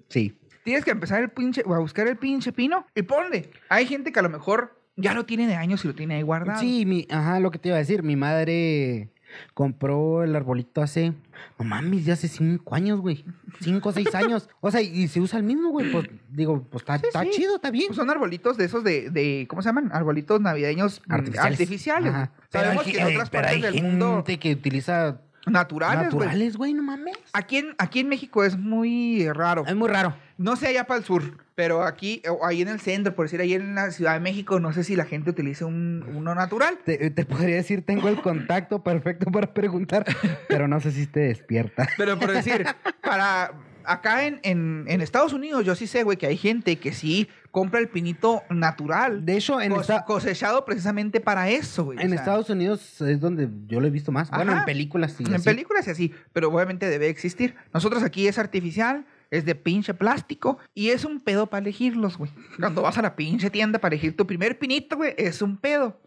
Sí. 0.09 0.39
Tienes 0.69 0.85
que 0.85 0.91
empezar 0.91 1.23
el 1.23 1.31
pinche, 1.31 1.63
a 1.67 1.79
buscar 1.79 2.07
el 2.09 2.19
pinche 2.19 2.53
pino 2.53 2.85
y 2.95 3.01
ponle. 3.01 3.51
Hay 3.71 3.87
gente 3.87 4.13
que 4.13 4.19
a 4.19 4.23
lo 4.23 4.29
mejor 4.29 4.79
ya 4.97 5.15
lo 5.15 5.25
tiene 5.25 5.47
de 5.47 5.55
años 5.55 5.83
y 5.83 5.89
lo 5.89 5.95
tiene 5.95 6.17
ahí 6.17 6.21
guardado. 6.23 6.61
Sí, 6.61 6.85
mi, 6.85 7.07
ajá, 7.09 7.41
lo 7.41 7.51
que 7.51 7.59
te 7.59 7.71
iba 7.71 7.77
a 7.77 7.79
decir. 7.79 8.03
Mi 8.03 8.17
madre 8.17 9.09
compró 9.55 10.25
el 10.25 10.37
arbolito 10.37 10.83
hace, 10.83 11.15
no 11.59 11.65
mames, 11.65 12.05
ya 12.05 12.13
hace 12.13 12.29
cinco 12.29 12.75
años, 12.75 13.01
güey. 13.01 13.25
Cinco 13.63 13.89
o 13.89 13.93
seis 13.93 14.15
años. 14.15 14.51
O 14.61 14.71
sea, 14.71 14.83
y 14.83 15.09
se 15.09 15.23
usa 15.23 15.39
el 15.39 15.47
mismo, 15.47 15.71
güey. 15.71 15.91
Pues 15.91 16.07
digo, 16.29 16.63
pues 16.71 16.83
está, 16.83 16.99
Sí, 16.99 17.05
está 17.07 17.23
sí. 17.23 17.31
chido, 17.31 17.57
está 17.57 17.71
bien. 17.71 17.87
Pues 17.87 17.97
son 17.97 18.11
arbolitos 18.11 18.59
de 18.59 18.67
esos 18.67 18.85
de, 18.85 19.09
de, 19.09 19.47
¿cómo 19.49 19.63
se 19.63 19.71
llaman? 19.71 19.89
Arbolitos 19.91 20.39
navideños 20.43 21.01
mm, 21.07 21.13
Artificiales. 21.39 22.13
Pero 22.51 22.65
Sabemos 22.65 22.85
que 22.85 22.99
en 22.99 23.07
otras 23.07 23.31
pero 23.31 23.49
hay 23.49 23.55
partes 23.55 23.63
del 23.63 23.73
gente 23.73 23.89
mundo 23.89 24.23
que 24.39 24.53
utiliza 24.53 25.23
naturales, 25.51 26.13
güey. 26.13 26.27
naturales, 26.27 26.57
güey, 26.57 26.75
no 26.75 26.83
mames. 26.83 27.17
Aquí 27.33 27.59
en, 27.59 27.75
aquí 27.79 28.01
en 28.01 28.09
México 28.09 28.45
es 28.45 28.57
muy 28.57 29.29
raro. 29.33 29.65
Es 29.67 29.75
muy 29.75 29.89
raro. 29.89 30.15
No 30.37 30.55
sé 30.57 30.69
allá 30.69 30.85
para 30.85 30.99
el 30.99 31.05
sur, 31.05 31.23
pero 31.55 31.83
aquí, 31.83 32.23
o 32.29 32.47
ahí 32.47 32.63
en 32.63 32.69
el 32.69 32.79
centro, 32.79 33.15
por 33.15 33.25
decir, 33.25 33.41
ahí 33.41 33.55
en 33.55 33.75
la 33.75 33.91
Ciudad 33.91 34.15
de 34.15 34.21
México, 34.21 34.61
no 34.61 34.73
sé 34.73 34.85
si 34.85 34.95
la 34.95 35.05
gente 35.05 35.31
utiliza 35.31 35.67
un, 35.67 36.05
uno 36.15 36.35
natural. 36.35 36.79
Te, 36.85 37.11
te 37.11 37.25
podría 37.25 37.57
decir, 37.57 37.85
tengo 37.85 38.09
el 38.09 38.23
contacto 38.23 38.83
perfecto 38.85 39.31
para 39.33 39.53
preguntar, 39.53 40.05
pero 40.49 40.69
no 40.69 40.81
sé 40.81 40.93
si 40.93 41.07
te 41.07 41.21
despierta. 41.21 41.89
Pero 41.97 42.19
por 42.19 42.31
decir, 42.31 42.65
para 43.03 43.53
acá 43.85 44.27
en, 44.27 44.39
en, 44.45 44.85
en 44.87 45.01
Estados 45.01 45.33
Unidos, 45.33 45.65
yo 45.65 45.75
sí 45.75 45.87
sé, 45.87 46.05
güey, 46.05 46.17
que 46.17 46.27
hay 46.27 46.37
gente 46.37 46.77
que 46.77 46.93
sí 46.93 47.29
compra 47.51 47.81
el 47.81 47.89
pinito 47.89 48.43
natural. 48.51 49.25
De 49.25 49.37
hecho, 49.37 49.61
en, 49.61 49.73
cos- 49.73 49.81
esta- 49.83 50.05
cosechado 50.05 50.65
precisamente 50.65 51.21
para 51.21 51.49
eso, 51.49 51.85
güey. 51.85 51.99
o 51.99 52.01
en 52.01 52.11
sea, 52.11 52.19
Estados 52.19 52.51
Unidos 52.51 53.01
es 53.01 53.21
donde 53.21 53.49
yo 53.67 53.81
lo 53.81 53.87
he 53.87 53.91
visto 53.91 54.13
más. 54.13 54.31
Bueno, 54.31 54.53
en 54.57 54.65
películas 54.65 55.13
sí. 55.13 55.25
En 55.27 55.35
así. 55.35 55.45
películas 55.45 55.87
y 55.87 55.91
así, 55.91 56.15
pero 56.33 56.49
obviamente 56.53 56.89
debe 56.89 57.09
existir. 57.09 57.55
Nosotros 57.73 58.03
aquí 58.03 58.29
es 58.29 58.39
artificial, 58.39 59.07
es 59.31 59.45
de 59.45 59.55
pinche 59.55 59.95
plástico 59.95 60.59
y 60.75 60.91
es 60.91 61.05
un 61.05 61.21
pedo 61.21 61.49
para 61.49 61.61
elegirlos, 61.63 62.17
güey. 62.19 62.31
Cuando 62.59 62.83
vas 62.83 62.99
a 62.99 63.03
la 63.03 63.17
pinche 63.17 63.51
tienda 63.51 63.79
para 63.79 63.95
elegir 63.95 64.17
tu 64.17 64.27
primer 64.27 64.59
pinito, 64.59 64.97
güey, 64.97 65.15
es 65.19 65.43
un 65.43 65.57
pedo. 65.57 66.01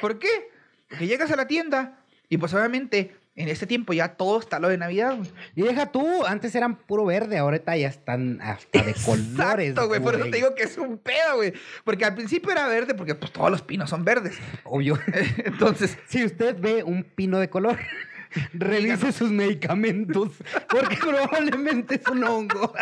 ¿Por 0.00 0.18
qué? 0.18 0.28
Porque 0.88 1.06
llegas 1.06 1.30
a 1.30 1.36
la 1.36 1.46
tienda 1.46 1.98
y 2.28 2.38
pues 2.38 2.52
obviamente 2.54 3.14
en 3.36 3.48
este 3.48 3.66
tiempo 3.66 3.92
ya 3.92 4.16
todo 4.16 4.40
está 4.40 4.58
lo 4.58 4.68
de 4.68 4.78
Navidad, 4.78 5.14
güey. 5.14 5.30
Y 5.54 5.62
deja 5.62 5.92
tú, 5.92 6.24
antes 6.24 6.54
eran 6.54 6.76
puro 6.76 7.04
verde, 7.04 7.36
ahorita 7.36 7.76
ya 7.76 7.88
están 7.88 8.40
hasta 8.40 8.82
de 8.82 8.94
colores. 9.04 9.70
Exacto, 9.70 9.88
güey. 9.88 10.00
Por 10.00 10.14
eso 10.14 10.24
te 10.24 10.36
digo 10.36 10.54
que 10.54 10.62
es 10.62 10.78
un 10.78 10.96
pedo, 10.96 11.36
güey. 11.36 11.52
Porque 11.84 12.06
al 12.06 12.14
principio 12.14 12.50
era 12.50 12.66
verde 12.66 12.94
porque 12.94 13.14
pues 13.14 13.30
todos 13.32 13.50
los 13.50 13.60
pinos 13.60 13.90
son 13.90 14.04
verdes. 14.04 14.38
Obvio. 14.64 14.98
Entonces, 15.44 15.98
si 16.08 16.24
usted 16.24 16.58
ve 16.58 16.82
un 16.82 17.04
pino 17.04 17.38
de 17.38 17.50
color, 17.50 17.78
revise 18.54 19.12
sus 19.12 19.30
medicamentos, 19.30 20.32
porque 20.68 20.96
probablemente 20.96 21.96
es 21.96 22.08
un 22.08 22.24
hongo. 22.24 22.72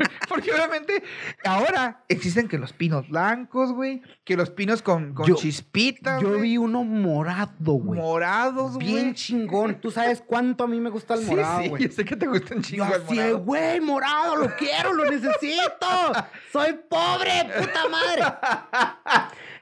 Porque 0.28 0.52
obviamente 0.52 1.02
ahora 1.44 2.04
existen 2.08 2.48
que 2.48 2.58
los 2.58 2.72
pinos 2.72 3.08
blancos, 3.08 3.72
güey, 3.72 4.02
que 4.24 4.36
los 4.36 4.50
pinos 4.50 4.82
con, 4.82 5.14
con 5.14 5.26
Yo- 5.26 5.34
chispitas, 5.36 6.20
Yo 6.22 6.38
vi 6.40 6.56
uno 6.58 6.84
morado, 6.84 7.74
güey. 7.74 8.00
morados, 8.00 8.74
güey. 8.74 8.86
Bien 8.86 9.14
chingón. 9.14 9.80
Tú 9.80 9.90
sabes 9.90 10.22
cuánto 10.24 10.64
a 10.64 10.66
mí 10.66 10.80
me 10.80 10.90
gusta 10.90 11.14
el 11.14 11.20
Sí, 11.20 11.26
morado, 11.30 11.62
sí, 11.62 11.68
güey. 11.68 11.82
yo 11.84 11.90
sé 11.90 12.04
que 12.04 12.16
te 12.16 12.26
gusta 12.26 12.54
un 12.54 12.62
Yo 12.62 12.68
chingo 12.68 12.84
el 12.86 12.92
así, 13.02 13.16
de, 13.16 13.22
morado. 13.22 13.38
güey, 13.44 13.80
morado, 13.80 14.36
lo 14.36 14.56
quiero, 14.56 14.92
lo 14.92 15.04
necesito. 15.10 15.86
Soy 16.52 16.78
pobre, 16.88 17.30
puta 17.58 17.88
madre. 17.88 18.22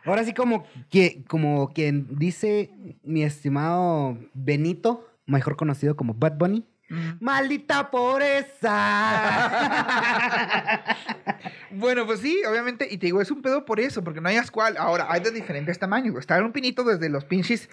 Ahora 0.05 0.25
sí, 0.25 0.33
como, 0.33 0.65
que, 0.91 1.23
como 1.29 1.69
quien 1.73 2.07
dice 2.19 2.71
mi 3.03 3.23
estimado 3.25 4.17
Benito, 4.33 5.07
mejor 5.27 5.57
conocido 5.57 5.97
como 5.97 6.15
Bad 6.15 6.39
Bunny. 6.39 6.65
Mm. 6.89 7.11
¡Maldita 7.21 7.91
pobreza! 7.91 8.73
Bueno, 11.71 12.07
pues 12.07 12.21
sí, 12.21 12.41
obviamente, 12.49 12.89
y 12.91 12.97
te 12.97 13.07
digo, 13.07 13.21
es 13.21 13.31
un 13.31 13.43
pedo 13.43 13.65
por 13.65 13.79
eso, 13.79 14.03
porque 14.03 14.21
no 14.21 14.29
hay 14.29 14.39
cuál. 14.51 14.77
Ahora, 14.79 15.07
hay 15.11 15.21
de 15.21 15.31
diferentes 15.31 15.79
tamaños. 15.79 16.13
güey. 16.13 16.21
Está 16.21 16.39
en 16.39 16.45
un 16.45 16.53
pinito 16.53 16.83
desde 16.83 17.09
los 17.09 17.25
pinches 17.25 17.69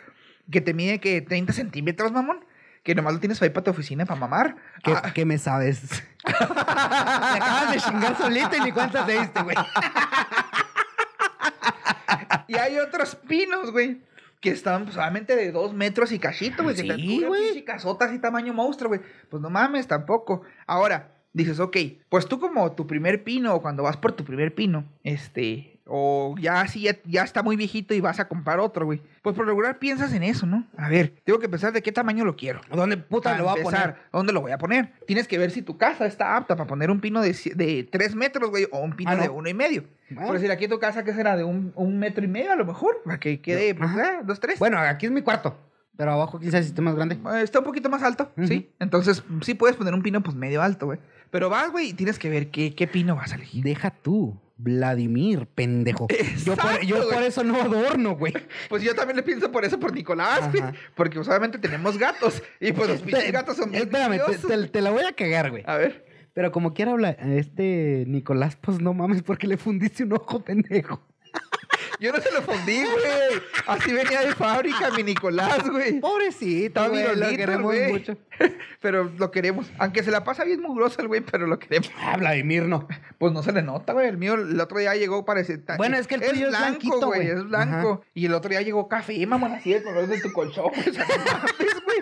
que 0.52 0.62
te 0.62 0.74
mide 0.74 1.00
que 1.00 1.22
30 1.22 1.54
centímetros, 1.54 2.12
mamón. 2.12 2.46
Que 2.84 2.94
nomás 2.94 3.14
lo 3.14 3.20
tienes 3.20 3.42
ahí 3.42 3.50
para 3.50 3.64
tu 3.64 3.72
oficina 3.72 4.06
para 4.06 4.20
mamar. 4.20 4.58
¿Qué, 4.84 4.94
Ah, 4.94 5.12
qué 5.14 5.26
me 5.26 5.40
sabes? 5.40 5.80
Te 6.24 6.32
acabas 6.32 7.72
de 7.72 7.80
chingar 7.80 8.18
solito 8.18 8.56
y 8.58 8.62
ni 8.62 8.72
cuenta 8.72 9.06
te 9.06 9.20
diste, 9.20 9.42
güey. 9.42 9.56
y 12.48 12.58
hay 12.58 12.78
otros 12.78 13.16
pinos, 13.16 13.72
güey. 13.72 14.02
Que 14.46 14.52
están 14.52 14.84
pues, 14.84 14.96
solamente 14.96 15.36
de 15.36 15.52
dos 15.52 15.74
metros 15.74 16.12
y 16.12 16.20
cachito, 16.20 16.64
güey. 16.64 16.76
Sí, 16.76 17.24
güey. 17.26 17.44
pinche 17.46 17.64
casota 17.64 18.06
así 18.06 18.20
tamaño 18.20 18.54
monstruo, 18.54 18.90
güey. 18.90 19.02
Pues 19.30 19.42
no 19.42 19.50
mames, 19.50 19.88
tampoco. 19.88 20.44
Ahora, 20.68 21.16
dices, 21.34 21.60
ok, 21.60 21.76
pues 22.10 22.28
tú 22.28 22.40
como 22.40 22.72
tu 22.74 22.88
primer 22.88 23.24
pino, 23.24 23.56
o 23.56 23.62
cuando 23.62 23.84
vas 23.84 23.98
por 23.98 24.14
tu 24.14 24.24
primer 24.24 24.54
pino, 24.54 24.86
este, 25.04 25.75
o 25.88 26.36
ya 26.40 26.62
así 26.62 26.82
ya, 26.82 26.98
ya 27.06 27.24
está 27.24 27.44
muy 27.44 27.56
viejito 27.56 27.94
y 27.94 28.02
vas 28.02 28.20
a 28.20 28.28
comprar 28.28 28.60
otro, 28.60 28.86
güey. 28.86 29.02
Pues 29.22 29.36
por 29.36 29.46
regular 29.46 29.78
piensas 29.80 30.14
en 30.14 30.24
eso, 30.24 30.46
¿no? 30.46 30.66
A 30.78 30.90
ver, 30.90 31.14
tengo 31.24 31.40
que 31.40 31.48
pensar 31.50 31.74
de 31.74 31.82
qué 31.84 31.92
tamaño 31.92 32.26
lo 32.26 32.36
quiero. 32.36 32.62
¿Dónde 32.72 32.98
puta 32.98 33.30
Para 33.32 33.38
lo 33.40 33.46
va 33.46 33.54
a 33.54 33.56
poner? 33.58 33.96
¿Dónde 34.12 34.34
lo 34.34 34.42
voy 34.42 34.52
a 34.52 34.58
poner? 34.58 34.94
Tienes 35.06 35.28
que 35.28 35.38
ver 35.38 35.52
si 35.52 35.62
tu 35.62 35.78
casa 35.78 36.06
está 36.06 36.36
apta 36.38 36.56
para 36.56 36.68
poner 36.68 36.90
un 36.90 37.00
pino 37.02 37.22
de, 37.22 37.36
de 37.56 37.88
3 37.92 38.16
metros, 38.16 38.50
güey, 38.50 38.68
o 38.72 38.80
un 38.80 38.96
pino 38.96 39.12
Ah, 39.12 39.16
no. 39.16 39.22
de 39.24 39.30
uno 39.30 39.48
y 39.50 39.54
medio. 39.54 39.84
Ah. 40.18 40.26
Por 40.26 40.34
decir, 40.36 40.52
aquí 40.52 40.68
tu 40.68 40.80
casa, 40.80 41.04
¿qué 41.04 41.14
será? 41.14 41.36
De 41.38 41.44
un, 41.44 41.72
un 41.76 42.00
metro 42.00 42.24
y 42.24 42.28
medio 42.28 42.52
a 42.52 42.56
lo 42.56 42.66
mejor, 42.66 43.02
para 43.06 43.20
que 43.20 43.42
quede, 43.42 43.76
pues, 43.76 43.92
eh, 43.92 44.20
dos, 44.24 44.40
tres. 44.40 44.58
Bueno, 44.60 44.78
aquí 44.80 45.06
es 45.06 45.12
mi 45.12 45.22
cuarto. 45.22 45.56
Pero 45.98 46.12
abajo 46.12 46.40
quizás 46.40 46.66
esté 46.66 46.82
más 46.82 46.94
grande. 46.96 47.16
Eh, 47.36 47.42
Está 47.42 47.60
un 47.60 47.66
poquito 47.66 47.90
más 47.90 48.04
alto, 48.04 48.32
¿sí? 48.44 48.70
Entonces, 48.80 49.24
sí 49.42 49.54
puedes 49.54 49.78
poner 49.78 49.94
un 49.94 50.02
pino, 50.02 50.22
pues, 50.22 50.36
medio 50.36 50.62
alto, 50.62 50.88
güey. 50.88 51.00
Pero 51.32 51.50
vas, 51.50 51.72
güey, 51.72 51.90
y 51.90 51.94
tienes 51.94 52.20
que 52.20 52.30
ver 52.30 52.50
qué, 52.52 52.76
qué 52.76 52.86
pino 52.88 53.16
vas 53.16 53.32
a 53.32 53.36
elegir. 53.36 53.64
Deja 53.64 53.92
tú, 53.92 54.38
Vladimir, 54.58 55.48
pendejo. 55.54 56.08
Yo 56.46 56.56
por, 56.56 56.82
yo 56.86 57.12
eso 57.22 57.44
no 57.44 57.62
adorno, 57.62 58.16
güey. 58.16 58.34
Pues 58.70 58.84
yo 58.84 58.96
también 58.96 59.18
le 59.18 59.24
pienso 59.24 59.52
por 59.52 59.66
eso, 59.66 59.80
por 59.80 59.94
Nicolás, 59.94 60.52
güey. 60.52 60.64
Porque 60.96 61.20
usualmente 61.20 61.58
tenemos 61.58 61.98
gatos. 61.98 62.42
Y 62.60 62.72
pues 62.72 62.90
los 62.90 63.02
pinches 63.02 63.32
gatos 63.32 63.58
son 63.58 63.74
Espérame, 63.76 64.20
te, 64.26 64.38
te- 64.38 64.68
te 64.68 64.82
la 64.82 64.92
voy 64.92 65.04
a 65.04 65.14
cagar, 65.14 65.52
güey. 65.52 65.64
A 65.66 65.78
ver. 65.78 66.06
Pero 66.34 66.52
como 66.52 66.74
quiera 66.74 66.92
hablar, 66.92 67.18
este 67.22 68.04
Nicolás, 68.08 68.58
pues 68.60 68.82
no 68.82 68.94
mames, 68.94 69.24
porque 69.24 69.48
le 69.48 69.58
fundiste 69.58 70.04
un 70.04 70.14
ojo, 70.14 70.40
pendejo. 70.44 71.02
Yo 72.00 72.12
no 72.12 72.20
se 72.20 72.32
lo 72.32 72.42
fundí, 72.42 72.82
güey. 72.84 73.42
Así 73.68 73.94
venía 73.94 74.22
de 74.22 74.34
fábrica 74.36 74.92
mi 74.92 75.04
Nicolás, 75.04 75.70
güey. 75.70 76.00
Pobrecito, 76.00 76.90
güey, 76.90 77.16
lo 77.16 77.30
queremos 77.30 77.64
güey. 77.64 77.92
mucho. 77.92 78.18
Pero 78.82 79.06
lo 79.18 79.32
queremos. 79.32 79.72
Aunque 79.80 80.04
se 80.04 80.12
la 80.12 80.24
pasa 80.24 80.44
bien 80.44 80.62
mugroso 80.62 81.02
el 81.02 81.08
güey, 81.08 81.22
pero 81.22 81.48
lo 81.48 81.58
queremos. 81.58 81.90
Ah, 81.98 82.18
Vladimir 82.18 82.64
no. 82.64 82.88
Pues 83.18 83.32
no 83.34 83.42
se 83.42 83.52
le 83.54 83.62
nota, 83.64 83.94
güey. 83.94 84.08
El 84.10 84.18
mío 84.18 84.34
el 84.36 84.60
otro 84.60 84.78
día 84.78 84.94
llegó, 84.96 85.24
parece. 85.26 85.58
ta- 85.58 85.78
Bueno, 85.78 85.98
es 85.98 86.06
que 86.08 86.16
el 86.16 86.22
tuyo 86.22 86.48
es 86.48 86.58
blanquito, 86.58 87.08
güey. 87.08 87.28
Es 87.30 87.44
blanco. 87.46 88.04
Y 88.14 88.26
el 88.26 88.34
otro 88.34 88.50
día 88.50 88.62
llegó 88.62 88.88
café, 88.90 89.26
mamón, 89.26 89.54
así 89.54 89.74
el 89.74 89.84
color 89.84 90.06
de 90.08 90.20
tu 90.20 90.32
colchón. 90.34 90.66
O 90.66 90.74
sea, 90.94 91.06
no 91.18 91.24
mames, 91.26 91.84
güey. 91.86 91.98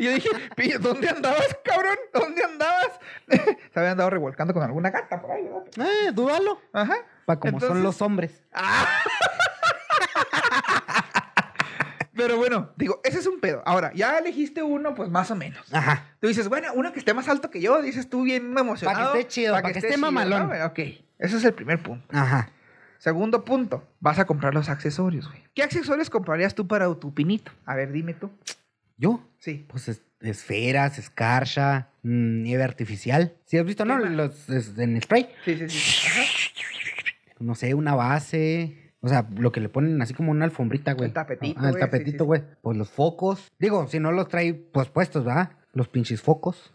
Y 0.00 0.04
yo 0.04 0.12
dije, 0.12 0.28
"Pillo, 0.56 0.78
¿dónde 0.78 1.08
andabas, 1.08 1.58
cabrón? 1.64 1.96
¿Dónde 2.12 2.42
andabas? 2.44 3.00
Se 3.72 3.78
había 3.80 3.92
andado 3.92 4.10
revolcando 4.10 4.52
con 4.54 4.62
alguna 4.62 4.90
gata 4.90 5.20
por 5.20 5.30
ahí, 5.32 5.44
¿verdad? 5.44 5.88
Eh, 6.06 6.12
dúdalo. 6.12 6.60
Ajá. 6.72 6.96
Como 7.36 7.60
son 7.60 7.82
los 7.82 8.00
hombres. 8.02 8.42
Pero 12.14 12.36
bueno, 12.36 12.72
digo, 12.76 13.00
ese 13.04 13.18
es 13.20 13.26
un 13.28 13.38
pedo. 13.38 13.62
Ahora, 13.64 13.92
ya 13.94 14.18
elegiste 14.18 14.60
uno, 14.62 14.92
pues 14.94 15.08
más 15.08 15.30
o 15.30 15.36
menos. 15.36 15.72
Ajá. 15.72 16.16
Tú 16.20 16.26
dices, 16.26 16.48
bueno, 16.48 16.66
uno 16.74 16.92
que 16.92 16.98
esté 16.98 17.14
más 17.14 17.28
alto 17.28 17.48
que 17.50 17.60
yo, 17.60 17.80
dices 17.80 18.10
tú 18.10 18.22
bien 18.24 18.58
emocionado. 18.58 19.14
esté 19.14 19.28
chido, 19.28 19.54
pa' 19.54 19.62
que 19.72 19.78
esté 19.78 19.96
mamalón. 19.96 20.42
¿no, 20.42 20.48
güey? 20.48 20.62
Ok, 20.62 20.78
ese 21.18 21.36
es 21.36 21.44
el 21.44 21.54
primer 21.54 21.80
punto. 21.80 22.04
Ajá. 22.10 22.50
Segundo 22.98 23.44
punto, 23.44 23.86
vas 24.00 24.18
a 24.18 24.24
comprar 24.24 24.52
los 24.52 24.68
accesorios, 24.68 25.28
güey. 25.28 25.44
¿Qué 25.54 25.62
accesorios 25.62 26.10
comprarías 26.10 26.56
tú 26.56 26.66
para 26.66 26.92
tu 26.96 27.14
pinito? 27.14 27.52
A 27.64 27.76
ver, 27.76 27.92
dime 27.92 28.14
tú. 28.14 28.32
¿Yo? 28.96 29.20
Sí. 29.38 29.64
Pues 29.68 29.86
es- 29.88 30.02
esferas, 30.20 30.98
escarcha, 30.98 31.90
mm, 32.02 32.42
nieve 32.42 32.64
artificial. 32.64 33.36
Si 33.44 33.56
has 33.56 33.64
visto, 33.64 33.84
¿no? 33.84 33.96
Los 33.96 34.48
es- 34.50 34.76
en 34.76 35.00
spray. 35.00 35.30
Sí, 35.44 35.56
sí, 35.56 35.68
sí. 35.68 36.06
Ajá. 36.08 36.22
No 37.40 37.54
sé, 37.54 37.74
una 37.74 37.94
base. 37.94 38.92
O 39.00 39.08
sea, 39.08 39.28
lo 39.36 39.52
que 39.52 39.60
le 39.60 39.68
ponen 39.68 40.00
así 40.02 40.12
como 40.14 40.32
una 40.32 40.44
alfombrita, 40.44 40.92
güey. 40.94 41.06
El 41.08 41.12
tapetito, 41.14 41.60
Ah, 41.60 41.66
el 41.68 41.70
güey, 41.72 41.72
sí, 41.74 41.78
sí, 41.78 41.90
tapetito, 41.90 42.24
sí. 42.24 42.26
güey. 42.26 42.42
Pues 42.62 42.76
los 42.76 42.90
focos. 42.90 43.48
Digo, 43.58 43.86
si 43.88 44.00
no 44.00 44.10
los 44.12 44.28
trae 44.28 44.54
pues 44.54 44.88
puestos, 44.88 45.24
¿verdad? 45.24 45.52
Los 45.72 45.88
pinches 45.88 46.20
focos. 46.20 46.72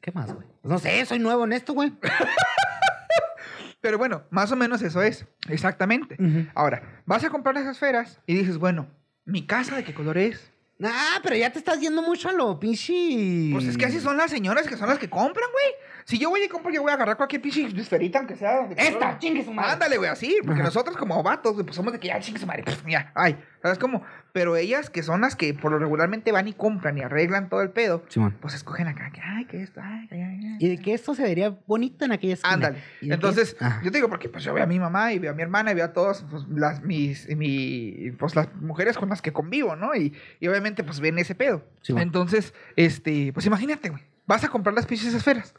¿Qué 0.00 0.12
más, 0.12 0.32
güey? 0.32 0.46
Pues 0.62 0.72
no 0.72 0.78
sé, 0.78 1.04
soy 1.04 1.18
nuevo 1.18 1.44
en 1.44 1.52
esto, 1.52 1.74
güey. 1.74 1.92
Pero 3.80 3.96
bueno, 3.98 4.22
más 4.30 4.52
o 4.52 4.56
menos 4.56 4.82
eso 4.82 5.02
es. 5.02 5.26
Exactamente. 5.48 6.16
Ahora, 6.54 6.82
vas 7.06 7.24
a 7.24 7.30
comprar 7.30 7.54
las 7.54 7.66
esferas 7.66 8.20
y 8.26 8.34
dices, 8.34 8.58
bueno, 8.58 8.88
¿mi 9.24 9.46
casa 9.46 9.76
de 9.76 9.84
qué 9.84 9.94
color 9.94 10.18
es? 10.18 10.50
Ah, 10.82 11.18
pero 11.22 11.36
ya 11.36 11.50
te 11.50 11.58
estás 11.58 11.78
yendo 11.80 12.02
mucho 12.02 12.28
a 12.28 12.32
lo 12.32 12.58
pinche. 12.58 13.50
Pues 13.52 13.66
es 13.66 13.76
que 13.76 13.86
así 13.86 14.00
son 14.00 14.16
las 14.16 14.30
señoras 14.30 14.66
que 14.66 14.76
son 14.76 14.88
las 14.88 14.98
que 14.98 15.10
compran, 15.10 15.48
güey. 15.52 15.74
Si 16.04 16.18
yo 16.18 16.30
voy 16.30 16.42
y 16.42 16.48
compro, 16.48 16.72
yo 16.72 16.82
voy 16.82 16.90
a 16.90 16.94
agarrar 16.94 17.16
cualquier 17.16 17.42
pinche 17.42 17.66
esferita, 17.76 18.18
aunque 18.18 18.34
sea. 18.34 18.66
de 18.66 18.74
Esta, 18.76 18.98
color. 18.98 19.18
chingue 19.18 19.44
su 19.44 19.52
madre. 19.52 19.72
Ándale, 19.72 19.98
güey, 19.98 20.10
así. 20.10 20.36
Porque 20.40 20.54
Ajá. 20.60 20.64
nosotros, 20.64 20.96
como 20.96 21.22
vatos, 21.22 21.52
güey, 21.52 21.64
pues 21.64 21.76
somos 21.76 21.92
de 21.92 22.00
que 22.00 22.08
ya 22.08 22.18
chingue 22.18 22.40
su 22.40 22.46
madre. 22.46 22.62
Pues, 22.64 22.82
ya, 22.88 23.12
ay. 23.14 23.36
¿Sabes 23.62 23.78
cómo? 23.78 24.02
Pero 24.32 24.56
ellas, 24.56 24.88
que 24.88 25.02
son 25.02 25.20
las 25.20 25.36
que 25.36 25.52
por 25.52 25.70
lo 25.70 25.78
regularmente 25.78 26.32
van 26.32 26.48
y 26.48 26.54
compran 26.54 26.96
y 26.96 27.02
arreglan 27.02 27.50
todo 27.50 27.60
el 27.60 27.68
pedo, 27.70 28.02
Simón. 28.08 28.34
pues 28.40 28.54
escogen 28.54 28.88
acá, 28.88 29.10
que 29.12 29.20
ay, 29.20 29.44
que 29.44 29.62
esto, 29.62 29.80
ay, 29.84 30.08
que 30.08 30.14
ay, 30.14 30.40
ay. 30.46 30.56
Y 30.60 30.68
de 30.68 30.78
que 30.78 30.94
esto 30.94 31.14
se 31.14 31.22
vería 31.24 31.54
bonito 31.66 32.06
en 32.06 32.12
aquella 32.12 32.34
esquina. 32.34 32.54
Ándale. 32.54 32.78
Entonces, 33.02 33.56
yo 33.82 33.90
te 33.92 33.98
digo 33.98 34.08
porque 34.08 34.30
pues 34.30 34.44
yo 34.44 34.54
veo 34.54 34.64
a 34.64 34.66
mi 34.66 34.78
mamá 34.78 35.12
y 35.12 35.18
veo 35.18 35.32
a 35.32 35.34
mi 35.34 35.42
hermana 35.42 35.72
y 35.72 35.74
veo 35.74 35.84
a 35.84 35.92
todas 35.92 36.24
pues, 36.30 36.44
las 36.48 36.80
mis 36.82 37.28
mi, 37.36 38.12
pues 38.18 38.34
las 38.34 38.48
mujeres 38.54 38.96
con 38.96 39.10
las 39.10 39.20
que 39.20 39.30
convivo, 39.32 39.76
¿no? 39.76 39.94
Y, 39.94 40.14
y 40.38 40.48
obviamente 40.48 40.69
pues 40.74 41.00
ven 41.00 41.18
ese 41.18 41.34
pedo. 41.34 41.64
Sí, 41.82 41.92
bueno. 41.92 42.04
Entonces, 42.06 42.54
este, 42.76 43.32
pues 43.32 43.46
imagínate, 43.46 43.90
güey. 43.90 44.02
Vas 44.26 44.44
a 44.44 44.48
comprar 44.48 44.74
las 44.74 44.86
pinches 44.86 45.12
esferas. 45.12 45.54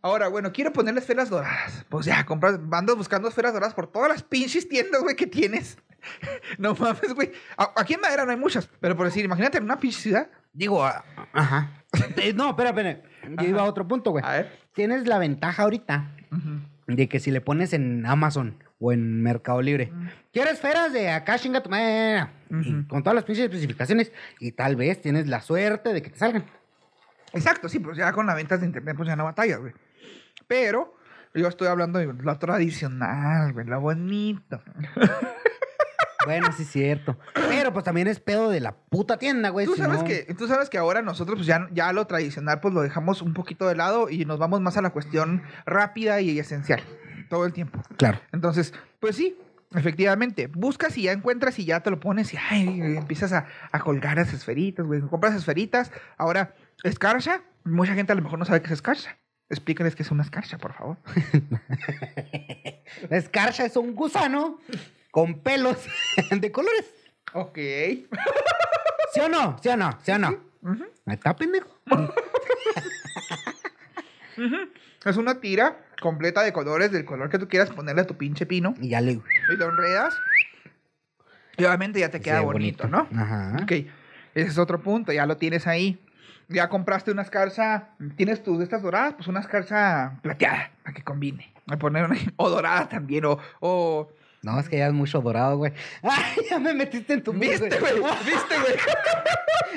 Ahora, 0.00 0.28
bueno, 0.28 0.50
quiero 0.50 0.72
ponerle 0.72 1.00
esferas 1.00 1.28
doradas. 1.28 1.84
Pues 1.90 2.06
ya, 2.06 2.24
compras, 2.24 2.58
andas 2.72 2.96
buscando 2.96 3.28
esferas 3.28 3.52
doradas 3.52 3.74
por 3.74 3.86
todas 3.86 4.08
las 4.08 4.22
pinches 4.22 4.66
tiendas, 4.66 5.02
güey, 5.02 5.14
que 5.14 5.26
tienes. 5.26 5.76
no 6.58 6.74
mames, 6.74 7.14
güey. 7.14 7.32
Aquí 7.76 7.94
en 7.94 8.00
Madera 8.00 8.24
no 8.24 8.30
hay 8.30 8.38
muchas, 8.38 8.68
pero 8.80 8.96
por 8.96 9.06
decir, 9.06 9.24
imagínate 9.24 9.58
en 9.58 9.64
una 9.64 9.78
pinche 9.78 10.00
ciudad. 10.00 10.30
Digo, 10.52 10.84
ah, 10.84 11.04
ajá. 11.32 11.70
Eh, 12.16 12.32
no, 12.32 12.50
espera, 12.50 12.70
espera. 12.70 13.02
Yo 13.40 13.46
iba 13.46 13.62
a 13.62 13.64
otro 13.66 13.86
punto, 13.86 14.10
güey. 14.10 14.24
A 14.24 14.32
ver. 14.32 14.58
Tienes 14.72 15.06
la 15.06 15.18
ventaja 15.18 15.62
ahorita 15.62 16.10
Ujú. 16.32 16.60
De 16.86 17.08
que 17.08 17.20
si 17.20 17.30
le 17.30 17.40
pones 17.40 17.72
en 17.72 18.04
Amazon 18.06 18.62
o 18.78 18.92
en 18.92 19.22
Mercado 19.22 19.62
Libre, 19.62 19.92
¿quieres 20.32 20.54
esferas 20.54 20.92
de 20.92 21.10
acá, 21.10 21.38
chinga 21.38 21.62
tu 21.62 21.70
madre? 21.70 22.26
Con 22.88 23.02
todas 23.02 23.14
las 23.14 23.24
pinches 23.24 23.44
especificaciones 23.44 24.12
y 24.40 24.52
tal 24.52 24.76
vez 24.76 25.00
tienes 25.00 25.26
la 25.26 25.40
suerte 25.40 25.92
de 25.92 26.02
que 26.02 26.10
te 26.10 26.18
salgan. 26.18 26.44
Exacto, 27.32 27.68
sí, 27.68 27.78
pues 27.80 27.96
ya 27.96 28.12
con 28.12 28.26
las 28.26 28.36
ventas 28.36 28.60
de 28.60 28.66
internet 28.66 28.96
pues 28.96 29.08
ya 29.08 29.16
no 29.16 29.24
batallas, 29.24 29.60
güey. 29.60 29.72
Pero 30.46 30.96
yo 31.34 31.48
estoy 31.48 31.68
hablando 31.68 31.98
de 31.98 32.06
lo 32.06 32.38
tradicional, 32.38 33.52
güey, 33.52 33.66
lo 33.66 33.80
bonito. 33.80 34.62
Bueno, 36.24 36.48
sí 36.56 36.62
es 36.62 36.70
cierto. 36.70 37.18
Pero 37.48 37.72
pues 37.72 37.84
también 37.84 38.08
es 38.08 38.20
pedo 38.20 38.50
de 38.50 38.60
la 38.60 38.72
puta 38.72 39.18
tienda, 39.18 39.50
güey. 39.50 39.66
Tú 39.66 39.74
si 39.74 39.82
sabes, 39.82 39.98
no- 40.00 40.04
que, 40.04 40.34
tú 40.38 40.46
sabes 40.48 40.70
que 40.70 40.78
ahora 40.78 41.02
nosotros 41.02 41.36
pues 41.36 41.46
ya, 41.46 41.68
ya 41.72 41.92
lo 41.92 42.06
tradicional 42.06 42.60
pues 42.60 42.72
lo 42.74 42.82
dejamos 42.82 43.22
un 43.22 43.34
poquito 43.34 43.66
de 43.68 43.76
lado 43.76 44.08
y 44.10 44.24
nos 44.24 44.38
vamos 44.38 44.60
más 44.60 44.76
a 44.76 44.82
la 44.82 44.90
cuestión 44.90 45.42
rápida 45.66 46.20
y 46.20 46.38
esencial 46.38 46.82
todo 47.28 47.46
el 47.46 47.52
tiempo. 47.52 47.80
Claro. 47.96 48.20
Entonces, 48.32 48.72
pues 49.00 49.16
sí, 49.16 49.36
efectivamente, 49.74 50.46
buscas 50.46 50.96
y 50.98 51.02
ya 51.02 51.12
encuentras 51.12 51.58
y 51.58 51.64
ya 51.64 51.80
te 51.80 51.90
lo 51.90 51.98
pones 52.00 52.32
y 52.34 52.38
ay, 52.50 52.68
empiezas 52.96 53.32
a, 53.32 53.46
a 53.72 53.80
colgar 53.80 54.16
las 54.16 54.32
esferitas, 54.32 54.86
güey. 54.86 55.00
Compras 55.00 55.34
esferitas. 55.34 55.90
Ahora, 56.16 56.54
escarcha, 56.84 57.42
mucha 57.64 57.94
gente 57.94 58.12
a 58.12 58.14
lo 58.14 58.22
mejor 58.22 58.38
no 58.38 58.44
sabe 58.44 58.60
qué 58.60 58.66
es 58.66 58.72
escarcha. 58.72 59.16
Explícales 59.50 59.94
qué 59.94 60.02
es 60.02 60.10
una 60.10 60.22
escarcha, 60.22 60.56
por 60.58 60.72
favor. 60.72 60.96
La 63.10 63.16
escarcha 63.16 63.64
es 63.64 63.76
un 63.76 63.94
gusano 63.94 64.58
con 65.14 65.38
pelos 65.38 65.76
de 66.40 66.50
colores. 66.50 66.92
Ok. 67.34 67.56
¿Sí 69.12 69.20
o 69.20 69.28
no? 69.28 69.56
¿Sí 69.62 69.68
o 69.68 69.76
no? 69.76 69.96
¿Sí 70.02 70.10
o 70.10 70.18
no? 70.18 70.36
Ahí 71.06 71.14
está, 71.14 71.36
pendejo. 71.36 71.68
Es 75.04 75.16
una 75.16 75.38
tira 75.38 75.84
completa 76.00 76.42
de 76.42 76.52
colores 76.52 76.90
del 76.90 77.04
color 77.04 77.28
que 77.28 77.38
tú 77.38 77.46
quieras 77.46 77.70
ponerle 77.70 78.02
a 78.02 78.06
tu 78.06 78.16
pinche 78.16 78.46
pino. 78.46 78.74
Y 78.80 78.88
ya 78.88 79.00
le... 79.00 79.12
Y 79.12 79.56
lo 79.56 79.68
enredas. 79.68 80.16
Y 81.58 81.64
obviamente 81.64 82.00
ya 82.00 82.08
te 82.10 82.20
queda 82.20 82.40
Sí, 82.40 82.44
bonito, 82.46 82.88
¿no? 82.88 83.06
Ajá. 83.14 83.58
Ok, 83.62 83.70
ese 83.70 83.88
es 84.34 84.58
otro 84.58 84.82
punto, 84.82 85.12
ya 85.12 85.26
lo 85.26 85.36
tienes 85.36 85.68
ahí. 85.68 86.02
Ya 86.48 86.68
compraste 86.68 87.12
una 87.12 87.22
escarza, 87.22 87.90
tienes 88.16 88.42
tus 88.42 88.58
de 88.58 88.64
estas 88.64 88.82
doradas, 88.82 89.14
pues 89.14 89.28
una 89.28 89.40
escarza 89.40 90.18
plateada, 90.22 90.72
para 90.82 90.94
que 90.94 91.04
combine. 91.04 91.52
A 91.68 91.76
poner 91.76 92.06
una, 92.06 92.16
o 92.36 92.50
dorada 92.50 92.88
también, 92.88 93.26
o, 93.26 93.38
o... 93.60 94.10
No, 94.44 94.60
es 94.60 94.68
que 94.68 94.76
ya 94.78 94.86
es 94.88 94.92
mucho 94.92 95.20
dorado, 95.20 95.56
güey. 95.56 95.72
¡Ay, 96.02 96.36
ya 96.50 96.58
me 96.58 96.74
metiste 96.74 97.14
en 97.14 97.22
tu 97.22 97.32
mood, 97.32 97.40
¿Viste, 97.42 97.68
güey? 97.80 97.94
¿Viste, 98.26 98.58
güey? 98.60 98.74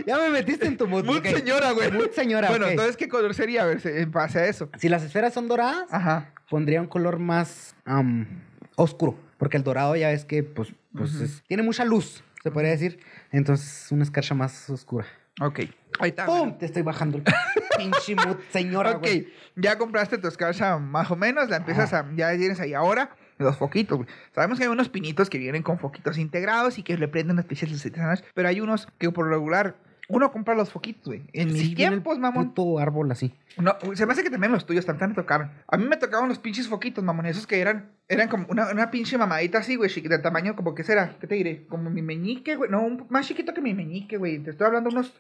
Ya 0.05 0.17
me 0.19 0.29
metiste 0.29 0.67
en 0.67 0.77
tu 0.77 0.87
mood. 0.87 1.05
Muy 1.05 1.17
ok. 1.19 1.25
señora, 1.27 1.71
güey. 1.71 1.91
Muy 1.91 2.09
señora, 2.13 2.49
Bueno, 2.49 2.67
entonces, 2.67 2.97
¿qué 2.97 3.07
color 3.07 3.33
sería? 3.33 3.63
A 3.63 3.65
ver, 3.65 3.81
en 3.85 4.11
base 4.11 4.39
a 4.39 4.45
eso. 4.45 4.69
Si 4.77 4.89
las 4.89 5.03
esferas 5.03 5.33
son 5.33 5.47
doradas, 5.47 5.87
Ajá. 5.91 6.33
pondría 6.49 6.81
un 6.81 6.87
color 6.87 7.17
más 7.19 7.75
am, 7.85 8.27
oscuro. 8.75 9.17
Porque 9.37 9.57
el 9.57 9.63
dorado 9.63 9.95
ya 9.95 10.11
es 10.11 10.25
que, 10.25 10.43
pues, 10.43 10.73
pues 10.95 11.15
es- 11.15 11.43
tiene 11.47 11.63
mucha 11.63 11.85
luz, 11.85 12.23
se 12.43 12.51
podría 12.51 12.71
decir. 12.71 12.99
Entonces, 13.31 13.91
una 13.91 14.03
escarcha 14.03 14.35
más 14.35 14.69
oscura. 14.69 15.05
Ok. 15.41 15.59
Ahí 15.99 16.09
está. 16.09 16.25
¡Pum! 16.25 16.57
Te 16.57 16.65
estoy 16.65 16.81
bajando 16.81 17.17
el 17.19 17.23
pinche 17.77 18.15
mood, 18.15 18.37
señora, 18.51 18.91
Ok, 18.91 18.99
güey. 18.99 19.27
ya 19.55 19.77
compraste 19.77 20.17
tu 20.17 20.27
escarcha 20.27 20.77
más 20.77 21.09
o 21.11 21.15
menos, 21.15 21.49
la 21.49 21.57
empiezas 21.57 21.93
a, 21.93 22.05
ya 22.15 22.35
tienes 22.35 22.59
ahí 22.59 22.73
ahora 22.73 23.11
los 23.37 23.57
foquitos, 23.57 23.97
güey. 23.97 24.09
Sabemos 24.33 24.57
que 24.57 24.65
hay 24.65 24.69
unos 24.71 24.89
pinitos 24.89 25.29
que 25.29 25.37
vienen 25.37 25.63
con 25.63 25.79
foquitos 25.79 26.17
integrados 26.17 26.77
y 26.77 26.83
que 26.83 26.97
le 26.97 27.07
prenden 27.07 27.39
especies 27.39 27.71
lucitas, 27.71 28.23
pero 28.33 28.49
hay 28.49 28.61
unos 28.61 28.87
que 28.97 29.11
por 29.11 29.25
lo 29.25 29.31
regular 29.31 29.75
uno 30.09 30.31
compra 30.31 30.55
los 30.55 30.71
foquitos, 30.71 31.03
güey. 31.05 31.23
En 31.33 31.51
Sí, 31.51 31.55
mis 31.59 31.75
tiempos, 31.75 32.17
mamón. 32.17 32.53
Puto 32.53 32.79
árbol 32.79 33.11
así. 33.11 33.33
No, 33.57 33.75
se 33.93 34.05
me 34.05 34.13
hace 34.13 34.23
que 34.23 34.29
también 34.29 34.53
los 34.53 34.65
tuyos 34.65 34.85
también 34.85 35.09
me 35.09 35.15
tocaron. 35.15 35.51
A 35.67 35.75
mí 35.77 35.85
me 35.85 35.97
tocaban 35.97 36.29
los 36.29 36.39
pinches 36.39 36.67
foquitos, 36.69 37.03
mamón, 37.03 37.25
esos 37.25 37.45
que 37.45 37.59
eran 37.59 37.91
eran 38.07 38.29
como 38.29 38.45
una, 38.49 38.71
una 38.71 38.89
pinche 38.89 39.17
mamadita 39.17 39.57
así, 39.57 39.75
güey, 39.75 39.89
chiquita, 39.89 40.15
de 40.15 40.23
tamaño 40.23 40.55
como 40.55 40.73
que 40.73 40.83
será, 40.83 41.17
¿qué 41.19 41.27
te 41.27 41.35
diré? 41.35 41.67
Como 41.67 41.89
mi 41.89 42.01
meñique, 42.01 42.55
güey. 42.55 42.71
No, 42.71 42.81
un, 42.83 43.05
más 43.09 43.27
chiquito 43.27 43.53
que 43.53 43.59
mi 43.59 43.73
meñique, 43.73 44.15
güey. 44.15 44.39
Te 44.39 44.51
estoy 44.51 44.67
hablando 44.67 44.89
unos 44.89 45.13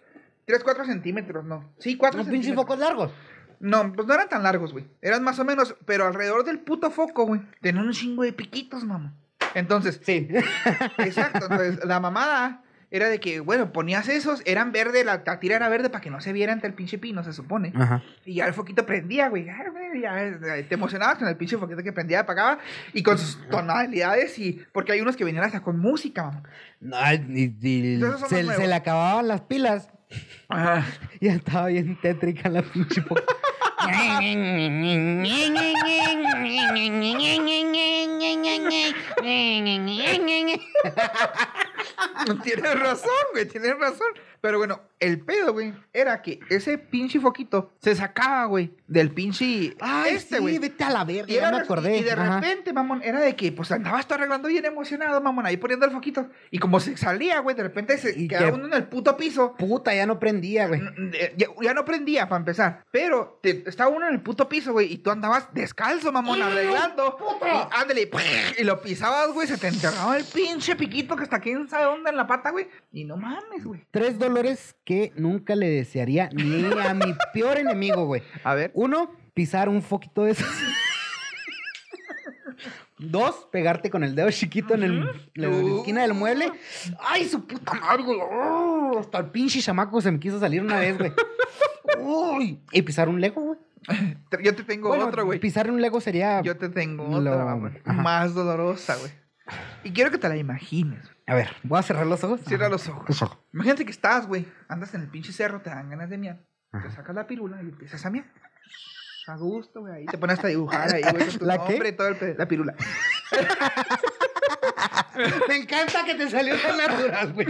3, 0.45 0.63
4 0.63 0.85
centímetros, 0.85 1.43
no. 1.43 1.65
Sí, 1.79 1.97
4 1.97 2.21
Unos 2.21 2.31
pinches 2.31 2.45
centímetros. 2.47 2.63
focos 2.65 2.79
largos. 2.79 3.11
No, 3.59 3.91
pues 3.93 4.07
no 4.07 4.13
eran 4.13 4.29
tan 4.29 4.43
largos, 4.43 4.71
güey. 4.73 4.85
Eran 5.01 5.23
más 5.23 5.39
o 5.39 5.45
menos, 5.45 5.75
pero 5.85 6.05
alrededor 6.05 6.43
del 6.45 6.59
puto 6.59 6.91
foco, 6.91 7.25
güey. 7.25 7.41
Tenían 7.61 7.85
un 7.87 7.93
chingo 7.93 8.23
de 8.23 8.33
piquitos, 8.33 8.83
mamá. 8.83 9.13
Entonces, 9.55 9.99
Sí. 10.03 10.27
exacto. 10.99 11.47
Entonces, 11.49 11.83
la 11.85 11.99
mamada 11.99 12.63
era 12.89 13.09
de 13.09 13.19
que, 13.19 13.41
bueno, 13.41 13.73
ponías 13.73 14.07
esos, 14.07 14.41
eran 14.45 14.71
verde, 14.71 15.03
la, 15.03 15.21
la 15.25 15.39
tira 15.41 15.57
era 15.57 15.67
verde 15.67 15.89
para 15.89 16.01
que 16.01 16.09
no 16.09 16.21
se 16.21 16.31
viera 16.31 16.53
ante 16.53 16.67
el 16.67 16.73
pinche 16.73 16.97
pino, 16.97 17.21
se 17.23 17.33
supone. 17.33 17.73
Ajá. 17.75 18.01
Y 18.25 18.35
ya 18.35 18.45
el 18.45 18.53
foquito 18.53 18.85
prendía, 18.85 19.27
güey. 19.27 19.47
Eh, 19.49 20.65
te 20.69 20.75
emocionabas 20.75 21.17
con 21.17 21.27
el 21.27 21.35
pinche 21.35 21.57
foquito 21.57 21.83
que 21.83 21.91
prendía, 21.91 22.21
apagaba. 22.21 22.59
Y 22.93 23.03
con 23.03 23.17
sus 23.17 23.39
tonalidades 23.49 24.37
y... 24.39 24.61
Porque 24.71 24.93
hay 24.93 25.01
unos 25.01 25.17
que 25.17 25.25
venían 25.25 25.43
hasta 25.43 25.61
con 25.61 25.79
música, 25.79 26.23
mamá. 26.23 26.43
No, 26.79 26.97
y- 27.13 27.99
se, 28.29 28.43
se 28.45 28.67
le 28.67 28.73
acababan 28.75 29.27
las 29.27 29.41
pilas. 29.41 29.89
Ajá. 30.49 30.85
Ya 31.19 31.33
estaba 31.33 31.67
bien 31.67 31.99
tétrica 32.01 32.49
la 32.49 32.61
pinche. 32.61 33.03
Tienes 42.43 42.79
razón, 42.79 43.09
güey, 43.33 43.45
tienes 43.47 43.77
razón. 43.79 44.07
Pero 44.39 44.59
bueno, 44.59 44.81
el 44.99 45.19
pedo, 45.21 45.51
güey, 45.51 45.73
era 45.93 46.21
que 46.21 46.39
ese 46.49 46.77
pinche 46.77 47.19
foquito 47.19 47.73
se 47.81 47.95
sacaba, 47.95 48.45
güey, 48.45 48.71
del 48.87 49.11
pinche 49.11 49.75
Ay, 49.79 50.13
este, 50.15 50.35
sí, 50.35 50.41
güey. 50.41 50.59
vete 50.59 50.83
a 50.83 50.91
la 50.91 51.03
verga, 51.03 51.31
Y, 51.31 51.35
ya 51.35 51.49
me 51.51 51.57
acordé. 51.57 51.97
y 51.97 52.03
de 52.03 52.11
Ajá. 52.11 52.39
repente, 52.39 52.71
mamón, 52.71 53.01
era 53.03 53.19
de 53.19 53.35
que 53.35 53.51
pues 53.51 53.71
andabas 53.71 54.07
tú 54.07 54.13
arreglando 54.13 54.47
bien 54.47 54.63
emocionado, 54.65 55.19
mamón, 55.21 55.45
ahí 55.47 55.57
poniendo 55.57 55.87
el 55.87 55.91
foquito. 55.91 56.29
Y 56.51 56.59
como 56.59 56.79
se 56.79 56.95
salía, 56.97 57.39
güey, 57.39 57.55
de 57.55 57.63
repente 57.63 57.97
se 57.97 58.17
Y 58.17 58.27
quedaba 58.27 58.47
que- 58.49 58.53
uno 58.53 58.67
en 58.67 58.73
el 58.73 58.83
puto 58.87 59.17
piso. 59.17 59.55
Puta, 59.57 59.93
ya 59.95 60.05
no 60.05 60.19
prendía, 60.19 60.67
güey. 60.67 60.81
Ya, 61.35 61.47
ya 61.61 61.73
no 61.73 61.83
prendía 61.83 62.29
para 62.29 62.39
empezar. 62.39 62.83
Pero 62.91 63.39
te- 63.41 63.63
estaba 63.77 63.91
uno 63.95 64.07
en 64.07 64.15
el 64.15 64.21
puto 64.21 64.49
piso, 64.49 64.73
güey. 64.73 64.91
Y 64.91 64.97
tú 64.97 65.11
andabas 65.11 65.53
descalzo, 65.53 66.11
mamón, 66.11 66.41
arreglando. 66.41 67.15
Y 67.41 67.75
ándale. 67.75 68.09
Y 68.57 68.63
lo 68.63 68.81
pisabas, 68.81 69.31
güey. 69.33 69.47
Se 69.47 69.57
te 69.57 69.67
enterraba 69.67 70.17
el 70.17 70.25
pinche 70.25 70.75
piquito 70.75 71.15
que 71.15 71.23
está 71.23 71.39
quién 71.39 71.69
sabe 71.69 71.85
dónde 71.85 72.09
en 72.09 72.17
la 72.17 72.25
pata, 72.25 72.49
güey. 72.49 72.67
Y 72.91 73.03
no 73.05 73.17
mames, 73.17 73.63
güey. 73.63 73.85
Tres 73.91 74.17
dolores 74.17 74.75
que 74.83 75.13
nunca 75.15 75.55
le 75.55 75.69
desearía 75.69 76.29
ni 76.33 76.65
a 76.79 76.93
mi 76.95 77.13
peor 77.33 77.57
enemigo, 77.59 78.05
güey. 78.05 78.23
A 78.43 78.55
ver. 78.55 78.71
Uno, 78.73 79.11
pisar 79.35 79.69
un 79.69 79.83
foquito 79.83 80.23
de 80.23 80.31
esos. 80.31 80.47
Dos, 82.99 83.47
pegarte 83.51 83.91
con 83.91 84.03
el 84.03 84.15
dedo 84.15 84.31
chiquito 84.31 84.73
en, 84.73 84.81
el- 84.81 85.29
en 85.35 85.41
la 85.71 85.75
esquina 85.77 86.01
del 86.01 86.15
mueble. 86.15 86.51
¡Ay, 86.99 87.25
su 87.29 87.45
puta 87.45 87.75
madre, 87.75 88.01
güey! 88.01 88.19
¡Oh! 88.19 88.97
hasta 88.99 89.19
el 89.19 89.27
pinche 89.27 89.61
chamaco 89.61 90.01
se 90.01 90.11
me 90.11 90.19
quiso 90.19 90.39
salir 90.39 90.63
una 90.63 90.79
vez, 90.79 90.97
güey. 90.97 91.11
Uy, 91.99 92.59
y 92.71 92.81
pisar 92.81 93.07
un 93.07 93.21
Lego, 93.21 93.41
güey. 93.41 93.59
Yo 94.43 94.55
te 94.55 94.63
tengo 94.63 94.89
Bueno, 94.89 95.05
otro, 95.07 95.25
güey. 95.25 95.39
Pisar 95.39 95.69
un 95.71 95.81
Lego 95.81 96.01
sería. 96.01 96.41
Yo 96.41 96.57
te 96.57 96.69
tengo 96.69 97.19
Lo- 97.19 97.31
otra. 97.31 97.93
Más 97.93 98.33
dolorosa, 98.33 98.95
güey. 98.97 99.11
Y 99.83 99.93
quiero 99.93 100.11
que 100.11 100.17
te 100.17 100.27
la 100.27 100.35
imagines. 100.35 101.01
güey. 101.03 101.15
A 101.27 101.35
ver, 101.35 101.55
voy 101.63 101.79
a 101.79 101.83
cerrar 101.83 102.05
los 102.05 102.23
ojos. 102.23 102.41
Cierra 102.41 102.65
Ajá. 102.65 102.73
los 102.73 102.87
ojos. 102.89 103.37
Imagínate 103.53 103.85
que 103.85 103.91
estás, 103.91 104.27
güey. 104.27 104.45
Andas 104.67 104.93
en 104.93 105.01
el 105.01 105.09
pinche 105.09 105.31
cerro, 105.31 105.61
te 105.61 105.69
dan 105.69 105.89
ganas 105.89 106.09
de 106.09 106.17
miar. 106.17 106.39
Te 106.71 106.91
sacas 106.91 107.15
la 107.15 107.27
pirula 107.27 107.57
y 107.63 107.69
empiezas 107.69 108.05
a 108.05 108.09
miar. 108.09 108.25
A 109.27 109.35
gusto, 109.37 109.81
güey. 109.81 109.93
Ahí 109.93 110.05
te 110.05 110.17
pones 110.17 110.35
hasta 110.35 110.47
a 110.47 110.49
dibujar 110.49 110.93
ahí, 110.93 111.01
güey, 111.01 111.37
¿La 111.41 111.65
qué? 111.65 111.71
nombre 111.73 111.89
y 111.89 111.91
todo 111.93 112.07
el 112.07 112.15
pe- 112.17 112.35
La 112.37 112.47
pirula. 112.47 112.75
Me 115.47 115.55
encanta 115.57 116.05
que 116.05 116.15
te 116.15 116.29
salió 116.29 116.55
tan 116.61 116.77
natural, 116.77 117.33
güey. 117.33 117.47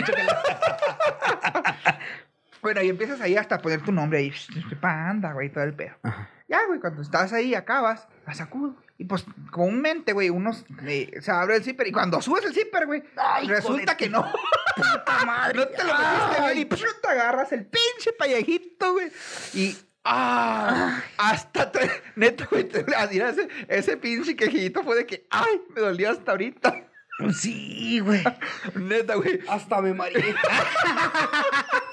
Bueno, 2.62 2.82
y 2.82 2.90
empiezas 2.90 3.22
ahí 3.22 3.36
hasta 3.36 3.60
poner 3.60 3.82
tu 3.84 3.92
nombre 3.92 4.20
ahí. 4.20 4.34
Panda, 4.82 5.34
güey, 5.34 5.50
todo 5.52 5.64
el 5.64 5.74
pedo. 5.74 5.96
Ya, 6.48 6.66
güey, 6.66 6.80
cuando 6.80 7.02
estás 7.02 7.34
ahí, 7.34 7.56
acabas, 7.56 8.08
la 8.26 8.34
sacudo. 8.34 8.76
Y 8.98 9.06
pues, 9.06 9.26
comúnmente, 9.52 10.14
güey, 10.14 10.30
unos 10.30 10.66
eh, 10.86 11.12
se 11.22 11.32
abre 11.32 11.58
el 11.58 11.64
zipper. 11.64 11.88
Y 11.88 11.92
cuando 11.92 12.22
subes 12.22 12.46
el 12.46 12.54
zipper, 12.54 12.86
güey, 12.86 13.04
resulta 13.48 13.96
que 13.98 14.10
no. 14.10 14.26
Puta 14.76 15.26
madre. 15.26 15.60
No 15.60 15.68
te 15.68 15.84
lo 15.84 15.94
metiste, 15.94 16.42
güey. 16.42 16.60
Y 16.62 16.66
pues, 16.66 16.84
te 17.02 17.08
agarras 17.08 17.52
el 17.52 17.66
pinche 17.66 18.14
payajito, 18.18 18.94
güey. 18.94 19.12
Y. 19.54 19.78
¡Ah! 20.10 21.04
Hasta 21.18 21.70
te, 21.70 21.92
neta, 22.16 22.48
güey, 22.50 22.64
te, 22.64 22.86
ese, 23.12 23.50
ese 23.68 23.98
pinche 23.98 24.38
quejito 24.38 24.82
fue 24.82 24.96
de 24.96 25.06
que, 25.06 25.28
¡ay! 25.30 25.62
Me 25.76 25.82
dolió 25.82 26.12
hasta 26.12 26.32
ahorita. 26.32 26.88
Sí, 27.34 28.00
güey. 28.00 28.24
Neta, 28.76 29.16
güey. 29.16 29.42
Hasta 29.50 29.82
me 29.82 29.94
mareé. 29.94 30.34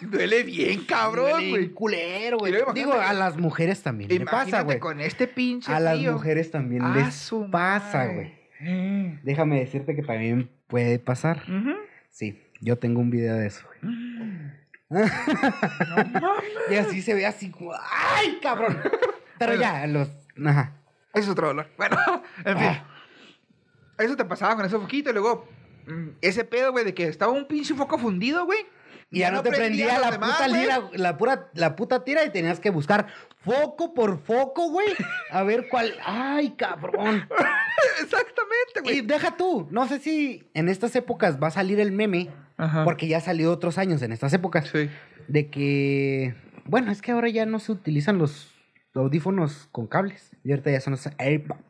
Duele 0.00 0.42
bien, 0.42 0.84
cabrón, 0.84 1.50
güey. 1.50 1.68
culero, 1.70 2.38
güey. 2.38 2.54
Digo, 2.74 2.92
a 2.94 3.12
las 3.12 3.36
mujeres 3.36 3.82
también 3.82 4.08
le 4.10 4.20
pasa, 4.24 4.62
güey. 4.62 4.78
con 4.78 5.00
este 5.00 5.26
pinche 5.26 5.72
A 5.72 5.80
las 5.80 5.98
mujeres 5.98 6.50
también 6.50 6.82
Ah, 6.82 6.94
les 6.96 7.30
pasa, 7.50 8.06
güey. 8.06 8.32
Eh. 8.60 9.18
Déjame 9.22 9.58
decirte 9.60 9.94
que 9.94 10.02
también 10.02 10.50
puede 10.66 10.98
pasar. 10.98 11.42
Sí, 12.10 12.42
yo 12.60 12.78
tengo 12.78 13.00
un 13.00 13.10
video 13.10 13.36
de 13.36 13.46
eso, 13.46 13.66
güey. 13.82 13.94
y 16.70 16.74
así 16.74 17.00
se 17.02 17.14
ve 17.14 17.24
así 17.26 17.52
¡ay, 17.90 18.38
cabrón! 18.42 18.76
Pero 19.38 19.52
Bueno. 19.52 19.62
ya, 19.62 19.86
los... 19.86 20.10
Ajá. 20.44 20.72
Ese 21.14 21.24
es 21.24 21.28
otro 21.28 21.48
dolor. 21.48 21.68
Bueno, 21.76 21.96
en 22.44 22.58
fin. 22.58 22.66
Ah. 22.68 22.86
Eso 23.98 24.16
te 24.16 24.24
pasaba 24.24 24.56
con 24.56 24.64
ese 24.64 24.78
foquito 24.78 25.10
y 25.10 25.12
luego 25.12 25.48
mm, 25.86 26.08
ese 26.20 26.44
pedo, 26.44 26.72
güey, 26.72 26.84
de 26.84 26.94
que 26.94 27.04
estaba 27.06 27.32
un 27.32 27.46
pinche 27.46 27.74
foco 27.74 27.98
fundido, 27.98 28.44
güey. 28.46 28.60
Y 29.12 29.20
ya 29.20 29.30
no 29.32 29.42
te 29.42 29.50
prendía 29.50 29.98
la 29.98 30.12
demás, 30.12 30.32
puta 30.36 30.48
güey. 30.48 30.60
lira, 30.60 30.82
la 30.94 31.16
pura, 31.18 31.48
la 31.54 31.74
puta 31.74 32.04
tira 32.04 32.24
y 32.24 32.30
tenías 32.30 32.60
que 32.60 32.70
buscar 32.70 33.06
foco 33.44 33.92
por 33.92 34.20
foco, 34.22 34.70
güey. 34.70 34.86
A 35.32 35.42
ver 35.42 35.66
cuál. 35.68 35.94
¡Ay, 36.04 36.50
cabrón! 36.50 37.28
Exactamente, 38.02 38.80
Y 38.80 38.82
güey. 38.82 39.00
deja 39.02 39.36
tú, 39.36 39.66
no 39.70 39.86
sé 39.88 39.98
si 39.98 40.48
en 40.54 40.68
estas 40.68 40.94
épocas 40.96 41.42
va 41.42 41.48
a 41.48 41.50
salir 41.50 41.80
el 41.80 41.92
meme, 41.92 42.28
Ajá. 42.56 42.84
porque 42.84 43.08
ya 43.08 43.18
ha 43.18 43.20
salido 43.20 43.52
otros 43.52 43.78
años 43.78 44.02
en 44.02 44.12
estas 44.12 44.32
épocas, 44.32 44.68
Sí. 44.68 44.88
de 45.28 45.48
que, 45.50 46.34
bueno, 46.64 46.92
es 46.92 47.02
que 47.02 47.12
ahora 47.12 47.28
ya 47.28 47.46
no 47.46 47.58
se 47.58 47.72
utilizan 47.72 48.18
los 48.18 48.52
audífonos 48.94 49.68
con 49.72 49.86
cables, 49.86 50.36
y 50.44 50.50
ahorita 50.50 50.70
ya 50.70 50.80
son 50.80 50.92
los 50.92 51.08
AirPods. 51.18 51.60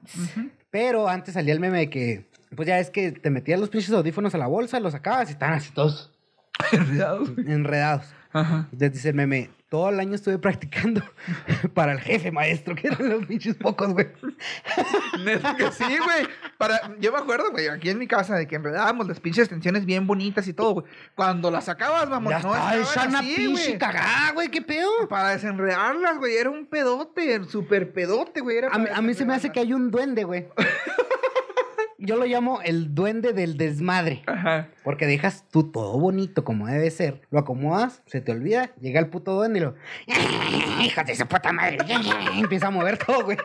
Pero 0.71 1.09
antes 1.09 1.35
salía 1.35 1.53
el 1.55 1.61
meme 1.61 1.79
de 1.79 1.91
que, 1.91 2.27
pues 2.57 2.67
ya 2.69 2.79
es 2.79 2.91
que 2.91 3.13
te 3.13 3.31
metías 3.31 3.61
los 3.61 3.69
pinches 3.71 3.93
audífonos 3.93 4.35
a 4.35 4.39
la 4.39 4.47
bolsa, 4.47 4.81
los 4.81 4.93
sacabas 4.93 5.29
y 5.29 5.33
estaban 5.33 5.55
así 5.57 5.73
todos 5.73 6.10
Enredados, 6.73 7.31
enredados. 7.39 8.07
Ajá. 8.33 8.69
Entonces 8.73 8.93
dice 8.93 9.09
el 9.09 9.15
meme, 9.17 9.51
todo 9.71 9.89
el 9.89 10.01
año 10.01 10.17
estuve 10.17 10.37
practicando 10.39 11.01
para 11.75 11.93
el 11.93 12.01
jefe 12.01 12.33
maestro, 12.33 12.75
que 12.75 12.89
eran 12.89 13.09
los 13.09 13.27
pinches 13.27 13.55
pocos, 13.55 13.93
güey. 13.93 14.09
Que 15.57 15.73
sí, 15.73 15.85
güey. 15.85 16.27
Para, 16.59 16.97
yo 16.99 17.13
me 17.13 17.19
acuerdo, 17.19 17.51
güey, 17.53 17.69
aquí 17.69 17.91
en 17.91 17.99
mi 17.99 18.09
casa, 18.09 18.35
de 18.35 18.49
que 18.49 18.57
enredábamos 18.57 19.07
las 19.07 19.21
pinches 19.21 19.45
extensiones 19.45 19.85
bien 19.85 20.07
bonitas 20.07 20.49
y 20.49 20.53
todo, 20.53 20.75
güey. 20.75 20.87
Cuando 21.15 21.51
las 21.51 21.65
sacabas, 21.67 22.09
vamos, 22.09 22.33
Ya 22.33 22.41
no 22.41 22.51
una 22.51 23.21
pinche 23.21 23.79
cagada, 23.79 24.33
güey, 24.33 24.49
qué 24.49 24.61
pedo. 24.61 24.91
Para 25.09 25.31
desenredarlas, 25.31 26.19
güey, 26.19 26.37
era 26.37 26.51
un 26.51 26.67
pedote, 26.67 27.45
súper 27.45 27.93
pedote, 27.93 28.41
güey. 28.41 28.59
era 28.59 28.69
A 28.73 28.79
mí, 28.79 28.87
a 28.93 29.01
mí 29.01 29.15
se 29.15 29.25
me 29.25 29.35
hace 29.35 29.53
que 29.53 29.61
hay 29.61 29.73
un 29.73 29.91
duende, 29.91 30.25
güey. 30.25 30.49
Yo 32.03 32.17
lo 32.17 32.25
llamo 32.25 32.61
el 32.63 32.95
duende 32.95 33.33
del 33.33 33.57
desmadre. 33.57 34.23
Ajá. 34.27 34.69
Porque 34.85 35.07
dejas 35.07 35.45
tú 35.51 35.71
todo 35.71 35.99
bonito 36.01 36.45
como 36.45 36.67
debe 36.67 36.91
ser. 36.91 37.21
Lo 37.31 37.39
acomodas, 37.39 38.03
se 38.07 38.21
te 38.21 38.33
olvida, 38.33 38.71
llega 38.81 38.99
el 39.01 39.09
puto 39.09 39.35
duende 39.35 39.59
y 39.59 39.63
lo. 39.63 39.75
¡Hijas 40.83 41.07
de 41.07 41.15
su 41.15 41.27
puta 41.27 41.53
madre! 41.53 41.79
Empieza 42.39 42.69
a 42.69 42.71
mover 42.71 42.97
todo, 42.99 43.25
güey. 43.25 43.37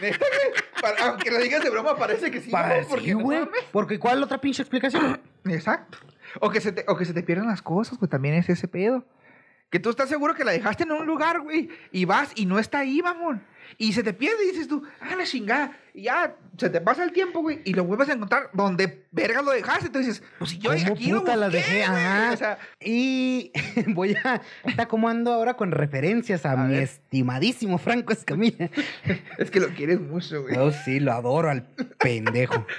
Neta, 0.00 0.18
güey, 0.28 0.52
para- 0.80 1.08
aunque 1.10 1.30
lo 1.30 1.38
digas 1.38 1.62
de 1.62 1.70
broma, 1.70 1.96
parece 1.96 2.30
que 2.30 2.40
sí. 2.40 2.50
Para- 2.50 2.80
¿no? 2.82 2.86
Porque, 2.88 3.12
no 3.14 3.20
güey. 3.20 3.38
mames. 3.40 3.60
Porque 3.72 3.98
¿cuál 3.98 4.22
otra 4.22 4.40
pinche 4.40 4.62
explicación? 4.62 5.20
Exacto. 5.46 5.98
O 6.40 6.50
que, 6.50 6.60
se 6.60 6.72
te, 6.72 6.84
o 6.88 6.96
que 6.96 7.04
se 7.04 7.14
te 7.14 7.22
pierdan 7.22 7.48
las 7.48 7.62
cosas, 7.62 7.98
güey, 7.98 8.08
también 8.08 8.34
es 8.34 8.48
ese 8.48 8.68
pedo. 8.68 9.04
Que 9.70 9.78
tú 9.80 9.90
estás 9.90 10.08
seguro 10.08 10.34
que 10.34 10.44
la 10.44 10.52
dejaste 10.52 10.84
en 10.84 10.92
un 10.92 11.04
lugar, 11.06 11.40
güey, 11.40 11.68
y 11.92 12.04
vas 12.04 12.30
y 12.36 12.46
no 12.46 12.58
está 12.58 12.78
ahí, 12.80 13.02
mamón. 13.02 13.42
Y 13.76 13.92
se 13.92 14.02
te 14.02 14.12
pierde 14.12 14.44
y 14.44 14.50
dices 14.52 14.68
tú, 14.68 14.82
ah, 15.00 15.14
la 15.16 15.24
chingada. 15.24 15.76
Y 15.94 16.02
ya 16.02 16.34
se 16.56 16.70
te 16.70 16.80
pasa 16.80 17.04
el 17.04 17.12
tiempo, 17.12 17.40
güey, 17.40 17.60
y 17.64 17.74
lo 17.74 17.84
vuelves 17.84 18.08
a 18.08 18.12
encontrar 18.12 18.50
donde 18.52 19.06
verga 19.10 19.42
lo 19.42 19.50
dejaste. 19.50 19.90
Tú 19.90 19.98
dices, 19.98 20.22
pues 20.38 20.50
si 20.52 20.58
yo 20.58 20.70
¿Cómo 20.70 20.92
aquí 20.92 21.10
lo 21.10 21.20
puta 21.20 21.36
las 21.36 21.52
busqué, 21.52 21.72
dejé? 21.72 21.84
Ajá. 21.84 22.30
O 22.32 22.36
sea, 22.36 22.58
Y 22.80 23.52
voy 23.88 24.16
a. 24.24 24.40
Está 24.64 24.86
como 24.86 25.08
ando 25.08 25.32
ahora 25.32 25.54
con 25.54 25.70
referencias 25.70 26.46
a, 26.46 26.52
A 26.52 26.56
mi 26.56 26.74
ver. 26.74 26.84
estimadísimo 26.84 27.78
Franco 27.78 28.12
Escamilla. 28.12 28.70
es 29.38 29.50
que 29.50 29.60
lo 29.60 29.68
quieres 29.68 30.00
mucho, 30.00 30.42
güey. 30.42 30.54
Yo 30.54 30.72
sí, 30.72 31.00
lo 31.00 31.12
adoro 31.12 31.50
al 31.50 31.66
pendejo. 31.98 32.66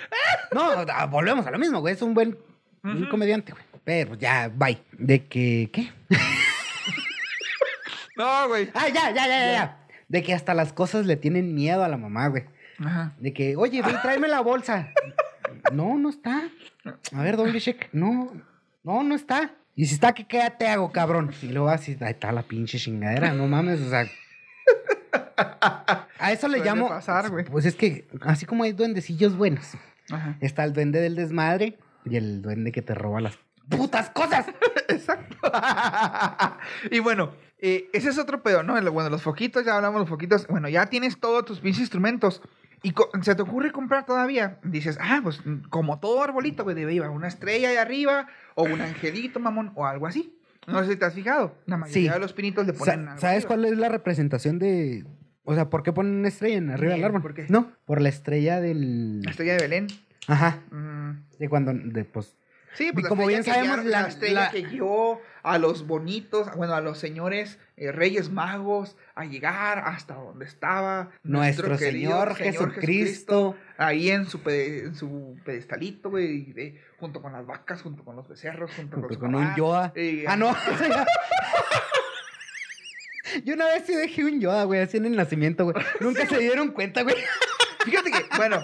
No, 0.52 0.72
ah, 0.92 1.06
volvemos 1.06 1.46
a 1.46 1.52
lo 1.52 1.60
mismo, 1.60 1.80
güey. 1.80 1.94
Es 1.94 2.02
un 2.02 2.16
buen 2.16 2.36
un 2.84 3.06
comediante, 3.06 3.52
güey. 3.52 3.64
Pero 3.84 4.16
ya, 4.16 4.50
bye. 4.52 4.82
De 4.94 5.26
que. 5.28 5.70
¿Qué? 5.72 5.92
No, 8.16 8.48
güey. 8.48 8.70
Ah, 8.74 8.88
ya, 8.88 9.12
ya, 9.12 9.28
ya, 9.28 9.28
ya, 9.28 9.52
ya. 9.52 9.78
De 10.10 10.24
que 10.24 10.34
hasta 10.34 10.54
las 10.54 10.74
cosas 10.74 11.06
le 11.06 11.16
tienen 11.16 11.56
miedo 11.56 11.84
a 11.84 11.88
la 11.88 11.98
mamá, 11.98 12.28
güey. 12.28 12.44
Ajá. 12.80 13.14
De 13.20 13.32
que, 13.34 13.56
oye, 13.56 13.82
ve, 13.82 13.94
tráeme 14.02 14.28
la 14.28 14.42
bolsa. 14.42 14.92
No, 15.72 15.98
no 15.98 16.10
está. 16.10 16.50
A 17.14 17.24
ver, 17.24 17.38
doble 17.38 17.60
check. 17.62 17.88
No, 17.94 18.34
no, 18.84 19.04
no 19.04 19.16
está. 19.16 19.52
Y 19.76 19.86
si 19.86 19.94
está, 19.94 20.14
¿qué, 20.14 20.26
qué 20.26 20.42
te 20.58 20.68
hago, 20.68 20.92
cabrón? 20.92 21.32
Y 21.42 21.48
luego 21.48 21.70
así, 21.70 21.96
ahí 22.02 22.12
está 22.12 22.32
la 22.32 22.44
pinche 22.44 22.78
chingadera, 22.78 23.32
no 23.34 23.48
mames, 23.48 23.80
o 23.82 23.90
sea. 23.90 24.06
A 26.20 26.32
eso 26.32 26.48
le 26.48 26.60
llamo. 26.60 26.90
pasar, 26.90 27.30
güey. 27.30 27.46
Pues 27.46 27.66
es 27.66 27.76
que, 27.76 28.08
así 28.22 28.46
como 28.46 28.64
hay 28.64 28.74
duendecillos 28.74 29.38
buenos, 29.38 29.76
Ajá. 30.12 30.38
está 30.42 30.64
el 30.64 30.74
duende 30.74 31.00
del 31.00 31.16
desmadre 31.16 31.78
y 32.06 32.18
el 32.18 32.42
duende 32.42 32.72
que 32.72 32.82
te 32.82 32.94
roba 32.94 33.22
las 33.22 33.40
putas 33.70 34.10
cosas. 34.10 34.48
Exacto. 34.90 35.38
y 36.92 37.00
bueno, 37.00 37.32
eh, 37.62 37.90
ese 37.94 38.10
es 38.10 38.18
otro 38.18 38.42
pedo, 38.44 38.64
¿no? 38.64 38.74
Bueno, 38.92 39.10
los 39.10 39.22
foquitos, 39.22 39.66
ya 39.66 39.76
hablamos 39.76 39.98
de 39.98 40.04
los 40.04 40.10
foquitos. 40.10 40.48
Bueno, 40.48 40.70
ya 40.70 40.86
tienes 40.88 41.20
todos 41.20 41.46
tus 41.46 41.60
pinches 41.60 41.82
instrumentos. 41.82 42.42
Y 42.82 42.94
se 43.24 43.36
te 43.36 43.42
ocurre 43.42 43.72
comprar 43.74 44.06
todavía. 44.06 44.58
Dices, 44.64 44.98
ah, 45.02 45.20
pues 45.22 45.42
como 45.70 46.00
todo 46.00 46.24
arbolito, 46.24 46.64
güey, 46.64 46.76
debe 46.76 46.94
llevar 46.94 47.10
una 47.10 47.28
estrella 47.28 47.70
ahí 47.70 47.76
arriba, 47.76 48.28
o 48.56 48.64
un 48.64 48.80
angelito, 48.80 49.40
mamón, 49.42 49.74
o 49.76 49.86
algo 49.86 50.08
así. 50.08 50.34
No 50.68 50.82
sé 50.84 50.92
si 50.92 50.96
te 50.98 51.04
has 51.06 51.14
fijado. 51.14 51.56
La 51.66 51.76
mayoría 51.78 52.12
Sí. 52.12 52.14
de 52.14 52.20
los 52.20 52.32
pinitos 52.34 52.66
le 52.66 52.74
Sa- 52.74 52.80
ponen 52.80 53.08
algo 53.10 53.20
¿Sabes 53.20 53.38
arriba. 53.44 53.48
cuál 53.48 53.66
es 53.66 53.78
la 53.78 53.90
representación 53.90 54.60
de.? 54.60 55.04
O 55.44 55.56
sea, 55.56 55.70
¿por 55.70 55.84
qué 55.84 55.92
ponen 55.92 56.14
una 56.20 56.28
estrella 56.28 56.58
en 56.58 56.70
arriba 56.70 56.94
del 56.94 57.04
árbol? 57.04 57.22
¿por 57.22 57.34
qué? 57.34 57.48
No, 57.50 57.72
por 57.86 58.00
la 58.02 58.10
estrella 58.10 58.62
del. 58.62 59.22
La 59.24 59.32
estrella 59.32 59.54
de 59.54 59.60
Belén. 59.60 59.88
Ajá. 60.28 60.60
Mm, 60.72 61.24
De 61.40 61.50
cuando. 61.50 61.74
De, 61.74 62.06
pues, 62.06 62.38
Sí, 62.74 62.92
pues 62.94 63.06
Y 63.06 63.10
como 63.10 63.26
bien 63.26 63.44
sabemos, 63.44 63.84
la, 63.86 64.02
la- 64.04 64.08
estrella 64.08 64.40
la- 64.42 64.52
que 64.52 64.62
guió 64.62 65.20
a 65.42 65.58
los 65.58 65.88
bonitos, 65.88 66.54
bueno, 66.56 66.74
a 66.76 66.82
los 66.82 66.98
señores 67.00 67.58
eh, 67.78 67.92
reyes 67.92 68.30
magos 68.30 68.96
a 69.16 69.26
llegar 69.26 69.80
hasta 69.80 70.14
donde 70.16 70.46
estaba 70.46 71.10
nuestro 71.24 71.78
Señor, 71.78 72.36
Jesucristo. 72.36 73.56
ahí 73.78 74.12
en 74.12 74.28
su, 74.28 74.42
pede- 74.44 74.84
en 74.86 74.96
su 74.96 75.38
pedestalito, 75.46 76.10
güey, 76.10 76.78
junto 77.00 77.22
con 77.22 77.32
las 77.34 77.46
vacas, 77.46 77.82
junto 77.82 78.04
con 78.04 78.16
los 78.16 78.28
becerros, 78.28 78.72
junto, 78.76 78.98
junto 78.98 79.08
con, 79.08 79.16
su 79.16 79.20
con 79.20 79.36
un 79.36 79.56
Yoda. 79.56 79.92
y- 79.96 80.26
Ah, 80.28 80.36
no. 80.36 80.56
Yo 83.46 83.54
una 83.54 83.66
vez 83.66 83.84
sí 83.86 83.94
dejé 83.94 84.26
un 84.26 84.40
Yoda, 84.42 84.64
güey, 84.64 84.82
así 84.82 84.98
en 84.98 85.06
el 85.06 85.16
nacimiento, 85.16 85.64
güey. 85.66 85.76
Nunca 86.00 86.26
se 86.28 86.40
dieron 86.40 86.70
cuenta, 86.72 87.04
güey. 87.04 87.16
Fíjate 87.86 88.12
que, 88.12 88.26
bueno, 88.38 88.60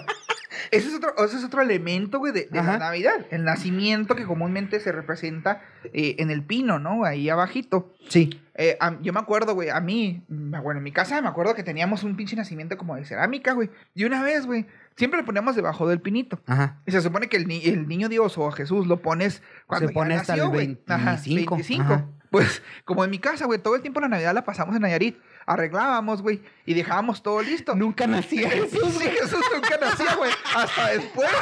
ese 0.70 0.88
es 0.88 0.94
otro, 0.94 1.14
ese 1.24 1.36
es 1.36 1.44
otro 1.44 1.62
elemento, 1.62 2.18
güey, 2.18 2.32
de, 2.32 2.42
de 2.46 2.56
la 2.56 2.60
Ajá. 2.60 2.78
Navidad. 2.78 3.26
El 3.30 3.44
nacimiento 3.44 4.14
que 4.16 4.24
comúnmente 4.24 4.80
se 4.80 4.92
representa 4.92 5.62
eh, 5.92 6.16
en 6.18 6.30
el 6.30 6.42
pino, 6.42 6.78
¿no? 6.78 7.04
Ahí 7.04 7.28
abajito. 7.28 7.92
Sí. 8.08 8.40
Eh, 8.54 8.76
a- 8.80 8.98
yo 9.02 9.12
me 9.12 9.20
acuerdo, 9.20 9.54
güey, 9.54 9.70
a 9.70 9.80
mí, 9.80 10.24
mm, 10.28 10.62
bueno, 10.62 10.78
en 10.78 10.84
mi 10.84 10.92
casa 10.92 11.20
me 11.20 11.28
acuerdo 11.28 11.54
que 11.54 11.62
teníamos 11.62 12.02
un 12.04 12.16
pinche 12.16 12.36
nacimiento 12.36 12.76
como 12.78 12.96
de 12.96 13.04
cerámica, 13.04 13.52
güey. 13.52 13.70
Y 13.94 14.04
una 14.04 14.22
vez, 14.22 14.46
güey, 14.46 14.66
siempre 14.96 15.20
lo 15.20 15.26
poníamos 15.26 15.54
debajo 15.56 15.86
del 15.88 16.00
pinito. 16.00 16.40
Ajá. 16.46 16.78
Y 16.86 16.92
se 16.92 17.00
supone 17.02 17.28
que 17.28 17.36
el, 17.36 17.46
ni- 17.46 17.64
el 17.64 17.86
niño 17.88 18.08
Dios 18.08 18.38
o 18.38 18.50
Jesús 18.50 18.86
lo 18.86 19.02
pones 19.02 19.42
cuando 19.66 19.88
Se 19.88 19.94
pone 19.94 20.14
ya 20.14 20.20
hasta 20.20 20.34
el 20.34 20.38
nació, 20.40 20.50
güey. 20.52 20.66
25, 20.86 21.54
25. 21.56 21.82
ajá. 21.84 22.06
Pues, 22.30 22.60
como 22.84 23.04
en 23.04 23.10
mi 23.10 23.18
casa, 23.18 23.46
güey, 23.46 23.60
todo 23.60 23.76
el 23.76 23.82
tiempo 23.82 24.00
la 24.00 24.08
Navidad 24.08 24.34
la 24.34 24.44
pasamos 24.44 24.74
en 24.76 24.82
Nayarit. 24.82 25.16
Arreglábamos, 25.46 26.22
güey, 26.22 26.42
y 26.64 26.74
dejábamos 26.74 27.22
todo 27.22 27.40
listo. 27.40 27.74
Nunca 27.74 28.06
nacía 28.06 28.50
Jesús, 28.50 28.94
Sí, 28.98 29.04
Jesús 29.08 29.44
nunca 29.54 29.78
nacía, 29.80 30.14
güey. 30.16 30.32
Hasta 30.54 30.88
después. 30.88 31.30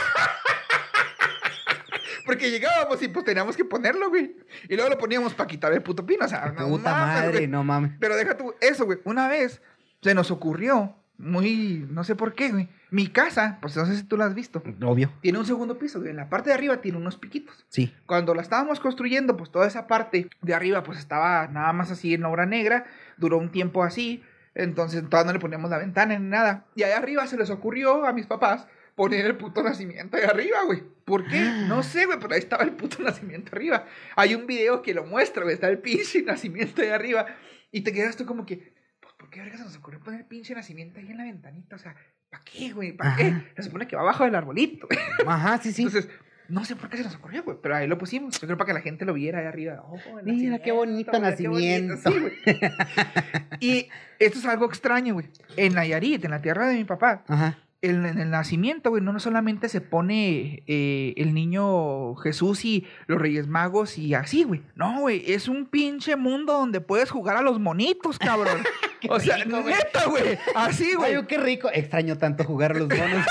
Porque 2.26 2.50
llegábamos 2.50 3.02
y 3.02 3.08
pues 3.08 3.24
teníamos 3.24 3.56
que 3.56 3.64
ponerlo, 3.64 4.08
güey. 4.08 4.36
Y 4.68 4.74
luego 4.76 4.90
lo 4.90 4.98
poníamos 4.98 5.34
para 5.34 5.46
quitar 5.46 5.72
el 5.72 5.82
puto 5.82 6.06
pino. 6.06 6.24
O 6.24 6.28
sea, 6.28 6.54
no 6.56 6.68
Puta 6.68 6.90
mames, 6.90 7.14
madre, 7.16 7.32
güey. 7.32 7.46
no 7.48 7.64
mames. 7.64 7.92
Pero 8.00 8.16
deja 8.16 8.36
tú 8.36 8.54
eso, 8.60 8.86
güey. 8.86 8.98
Una 9.04 9.28
vez 9.28 9.60
se 10.02 10.14
nos 10.14 10.30
ocurrió, 10.30 10.96
muy, 11.18 11.86
no 11.90 12.02
sé 12.02 12.14
por 12.16 12.34
qué, 12.34 12.50
güey. 12.50 12.68
Mi 12.90 13.08
casa, 13.08 13.58
pues 13.60 13.76
no 13.76 13.84
sé 13.86 13.96
si 13.96 14.04
tú 14.04 14.16
la 14.16 14.24
has 14.26 14.34
visto. 14.34 14.62
Obvio. 14.82 15.12
Tiene 15.20 15.38
un 15.38 15.44
segundo 15.46 15.78
piso, 15.78 15.98
güey. 15.98 16.10
En 16.10 16.16
la 16.16 16.30
parte 16.30 16.48
de 16.50 16.54
arriba 16.54 16.78
tiene 16.80 16.96
unos 16.96 17.16
piquitos. 17.18 17.66
Sí. 17.68 17.92
Cuando 18.06 18.34
la 18.34 18.40
estábamos 18.42 18.80
construyendo, 18.80 19.36
pues 19.36 19.50
toda 19.50 19.66
esa 19.66 19.86
parte 19.86 20.28
de 20.40 20.54
arriba, 20.54 20.82
pues 20.82 20.98
estaba 20.98 21.46
nada 21.48 21.72
más 21.74 21.90
así 21.90 22.14
en 22.14 22.24
obra 22.24 22.46
negra. 22.46 22.86
Duró 23.16 23.38
un 23.38 23.50
tiempo 23.50 23.82
así. 23.82 24.22
Entonces 24.54 25.02
todavía 25.08 25.28
no 25.28 25.32
le 25.34 25.40
poníamos 25.40 25.70
la 25.70 25.78
ventana 25.78 26.18
ni 26.18 26.28
nada. 26.28 26.66
Y 26.74 26.82
ahí 26.82 26.92
arriba 26.92 27.26
se 27.26 27.36
les 27.36 27.50
ocurrió 27.50 28.06
a 28.06 28.12
mis 28.12 28.26
papás 28.26 28.66
poner 28.94 29.26
el 29.26 29.36
puto 29.36 29.62
nacimiento 29.62 30.16
ahí 30.16 30.24
arriba, 30.24 30.62
güey. 30.64 30.82
¿Por 31.04 31.26
qué? 31.26 31.40
No 31.68 31.82
sé, 31.82 32.06
güey, 32.06 32.18
pero 32.20 32.34
ahí 32.34 32.40
estaba 32.40 32.64
el 32.64 32.72
puto 32.72 33.02
nacimiento 33.02 33.50
arriba. 33.54 33.86
Hay 34.16 34.34
un 34.34 34.46
video 34.46 34.82
que 34.82 34.94
lo 34.94 35.04
muestra, 35.04 35.42
güey. 35.42 35.54
Está 35.54 35.68
el 35.68 35.78
pinche 35.78 36.22
nacimiento 36.22 36.82
ahí 36.82 36.88
arriba. 36.88 37.26
Y 37.72 37.80
te 37.80 37.92
quedas 37.92 38.16
tú 38.16 38.24
como 38.24 38.46
que, 38.46 38.74
pues, 39.00 39.14
¿por 39.14 39.30
qué 39.30 39.40
verga 39.40 39.58
se 39.58 39.64
nos 39.64 39.76
ocurrió 39.76 40.00
poner 40.00 40.20
el 40.20 40.26
pinche 40.26 40.54
nacimiento 40.54 41.00
ahí 41.00 41.10
en 41.10 41.16
la 41.16 41.24
ventanita? 41.24 41.76
O 41.76 41.78
sea, 41.78 41.96
¿para 42.30 42.44
qué, 42.44 42.72
güey? 42.72 42.92
¿Para 42.92 43.16
qué? 43.16 43.34
Se 43.56 43.64
supone 43.64 43.88
que 43.88 43.96
va 43.96 44.02
abajo 44.02 44.24
del 44.24 44.34
arbolito, 44.34 44.86
güey. 44.86 45.00
Ajá, 45.26 45.58
sí, 45.58 45.72
sí. 45.72 45.82
Entonces, 45.82 46.10
no 46.48 46.64
sé 46.64 46.76
por 46.76 46.90
qué 46.90 46.98
se 46.98 47.04
nos 47.04 47.14
ocurrió, 47.16 47.42
güey, 47.42 47.56
pero 47.62 47.76
ahí 47.76 47.86
lo 47.86 47.96
pusimos. 47.98 48.38
Yo 48.40 48.46
creo 48.46 48.56
para 48.58 48.66
que 48.68 48.74
la 48.74 48.80
gente 48.80 49.04
lo 49.04 49.14
viera 49.14 49.38
ahí 49.40 49.46
arriba. 49.46 49.82
Oh, 49.88 49.96
Mira, 50.22 50.58
qué 50.58 50.72
bonito 50.72 51.10
mira 51.12 51.32
qué 51.36 51.48
bonito, 51.48 51.56
nacimiento. 51.56 51.96
sí, 51.96 52.18
güey. 52.18 52.32
y 53.60 53.88
esto 54.18 54.38
es 54.38 54.44
algo 54.46 54.66
extraño, 54.66 55.14
güey. 55.14 55.26
En 55.56 55.74
Nayarit, 55.74 56.24
en 56.24 56.30
la 56.30 56.42
tierra 56.42 56.68
de 56.68 56.74
mi 56.74 56.84
papá, 56.84 57.24
Ajá. 57.28 57.58
En, 57.84 58.06
en 58.06 58.18
el 58.18 58.30
nacimiento, 58.30 58.90
güey, 58.90 59.02
no, 59.02 59.18
solamente 59.20 59.68
se 59.68 59.80
pone 59.80 60.62
eh, 60.66 61.14
el 61.16 61.34
niño 61.34 62.14
Jesús 62.16 62.64
y 62.64 62.86
los 63.06 63.20
Reyes 63.20 63.46
Magos 63.46 63.98
y 63.98 64.14
así, 64.14 64.44
güey. 64.44 64.62
No, 64.74 65.00
güey, 65.00 65.22
es 65.32 65.48
un 65.48 65.66
pinche 65.66 66.16
mundo 66.16 66.54
donde 66.54 66.80
puedes 66.80 67.10
jugar 67.10 67.36
a 67.36 67.42
los 67.42 67.60
monitos, 67.60 68.18
cabrón. 68.18 68.62
o 69.08 69.20
sea, 69.20 69.36
rico, 69.36 69.60
neta, 69.60 70.06
güey. 70.06 70.38
Así, 70.54 70.94
güey. 70.94 71.14
Ay, 71.14 71.22
qué 71.26 71.38
rico. 71.38 71.68
Extraño 71.72 72.16
tanto 72.16 72.44
jugar 72.44 72.72
a 72.72 72.78
los 72.78 72.88
bonos. 72.88 73.26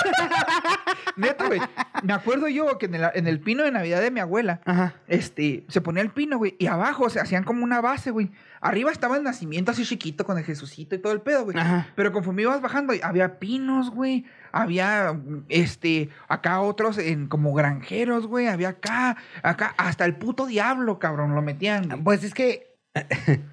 Neta, 1.15 1.47
güey. 1.47 1.61
Me 2.03 2.13
acuerdo 2.13 2.47
yo 2.47 2.77
que 2.77 2.87
en 2.87 2.95
el, 2.95 3.09
en 3.13 3.27
el 3.27 3.39
pino 3.39 3.63
de 3.63 3.71
Navidad 3.71 4.01
de 4.01 4.11
mi 4.11 4.19
abuela, 4.19 4.61
Ajá. 4.65 4.95
este, 5.07 5.63
se 5.67 5.81
ponía 5.81 6.01
el 6.01 6.09
pino, 6.09 6.37
güey, 6.37 6.55
y 6.59 6.67
abajo 6.67 7.09
se 7.09 7.19
hacían 7.19 7.43
como 7.43 7.63
una 7.63 7.81
base, 7.81 8.11
güey. 8.11 8.31
Arriba 8.65 8.91
estaba 8.91 9.17
el 9.17 9.23
nacimiento 9.23 9.71
así 9.71 9.83
chiquito 9.85 10.25
con 10.25 10.37
el 10.37 10.43
Jesucito 10.45 10.95
y 10.95 10.99
todo 10.99 11.11
el 11.13 11.21
pedo, 11.21 11.43
güey. 11.43 11.57
Pero 11.95 12.11
conforme 12.13 12.43
ibas 12.43 12.61
bajando, 12.61 12.93
había 13.03 13.37
pinos, 13.39 13.89
güey. 13.91 14.25
Había, 14.51 15.19
este, 15.49 16.09
acá 16.29 16.61
otros 16.61 16.97
en 16.97 17.27
como 17.27 17.53
granjeros, 17.53 18.25
güey. 18.27 18.47
Había 18.47 18.69
acá, 18.69 19.17
acá, 19.41 19.73
hasta 19.77 20.05
el 20.05 20.15
puto 20.15 20.45
diablo, 20.45 20.97
cabrón, 20.99 21.35
lo 21.35 21.41
metían. 21.41 21.87
güey. 21.89 22.01
Pues 22.03 22.23
es 22.23 22.33
que 22.33 22.77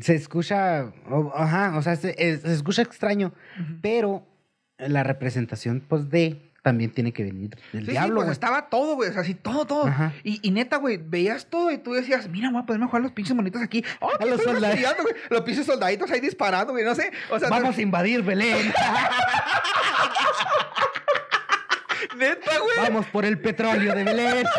se 0.00 0.14
escucha, 0.14 0.92
ajá, 1.34 1.76
o 1.76 1.82
sea, 1.82 1.96
se, 1.96 2.14
es- 2.18 2.42
se 2.42 2.52
escucha 2.52 2.82
extraño, 2.82 3.32
pero 3.82 4.26
la 4.78 5.02
representación, 5.02 5.84
pues, 5.86 6.10
de 6.10 6.49
también 6.62 6.90
tiene 6.92 7.12
que 7.12 7.24
venir 7.24 7.50
del 7.72 7.82
Sí, 7.82 7.86
sí, 7.86 7.92
diablo, 7.92 8.20
pues 8.20 8.32
estaba 8.32 8.68
todo, 8.68 8.94
güey. 8.96 9.10
O 9.10 9.12
sea, 9.12 9.22
así 9.22 9.34
todo, 9.34 9.66
todo. 9.66 9.86
Ajá. 9.86 10.12
Y, 10.24 10.46
y 10.46 10.50
neta, 10.50 10.76
güey, 10.76 10.98
veías 10.98 11.46
todo 11.46 11.70
y 11.70 11.78
tú 11.78 11.92
decías, 11.92 12.28
mira, 12.28 12.50
voy 12.50 12.60
a 12.62 12.66
ponerme 12.66 12.84
a 12.86 12.88
jugar 12.88 13.02
los 13.02 13.12
pinches 13.12 13.34
monitos 13.34 13.62
aquí. 13.62 13.84
Oh, 14.00 14.10
A 14.18 14.26
los 14.26 14.44
güey. 14.44 15.14
Los 15.30 15.40
pinches 15.42 15.66
soldaditos 15.66 16.10
ahí 16.10 16.20
disparando, 16.20 16.72
güey. 16.72 16.84
No 16.84 16.94
sé. 16.94 17.10
O 17.30 17.38
sea, 17.38 17.48
Vamos 17.48 17.78
a 17.78 17.82
invadir 17.82 18.22
Belén. 18.22 18.72
neta, 22.16 22.58
güey. 22.58 22.76
Vamos 22.76 23.06
por 23.06 23.24
el 23.24 23.38
petróleo 23.38 23.94
de 23.94 24.04
Belén. 24.04 24.44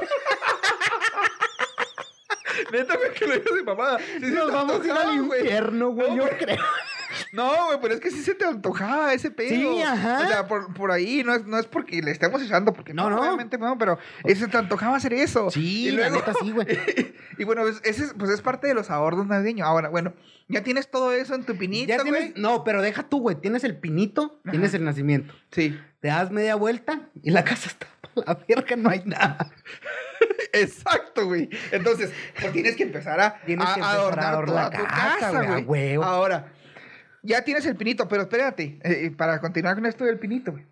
Neta, 2.72 2.96
güey, 2.96 3.14
que 3.14 3.28
lo 3.28 3.34
dijo 3.36 3.56
mi 3.56 3.64
mamá. 3.64 3.98
Sí, 3.98 4.26
sí 4.26 4.32
Nos 4.32 4.52
vamos 4.52 4.82
a 4.82 4.86
ir 4.86 4.92
al 4.92 5.14
infierno, 5.16 5.90
güey, 5.90 6.16
yo 6.16 6.30
creo. 6.38 6.58
No, 7.34 7.68
güey, 7.68 7.80
pero 7.82 7.94
es 7.94 8.00
que 8.00 8.12
sí 8.12 8.22
se 8.24 8.36
te 8.36 8.46
antojaba 8.46 9.14
ese 9.14 9.32
pedo. 9.32 9.50
Sí, 9.76 9.82
ajá. 9.82 10.20
O 10.24 10.28
sea, 10.28 10.48
por, 10.48 10.74
por 10.74 10.92
ahí, 10.92 11.24
no 11.24 11.34
es, 11.34 11.46
no 11.46 11.58
es 11.58 11.66
porque 11.68 12.02
le 12.02 12.12
estemos 12.12 12.42
echando, 12.42 12.74
porque 12.74 12.94
No, 12.94 13.10
no, 13.10 13.20
obviamente 13.20 13.58
no, 13.58 13.78
pero 13.78 13.98
ese 14.24 14.48
te 14.48 14.58
antojaba 14.58 14.98
hacer 14.98 15.14
eso. 15.14 15.50
Sí, 15.52 15.88
Y 15.88 15.92
la 15.92 16.10
luego- 16.10 16.16
neta 16.26 16.34
sí, 16.42 16.52
güey. 16.52 16.68
y 17.38 17.44
bueno, 17.44 17.64
pues, 17.64 17.82
ese 17.84 18.06
es, 18.06 18.14
pues 18.18 18.30
es 18.32 18.42
parte 18.42 18.68
de 18.68 18.74
los 18.74 18.90
ahorros 18.90 19.26
navideños. 19.28 19.68
Ahora, 19.68 19.90
bueno, 19.90 20.14
ya 20.48 20.64
tienes 20.64 20.90
todo 20.90 21.12
eso 21.14 21.36
en 21.36 21.46
tu 21.46 21.56
pinito, 21.58 21.88
Ya 21.90 22.04
tienes, 22.04 22.36
no, 22.38 22.64
pero 22.64 22.82
deja 22.82 23.04
tú, 23.04 23.20
güey. 23.22 23.36
Tienes 23.38 23.64
el 23.64 23.78
pinito, 23.78 24.40
Ajá. 24.44 24.52
tienes 24.52 24.74
el 24.74 24.84
nacimiento. 24.84 25.34
Sí. 25.52 25.80
Te 26.02 26.08
das 26.08 26.32
media 26.32 26.56
vuelta 26.56 27.10
y 27.22 27.30
la 27.32 27.44
casa 27.44 27.68
está 27.70 27.88
para 28.16 28.34
la 28.34 28.46
verga, 28.48 28.76
no 28.76 28.90
hay 28.90 29.04
nada. 29.06 29.52
Exacto, 30.54 31.26
güey. 31.28 31.50
Entonces, 31.72 32.12
pues 32.40 32.52
tienes 32.54 32.76
que 32.76 32.84
empezar 32.84 33.20
a, 33.20 33.40
Tienes 33.46 33.66
a 33.68 33.74
que 33.74 33.80
empezar 33.80 33.96
a 33.96 34.02
adornar 34.02 34.26
adornar 34.34 34.46
toda 34.46 34.70
tu 34.72 34.84
la 34.84 34.88
casa, 34.90 35.32
casa, 35.32 35.60
güey. 35.62 35.96
Ahora, 35.96 36.52
ya 37.22 37.44
tienes 37.44 37.66
el 37.66 37.76
pinito, 37.76 38.08
pero 38.08 38.24
espérate, 38.24 38.80
eh, 38.84 39.06
eh, 39.06 39.12
para 39.12 39.40
continuar 39.40 39.76
con 39.76 39.86
esto 39.86 40.06
del 40.06 40.20
pinito, 40.20 40.52
güey. 40.52 40.66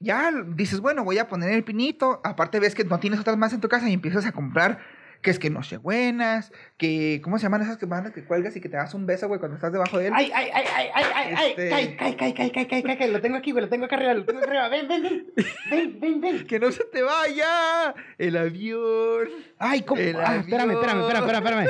Ya 0.00 0.30
dices, 0.54 0.80
bueno, 0.80 1.04
voy 1.04 1.18
a 1.18 1.28
poner 1.28 1.50
el 1.50 1.64
pinito. 1.64 2.20
Aparte 2.24 2.60
ves 2.60 2.74
que 2.74 2.84
no 2.84 2.98
tienes 3.00 3.20
otras 3.20 3.38
más 3.38 3.52
en 3.52 3.60
tu 3.60 3.68
casa 3.68 3.88
y 3.88 3.94
empiezas 3.94 4.26
a 4.26 4.32
comprar 4.32 4.78
que 5.24 5.30
es 5.30 5.38
que 5.38 5.48
no 5.48 5.62
sé 5.62 5.78
buenas, 5.78 6.52
que 6.76 7.20
¿cómo 7.24 7.38
se 7.38 7.44
llaman 7.44 7.62
esas 7.62 7.78
que 7.78 7.86
mandas 7.86 8.12
que 8.12 8.22
cuelgas 8.24 8.54
y 8.56 8.60
que 8.60 8.68
te 8.68 8.76
das 8.76 8.92
un 8.92 9.06
beso, 9.06 9.26
güey, 9.26 9.40
cuando 9.40 9.56
estás 9.56 9.72
debajo 9.72 9.98
de 9.98 10.08
él? 10.08 10.12
Ay, 10.14 10.30
ay, 10.34 10.50
ay, 10.52 10.64
ay, 10.76 10.88
ay, 10.94 11.04
ay, 11.14 11.48
este... 11.48 11.74
ay, 11.74 11.96
ay, 11.98 12.16
ay, 12.20 12.34
ay, 12.36 12.52
ay, 12.54 12.84
ay, 12.86 12.96
ay, 13.00 13.10
lo 13.10 13.20
tengo 13.22 13.38
aquí, 13.38 13.50
güey, 13.52 13.64
lo 13.64 13.70
tengo 13.70 13.86
acá 13.86 13.96
arriba, 13.96 14.12
lo 14.12 14.26
tengo 14.26 14.40
acá 14.40 14.50
arriba. 14.50 14.68
Ven, 14.68 14.86
ven, 14.86 15.02
ven. 15.02 15.32
Ven, 15.70 16.00
ven, 16.00 16.20
ven. 16.20 16.46
Que 16.46 16.60
no 16.60 16.70
se 16.70 16.84
te 16.84 17.02
vaya 17.02 17.94
el 18.18 18.36
avión. 18.36 19.28
Ay, 19.58 19.80
cómo. 19.80 20.02
El 20.02 20.16
ah, 20.16 20.26
avión. 20.26 20.40
espérame, 20.42 20.70
espérame, 20.72 21.00
espérame, 21.00 21.24
espérame, 21.24 21.58
espérame. 21.62 21.68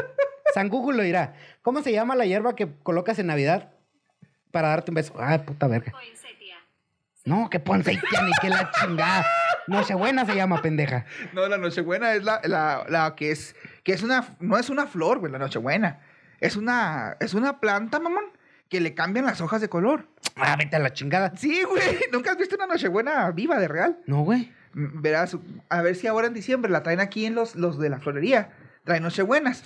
San 0.53 0.69
Google 0.69 0.97
lo 0.97 1.03
dirá. 1.05 1.35
¿Cómo 1.63 1.81
se 1.81 1.93
llama 1.93 2.17
la 2.17 2.27
hierba 2.27 2.57
que 2.57 2.69
colocas 2.83 3.21
en 3.21 3.29
Navidad? 3.29 3.74
Para 4.55 4.69
darte 4.69 4.91
un 4.93 4.95
beso? 4.95 5.13
Ay, 5.19 5.41
puta 5.41 5.67
verga. 5.67 5.93
No, 7.27 7.51
que 7.51 7.59
ponceitia 7.59 8.23
ni 8.23 8.33
que 8.41 8.49
la 8.49 8.71
chingada. 8.71 9.27
Nochebuena 9.67 10.25
se 10.27 10.35
llama, 10.35 10.61
pendeja. 10.63 11.07
No, 11.33 11.49
la 11.49 11.57
Nochebuena 11.57 12.13
es 12.15 12.23
la, 12.23 12.41
la, 12.45 12.85
la 12.89 13.15
que 13.17 13.31
es 13.31 13.57
que 13.83 13.93
es 13.93 14.03
una 14.03 14.37
no 14.41 14.59
es 14.59 14.69
una 14.71 14.87
flor, 14.87 15.19
güey, 15.21 15.33
la 15.33 15.39
Nochebuena. 15.39 16.01
Es 16.41 16.57
una 16.57 17.17
es 17.21 17.33
una 17.35 17.61
planta, 17.61 17.99
mamón, 17.99 18.25
que 18.69 18.81
le 18.81 18.95
cambian 18.95 19.25
las 19.25 19.41
hojas 19.41 19.61
de 19.61 19.69
color. 19.71 20.07
Ah, 20.37 20.55
vete 20.57 20.77
a 20.77 20.81
la 20.81 20.93
chingada. 20.93 21.33
Sí, 21.37 21.63
güey, 21.63 21.99
¿nunca 22.13 22.33
has 22.33 22.37
visto 22.39 22.57
una 22.57 22.67
Nochebuena 22.67 23.31
viva 23.31 23.59
de 23.59 23.69
real? 23.69 23.99
No, 24.07 24.21
güey. 24.23 24.53
Mm, 24.75 25.01
Verás, 25.01 25.37
a 25.71 25.83
ver 25.83 25.97
si 25.97 26.07
ahora 26.07 26.27
en 26.27 26.35
diciembre 26.35 26.71
la 26.71 26.83
traen 26.83 27.01
aquí 27.01 27.25
en 27.25 27.35
los 27.35 27.57
los 27.57 27.79
de 27.79 27.89
la 27.89 28.01
florería. 28.01 28.51
Traen 28.85 29.03
Nochebuenas. 29.03 29.65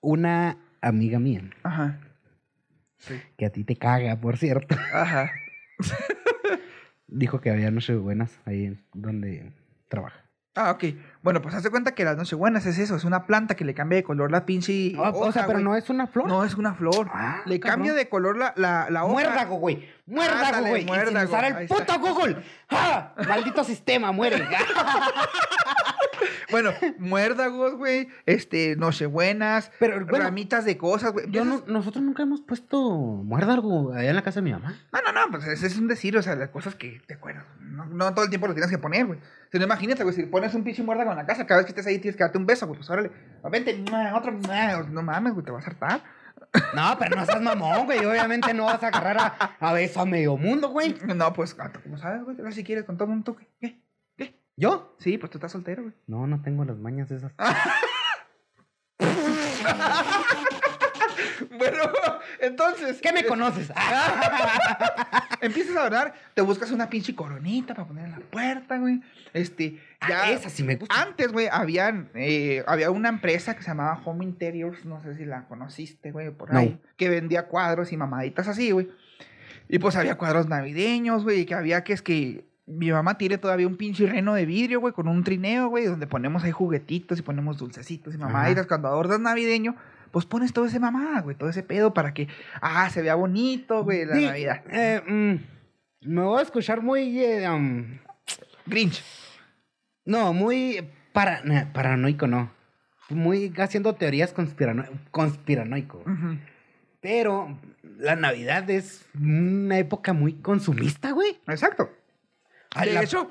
Una 0.00 0.58
amiga 0.80 1.18
mía, 1.18 1.42
Ajá. 1.64 1.98
Sí. 2.98 3.20
que 3.36 3.46
a 3.46 3.50
ti 3.50 3.64
te 3.64 3.76
caga, 3.76 4.16
por 4.16 4.36
cierto, 4.38 4.76
Ajá. 4.92 5.30
dijo 7.08 7.40
que 7.40 7.50
había 7.50 7.70
nochebuenas 7.70 8.38
ahí 8.46 8.76
donde 8.94 9.52
trabaja. 9.88 10.22
Ah, 10.58 10.70
ok. 10.70 10.84
Bueno, 11.20 11.42
pues 11.42 11.54
hace 11.54 11.68
cuenta 11.68 11.94
que 11.94 12.02
las 12.02 12.16
Nochebuenas 12.16 12.64
es 12.64 12.78
eso, 12.78 12.96
es 12.96 13.04
una 13.04 13.26
planta 13.26 13.54
que 13.56 13.66
le 13.66 13.74
cambia 13.74 13.96
de 13.96 14.02
color 14.04 14.30
la 14.30 14.46
pinche 14.46 14.94
Ah, 14.96 15.10
o 15.14 15.30
sea, 15.30 15.42
pero 15.42 15.58
güey. 15.58 15.64
no 15.64 15.76
es 15.76 15.90
una 15.90 16.06
flor. 16.06 16.26
No 16.26 16.44
es 16.46 16.54
una 16.54 16.72
flor. 16.72 17.10
Ah, 17.12 17.42
le 17.44 17.60
cabrón. 17.60 17.74
cambia 17.84 17.92
de 17.92 18.08
color 18.08 18.38
la, 18.38 18.54
la, 18.56 18.88
la 18.88 19.04
hoja. 19.04 19.12
Muérdago, 19.12 19.56
güey. 19.56 19.86
Muérdago, 20.06 20.44
Ándale, 20.46 20.68
güey. 20.70 20.80
Y 20.80 20.84
sin 20.86 20.94
muérdago. 20.94 21.28
usar 21.28 21.44
el 21.44 21.68
puto 21.68 21.98
Google. 22.00 22.36
¡Ja! 22.70 23.12
Maldito 23.28 23.64
sistema, 23.64 24.12
muere. 24.12 24.38
Bueno, 26.50 26.70
muérdagos, 26.98 27.74
güey, 27.74 28.08
este, 28.24 28.76
nochebuenas, 28.76 29.70
Pero, 29.78 30.04
bueno, 30.06 30.24
ramitas 30.24 30.64
de 30.64 30.76
cosas, 30.78 31.12
güey. 31.12 31.30
Yo 31.30 31.44
no, 31.44 31.56
Esas- 31.56 31.68
nosotros 31.68 32.04
nunca 32.04 32.22
hemos 32.22 32.40
puesto 32.40 32.78
muérdago 32.80 33.92
allá 33.92 34.10
en 34.10 34.16
la 34.16 34.22
casa 34.22 34.40
de 34.40 34.44
mi 34.44 34.52
mamá. 34.52 34.74
No, 34.92 35.00
no, 35.02 35.12
no, 35.12 35.30
pues 35.30 35.46
ese 35.46 35.66
es 35.66 35.76
un 35.76 35.88
decir, 35.88 36.16
o 36.16 36.22
sea, 36.22 36.36
las 36.36 36.50
cosas 36.50 36.74
que 36.74 37.00
te 37.06 37.14
acuerdas. 37.14 37.44
No, 37.60 37.84
no 37.86 38.14
todo 38.14 38.24
el 38.24 38.30
tiempo 38.30 38.46
lo 38.46 38.54
tienes 38.54 38.70
que 38.70 38.78
poner, 38.78 39.06
güey. 39.06 39.18
Si 39.52 39.58
no, 39.58 39.64
imagínate, 39.64 40.02
güey, 40.02 40.14
si 40.14 40.22
pones 40.24 40.54
un 40.54 40.64
pinche 40.64 40.82
muérdago 40.82 41.10
en 41.10 41.16
la 41.18 41.26
casa, 41.26 41.46
cada 41.46 41.58
vez 41.58 41.66
que 41.66 41.70
estés 41.72 41.86
ahí 41.86 41.98
tienes 41.98 42.16
que 42.16 42.24
darte 42.24 42.38
un 42.38 42.46
beso, 42.46 42.66
güey, 42.66 42.78
pues 42.78 42.90
órale, 42.90 43.10
vente, 43.50 43.74
mua, 43.90 44.14
otro, 44.16 44.32
no 44.32 45.02
mames, 45.02 45.32
güey, 45.34 45.44
te 45.44 45.52
vas 45.52 45.66
a 45.66 45.70
hartar. 45.70 46.02
No, 46.74 46.96
pero 46.98 47.16
no 47.16 47.24
seas 47.26 47.40
mamón, 47.42 47.86
güey. 47.86 48.04
Obviamente 48.04 48.54
no 48.54 48.64
vas 48.66 48.82
a 48.82 48.88
agarrar 48.88 49.18
a, 49.18 49.56
a 49.58 49.72
beso 49.72 50.00
a 50.00 50.06
medio 50.06 50.36
mundo, 50.36 50.68
güey. 50.68 50.94
No, 51.14 51.32
pues, 51.32 51.54
como 51.82 51.98
sabes, 51.98 52.22
güey, 52.24 52.52
si 52.52 52.62
quieres 52.64 52.84
con 52.84 52.96
todo 52.96 53.08
un 53.10 53.24
toque. 53.24 53.46
¿Qué? 53.60 53.80
¿Yo? 54.56 54.96
Sí, 54.98 55.18
pues 55.18 55.30
tú 55.30 55.38
estás 55.38 55.52
soltero, 55.52 55.82
güey. 55.82 55.94
No, 56.06 56.26
no 56.26 56.40
tengo 56.42 56.64
las 56.64 56.78
mañas 56.78 57.10
esas. 57.10 57.32
Bueno, 61.58 61.82
entonces. 62.40 63.00
¿Qué 63.00 63.12
me 63.12 63.24
conoces? 63.24 63.70
Empiezas 65.40 65.76
a 65.76 65.84
orar, 65.84 66.14
te 66.34 66.42
buscas 66.42 66.70
una 66.70 66.88
pinche 66.88 67.14
coronita 67.14 67.74
para 67.74 67.88
poner 67.88 68.04
en 68.06 68.10
la 68.12 68.18
puerta, 68.20 68.78
güey. 68.78 69.00
Este, 69.32 69.80
ya. 70.08 70.22
Ah, 70.24 70.30
esa 70.30 70.50
sí 70.50 70.62
me 70.62 70.76
gusta. 70.76 70.94
Antes, 71.00 71.32
güey, 71.32 71.48
habían, 71.50 72.10
eh, 72.14 72.64
había 72.66 72.90
una 72.90 73.08
empresa 73.08 73.54
que 73.54 73.62
se 73.62 73.68
llamaba 73.68 74.00
Home 74.04 74.24
Interiors, 74.24 74.84
no 74.84 75.02
sé 75.02 75.14
si 75.16 75.24
la 75.24 75.46
conociste, 75.46 76.10
güey, 76.12 76.30
por 76.30 76.52
No. 76.52 76.58
ahí, 76.60 76.80
que 76.96 77.08
vendía 77.08 77.48
cuadros 77.48 77.92
y 77.92 77.96
mamaditas 77.96 78.48
así, 78.48 78.70
güey. 78.70 78.88
Y 79.68 79.78
pues 79.78 79.96
había 79.96 80.16
cuadros 80.16 80.46
navideños, 80.48 81.24
güey, 81.24 81.40
y 81.40 81.46
que 81.46 81.54
había 81.54 81.84
que 81.84 81.92
es 81.92 82.02
que 82.02 82.44
mi 82.66 82.90
mamá 82.90 83.16
tiene 83.16 83.38
todavía 83.38 83.66
un 83.66 83.76
pinche 83.76 84.06
reno 84.06 84.34
de 84.34 84.44
vidrio, 84.44 84.80
güey, 84.80 84.92
con 84.92 85.06
un 85.08 85.22
trineo, 85.22 85.68
güey, 85.68 85.86
donde 85.86 86.06
ponemos 86.06 86.42
ahí 86.44 86.50
juguetitos 86.52 87.18
y 87.18 87.22
ponemos 87.22 87.58
dulcecitos 87.58 88.14
y 88.14 88.18
mamaditas. 88.18 88.66
Cuando 88.66 88.88
adornas 88.88 89.20
navideño, 89.20 89.76
pues 90.10 90.26
pones 90.26 90.52
todo 90.52 90.66
ese 90.66 90.80
mamá, 90.80 91.20
güey, 91.20 91.36
todo 91.36 91.48
ese 91.48 91.62
pedo 91.62 91.94
para 91.94 92.12
que, 92.12 92.26
ah, 92.60 92.90
se 92.90 93.02
vea 93.02 93.14
bonito, 93.14 93.84
güey, 93.84 94.04
la 94.04 94.16
Sí, 94.16 94.24
Navidad. 94.26 94.62
eh, 94.70 95.00
mm, 95.06 96.08
me 96.12 96.22
voy 96.22 96.40
a 96.40 96.42
escuchar 96.42 96.82
muy. 96.82 97.20
eh, 97.20 97.48
um, 97.48 97.98
Grinch. 98.66 99.02
no, 100.04 100.32
muy 100.32 100.88
para, 101.12 101.42
paranoico, 101.72 102.26
no. 102.26 102.50
Muy 103.10 103.52
haciendo 103.58 103.94
teorías 103.94 104.34
conspirano- 104.34 104.88
conspiranoico. 105.12 106.02
Pero 107.00 107.56
la 107.98 108.16
Navidad 108.16 108.68
es 108.70 109.06
una 109.14 109.78
época 109.78 110.12
muy 110.12 110.32
consumista, 110.34 111.12
güey. 111.12 111.38
Exacto. 111.46 111.88
De 112.84 112.92
la- 112.92 113.02
hecho, 113.02 113.30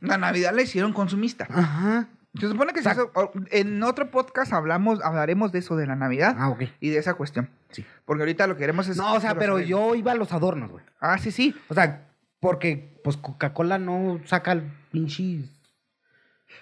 la 0.00 0.18
Navidad 0.18 0.52
la 0.54 0.62
hicieron 0.62 0.92
consumista. 0.92 1.46
Ajá. 1.50 2.08
Se 2.38 2.48
supone 2.48 2.72
que 2.72 2.80
en 3.52 3.82
otro 3.84 4.10
podcast 4.10 4.52
hablamos, 4.52 5.00
hablaremos 5.04 5.52
de 5.52 5.60
eso 5.60 5.76
de 5.76 5.86
la 5.86 5.94
Navidad 5.94 6.34
Ah, 6.38 6.48
ok. 6.48 6.64
y 6.80 6.90
de 6.90 6.98
esa 6.98 7.14
cuestión. 7.14 7.48
Sí. 7.70 7.84
Porque 8.04 8.22
ahorita 8.22 8.46
lo 8.48 8.54
que 8.54 8.60
queremos 8.60 8.88
es. 8.88 8.96
No, 8.96 9.14
o 9.14 9.20
sea, 9.20 9.36
pero 9.36 9.60
yo 9.60 9.94
iba 9.94 10.12
a 10.12 10.16
los 10.16 10.32
adornos, 10.32 10.70
güey. 10.72 10.84
Ah, 11.00 11.16
sí, 11.18 11.30
sí. 11.30 11.54
O 11.68 11.74
sea, 11.74 12.08
porque 12.40 12.98
pues 13.04 13.16
Coca-Cola 13.16 13.78
no 13.78 14.20
saca 14.26 14.50
el 14.52 14.62
pinche 14.90 15.44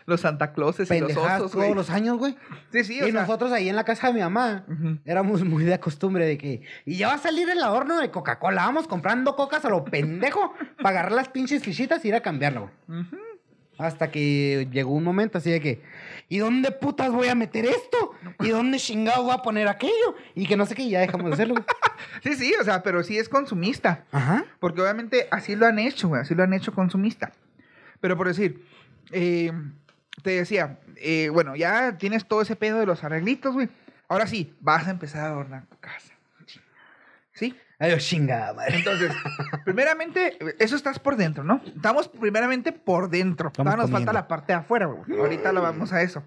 Los 0.07 0.21
Santa 0.23 0.53
Clauses 0.53 0.91
y 0.91 1.01
los 1.01 1.17
osos, 1.17 1.53
todos 1.53 1.75
los 1.75 1.91
años, 1.91 2.19
güey. 2.19 2.37
Sí, 2.73 2.85
sí, 2.85 3.01
o 3.03 3.09
y 3.09 3.13
sea, 3.13 3.23
nosotros 3.23 3.53
ahí 3.53 3.69
en 3.69 3.77
la 3.77 3.85
casa 3.85 4.09
de 4.09 4.15
mi 4.15 4.21
mamá 4.21 4.65
éramos 5.05 5.45
muy 5.45 5.65
de 5.65 5.79
costumbre 5.81 6.27
de 6.27 6.39
que 6.39 6.63
y 6.85 6.97
ya 6.97 7.09
va 7.09 7.15
a 7.15 7.19
salir 7.19 7.49
el 7.49 7.63
adorno 7.63 7.99
de 8.01 8.11
Coca-Cola. 8.11 8.65
Vamos 8.65 8.87
comprando 8.87 9.37
cocas 9.37 9.65
a 9.65 9.71
lo 9.71 9.85
pendejo 9.85 10.55
para 10.79 11.01
agarrar 11.01 11.13
las 11.13 11.29
pinches 11.29 11.63
fichitas 11.63 12.05
y 12.05 12.09
ir 12.09 12.15
a 12.15 12.21
cambiarlo, 12.21 12.71
güey. 12.89 13.05
Hasta 13.79 14.11
que 14.11 14.69
llegó 14.71 14.93
un 14.93 15.03
momento 15.03 15.39
así 15.39 15.51
de 15.51 15.61
que, 15.61 15.83
¿y 16.29 16.39
dónde 16.39 16.71
putas 16.73 17.11
voy 17.11 17.29
a 17.29 17.35
meter 17.35 17.65
esto? 17.65 18.13
¿Y 18.41 18.51
dónde 18.51 18.79
chingado 18.79 19.25
voy 19.25 19.33
a 19.33 19.39
poner 19.39 19.67
aquello? 19.67 20.15
Y 20.35 20.47
que 20.47 20.57
no 20.57 20.67
sé 20.67 20.75
qué, 20.75 20.83
y 20.83 20.91
ya 20.91 21.01
dejamos 21.01 21.27
de 21.27 21.35
hacerlo. 21.35 21.55
Sí, 22.23 22.35
sí, 22.35 22.53
o 22.61 22.65
sea, 22.65 22.83
pero 22.83 23.03
sí 23.03 23.17
es 23.17 23.29
consumista. 23.29 24.05
Ajá. 24.13 24.45
Porque 24.59 24.81
obviamente 24.81 25.29
así 25.31 25.57
lo 25.57 25.67
han 25.67 25.79
hecho, 25.79 26.09
güey. 26.09 26.21
Así 26.21 26.35
lo 26.35 26.43
han 26.43 26.53
hecho 26.53 26.73
consumista. 26.73 27.33
Pero 28.01 28.17
por 28.17 28.27
decir, 28.29 28.65
eh, 29.13 29.53
te 30.23 30.31
decía, 30.31 30.79
eh, 30.97 31.29
bueno, 31.31 31.57
ya 31.57 31.99
tienes 31.99 32.27
todo 32.27 32.43
ese 32.43 32.57
pedo 32.57 32.79
de 32.79 32.87
los 32.87 33.05
arreglitos, 33.05 33.55
güey. 33.55 33.69
Ahora 34.09 34.27
sí, 34.27 34.55
vas 34.61 34.87
a 34.87 34.91
empezar 34.91 35.23
a 35.25 35.27
adornar 35.29 35.67
tu 35.67 35.79
casa. 35.79 36.13
¿Sí? 37.33 37.57
Ay, 37.79 37.97
chingada, 37.99 38.53
madre. 38.53 38.77
Entonces, 38.77 39.11
primeramente, 39.65 40.39
eso 40.59 40.77
estás 40.77 40.99
por 40.99 41.17
dentro, 41.17 41.43
¿no? 41.43 41.61
Estamos 41.65 42.09
primeramente 42.09 42.73
por 42.73 43.09
dentro. 43.09 43.49
Estamos 43.49 43.71
Ahora 43.71 43.83
nos 43.83 43.91
falta 43.91 44.13
la 44.13 44.29
parte 44.29 44.53
de 44.53 44.59
afuera, 44.61 44.87
güey. 44.87 45.19
Ahorita 45.19 45.53
lo 45.53 45.63
vamos 45.63 45.93
a 45.93 46.03
eso. 46.03 46.23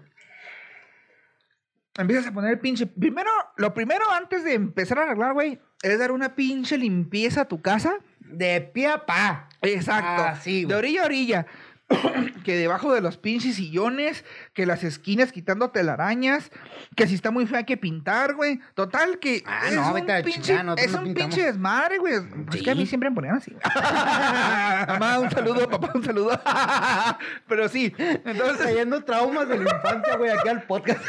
Empiezas 1.96 2.26
a 2.26 2.32
poner 2.32 2.52
el 2.52 2.58
pinche. 2.58 2.86
Primero, 2.86 3.30
lo 3.56 3.72
primero 3.72 4.04
antes 4.10 4.44
de 4.44 4.54
empezar 4.54 4.98
a 4.98 5.02
arreglar, 5.04 5.32
güey, 5.32 5.60
es 5.82 5.98
dar 5.98 6.12
una 6.12 6.34
pinche 6.34 6.76
limpieza 6.76 7.42
a 7.42 7.44
tu 7.46 7.62
casa 7.62 7.98
De 8.20 8.60
pie 8.60 8.88
a 8.88 9.06
pa. 9.06 9.48
Exacto. 9.62 10.24
Así, 10.24 10.64
de 10.64 10.74
orilla 10.74 11.02
a 11.02 11.04
orilla. 11.06 11.46
que 12.44 12.56
debajo 12.56 12.92
de 12.92 13.00
los 13.00 13.16
pinches 13.16 13.56
sillones, 13.56 14.24
que 14.54 14.66
las 14.66 14.82
esquinas 14.82 15.30
quitando 15.32 15.70
telarañas, 15.70 16.50
que 16.96 17.06
si 17.06 17.14
está 17.14 17.30
muy 17.30 17.46
fea 17.46 17.58
hay 17.58 17.64
que 17.64 17.76
pintar, 17.76 18.34
güey. 18.34 18.60
Total 18.74 19.18
que 19.20 19.42
Ah, 19.46 19.62
es 19.68 19.74
no, 19.74 19.88
un 19.88 19.94
vete 19.94 20.12
a 20.12 20.18
la 20.18 20.24
pinche, 20.24 20.40
chingada, 20.42 20.74
es 20.82 20.92
no 20.92 20.98
un 20.98 21.04
pintamos. 21.04 21.34
pinche 21.34 21.46
desmadre, 21.46 21.98
güey. 21.98 22.14
Pues 22.46 22.62
que 22.62 22.70
a 22.70 22.74
mí 22.74 22.82
Sí. 22.82 22.86
siempre 22.88 23.08
me 23.10 23.14
ponían 23.14 23.36
así. 23.36 23.54
Mamá, 24.88 25.18
un 25.20 25.30
saludo, 25.30 25.68
papá, 25.68 25.92
un 25.94 26.04
saludo. 26.04 26.40
Pero 27.48 27.68
sí, 27.68 27.94
entonces, 27.98 28.58
Trayendo 28.58 29.04
traumas 29.04 29.48
de 29.48 29.58
la 29.58 29.64
infancia, 29.72 30.16
güey, 30.16 30.30
aquí 30.30 30.48
al 30.48 30.62
podcast. 30.64 31.00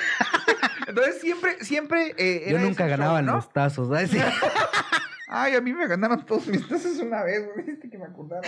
entonces 0.87 1.19
siempre, 1.21 1.63
siempre 1.63 2.13
eh, 2.17 2.47
Yo 2.51 2.59
nunca 2.59 2.85
ganaba 2.87 3.19
show, 3.19 3.25
¿no? 3.25 3.35
los 3.35 3.51
tazos, 3.51 3.87
¿sabes? 3.89 4.11
Sí. 4.11 4.19
Ay, 5.29 5.55
a 5.55 5.61
mí 5.61 5.73
me 5.73 5.87
ganaron 5.87 6.25
todos 6.25 6.47
mis 6.47 6.67
tazos 6.67 6.97
una 6.99 7.23
vez, 7.23 7.45
güey. 7.53 7.65
Viste 7.65 7.89
que 7.89 7.97
me 7.97 8.05
acordara. 8.05 8.47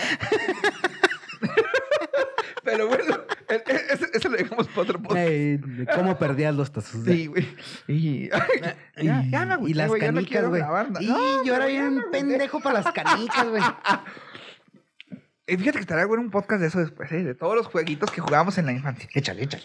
Pero 2.64 2.88
bueno, 2.88 3.16
ese, 3.48 4.06
ese 4.12 4.28
lo 4.28 4.36
dejamos 4.36 4.68
para 4.68 4.82
otro 4.82 5.00
podcast. 5.00 5.28
Ey, 5.28 5.60
¿Cómo 5.94 6.18
perdías 6.18 6.54
los 6.54 6.72
tazos? 6.72 7.02
Sí, 7.04 7.26
güey. 7.26 7.48
Y, 7.88 8.28
ya, 8.28 9.24
ya 9.30 9.46
me 9.46 9.54
agüité, 9.54 9.70
y 9.70 9.74
las 9.74 9.88
güey, 9.88 10.00
canicas, 10.00 10.48
güey. 10.48 10.62
Y 11.00 11.06
No, 11.06 11.44
yo 11.44 11.54
era 11.54 11.66
bien 11.66 12.04
pendejo 12.12 12.60
para 12.60 12.82
las 12.82 12.92
canicas, 12.92 13.48
güey. 13.48 13.62
Fíjate 15.46 15.72
que 15.72 15.80
estaría 15.80 16.06
bueno 16.06 16.22
un 16.22 16.30
podcast 16.30 16.60
de 16.60 16.68
eso 16.68 16.78
después, 16.78 17.10
¿eh? 17.10 17.24
De 17.24 17.34
todos 17.34 17.56
los 17.56 17.66
jueguitos 17.66 18.10
que 18.10 18.20
jugábamos 18.20 18.56
en 18.58 18.66
la 18.66 18.72
infancia. 18.72 19.08
Échale, 19.14 19.42
échale. 19.42 19.64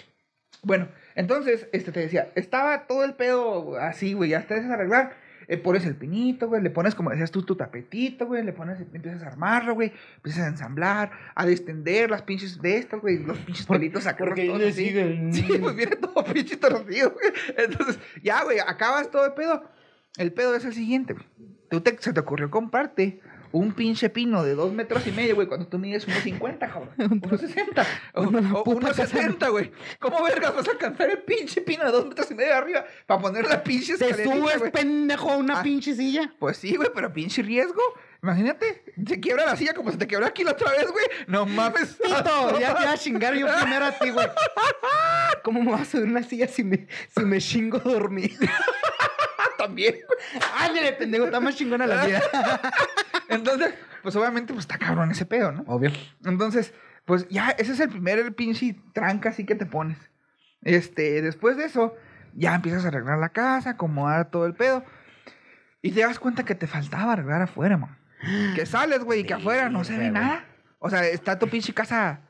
Bueno, 0.64 0.88
entonces, 1.14 1.68
este 1.74 1.92
te 1.92 2.00
decía, 2.00 2.32
estaba 2.34 2.88
todo 2.88 3.04
el 3.04 3.14
pedo 3.14 3.78
así, 3.78 4.14
güey, 4.14 4.32
ya 4.32 4.42
te 4.48 4.56
haces 4.56 4.72
arreglar. 4.72 5.16
Eh, 5.48 5.58
pones 5.58 5.86
el 5.86 5.96
pinito, 5.96 6.48
güey, 6.48 6.62
le 6.62 6.70
pones, 6.70 6.96
como 6.96 7.10
decías 7.12 7.32
tú, 7.32 7.44
tu 7.44 7.56
tapetito, 7.56 8.26
güey, 8.28 8.44
le 8.44 8.54
pones, 8.54 8.80
empiezas 8.80 9.24
a 9.24 9.28
armarlo, 9.28 9.74
güey, 9.76 9.92
empiezas 10.18 10.44
a 10.44 10.48
ensamblar, 10.48 11.12
a 11.36 11.46
destender 11.46 12.10
las 12.10 12.22
pinches 12.24 12.62
de 12.62 12.78
estas, 12.78 13.00
güey, 13.02 13.20
los 13.24 13.38
pinches 13.40 13.66
pelitos 13.66 14.06
acá. 14.08 14.26
porque 14.26 14.48
todos 14.48 14.64
así. 14.64 14.90
el- 14.98 15.34
Sí, 15.34 15.46
pues 15.62 15.76
viene 15.76 15.96
todo 15.96 16.24
pinche 16.34 16.58
torcido, 16.58 17.12
güey. 17.12 17.32
Entonces, 17.58 18.00
ya, 18.24 18.44
güey, 18.44 18.60
acabas 18.60 19.10
todo 19.12 19.26
el 19.26 19.34
pedo. 19.34 19.64
El 20.18 20.32
pedo 20.34 20.56
es 20.56 20.64
el 20.66 20.74
siguiente, 20.74 21.14
güey. 21.14 21.26
Tú 21.70 21.82
te, 21.82 21.98
se 22.00 22.14
te 22.14 22.20
ocurrió 22.20 22.50
comprarte 22.50 23.20
un 23.60 23.74
pinche 23.74 24.10
pino 24.10 24.44
de 24.44 24.54
dos 24.56 24.74
metros 24.74 25.06
y 25.08 25.12
medio, 25.12 25.36
güey, 25.36 25.48
cuando 25.48 25.68
tú 25.68 25.78
mides 25.80 26.06
unos 26.08 26.20
50, 26.20 26.68
cabrón. 26.68 26.90
Unos 27.24 27.40
60. 27.42 27.86
O, 28.14 28.22
Uno 28.24 28.42
la 28.42 28.54
o 28.54 28.64
puta 28.64 28.78
unos 28.88 28.90
casa. 28.98 29.08
60, 29.08 29.48
güey. 29.50 29.72
¿Cómo 30.00 30.24
vergas 30.24 30.56
vas 30.56 30.68
a 30.68 30.72
alcanzar 30.72 31.10
el 31.10 31.20
pinche 31.20 31.62
pino 31.62 31.86
de 31.86 31.92
dos 31.92 32.06
metros 32.06 32.30
y 32.32 32.36
medio 32.36 32.50
de 32.52 32.58
arriba 32.58 32.86
para 33.06 33.22
poner 33.22 33.46
la 33.48 33.64
pinche 33.64 33.98
¿Te 33.98 34.06
escalerita, 34.10 34.36
subes, 34.36 34.60
güey? 34.60 34.72
pendejo, 34.72 35.32
a 35.32 35.38
una 35.38 35.60
Ah. 35.60 35.64
pinche 35.64 35.94
silla? 35.96 36.34
Pues 36.40 36.58
sí, 36.58 36.76
güey, 36.76 36.90
pero 36.94 37.14
pinche 37.14 37.42
riesgo. 37.42 37.82
Imagínate, 38.24 38.84
se 39.08 39.20
quiebra 39.20 39.46
la 39.46 39.56
silla 39.56 39.74
como 39.74 39.92
se 39.92 39.98
te 39.98 40.08
quebró 40.08 40.26
aquí 40.26 40.44
la 40.44 40.52
otra 40.52 40.72
vez, 40.72 40.92
güey. 40.92 41.06
No 41.28 41.46
mames. 41.46 41.98
Pito, 42.02 42.60
ya 42.60 42.76
te 42.76 42.86
a 42.88 42.98
chingar 42.98 43.36
yo 43.36 43.48
primero 43.62 43.86
a 43.86 43.92
ti, 43.92 44.10
güey. 44.10 44.28
¿Cómo 45.44 45.62
me 45.62 45.72
vas 45.72 45.82
a 45.82 45.86
subir 45.86 46.06
una 46.06 46.24
silla 46.24 46.48
si 46.48 46.64
me, 46.64 46.88
si 47.16 47.24
me 47.24 47.40
chingo 47.40 47.78
dormir? 47.80 48.36
También. 49.58 49.96
Ándale, 50.58 50.94
pendejo, 50.94 51.26
está 51.26 51.40
más 51.40 51.56
chingona 51.56 51.88
la 51.88 52.06
vida. 52.06 52.22
Entonces, 53.36 53.74
pues 54.04 54.16
obviamente, 54.16 54.54
pues 54.54 54.64
está 54.64 54.78
cabrón 54.78 55.12
ese 55.12 55.26
pedo, 55.26 55.52
¿no? 55.52 55.64
Obvio. 55.68 55.92
Entonces, 56.26 56.74
pues 57.06 57.28
ya, 57.30 57.52
ese 57.52 57.74
es 57.74 57.80
el 57.80 57.90
primer 57.90 58.20
el 58.20 58.34
pinche 58.34 58.76
tranca 58.94 59.30
así 59.30 59.46
que 59.46 59.56
te 59.56 59.66
pones. 59.66 59.98
Este, 60.62 61.22
después 61.22 61.58
de 61.58 61.66
eso, 61.66 61.96
ya 62.34 62.56
empiezas 62.56 62.86
a 62.86 62.88
arreglar 62.88 63.20
la 63.20 63.30
casa, 63.30 63.72
acomodar 63.72 64.32
todo 64.32 64.46
el 64.46 64.56
pedo. 64.56 64.84
Y 65.82 65.92
te 65.92 66.02
das 66.02 66.20
cuenta 66.20 66.44
que 66.44 66.56
te 66.56 66.66
faltaba 66.66 67.14
arreglar 67.14 67.42
afuera, 67.42 67.78
man. 67.78 67.98
Que 68.56 68.66
sales, 68.66 69.04
güey, 69.04 69.20
y 69.20 69.24
que 69.24 69.36
afuera 69.36 69.70
no 69.70 69.84
se 69.84 69.98
ve 69.98 70.10
nada. 70.10 70.46
O 70.80 70.90
sea, 70.90 71.06
está 71.06 71.38
tu 71.38 71.48
pinche 71.48 71.74
casa. 71.74 72.22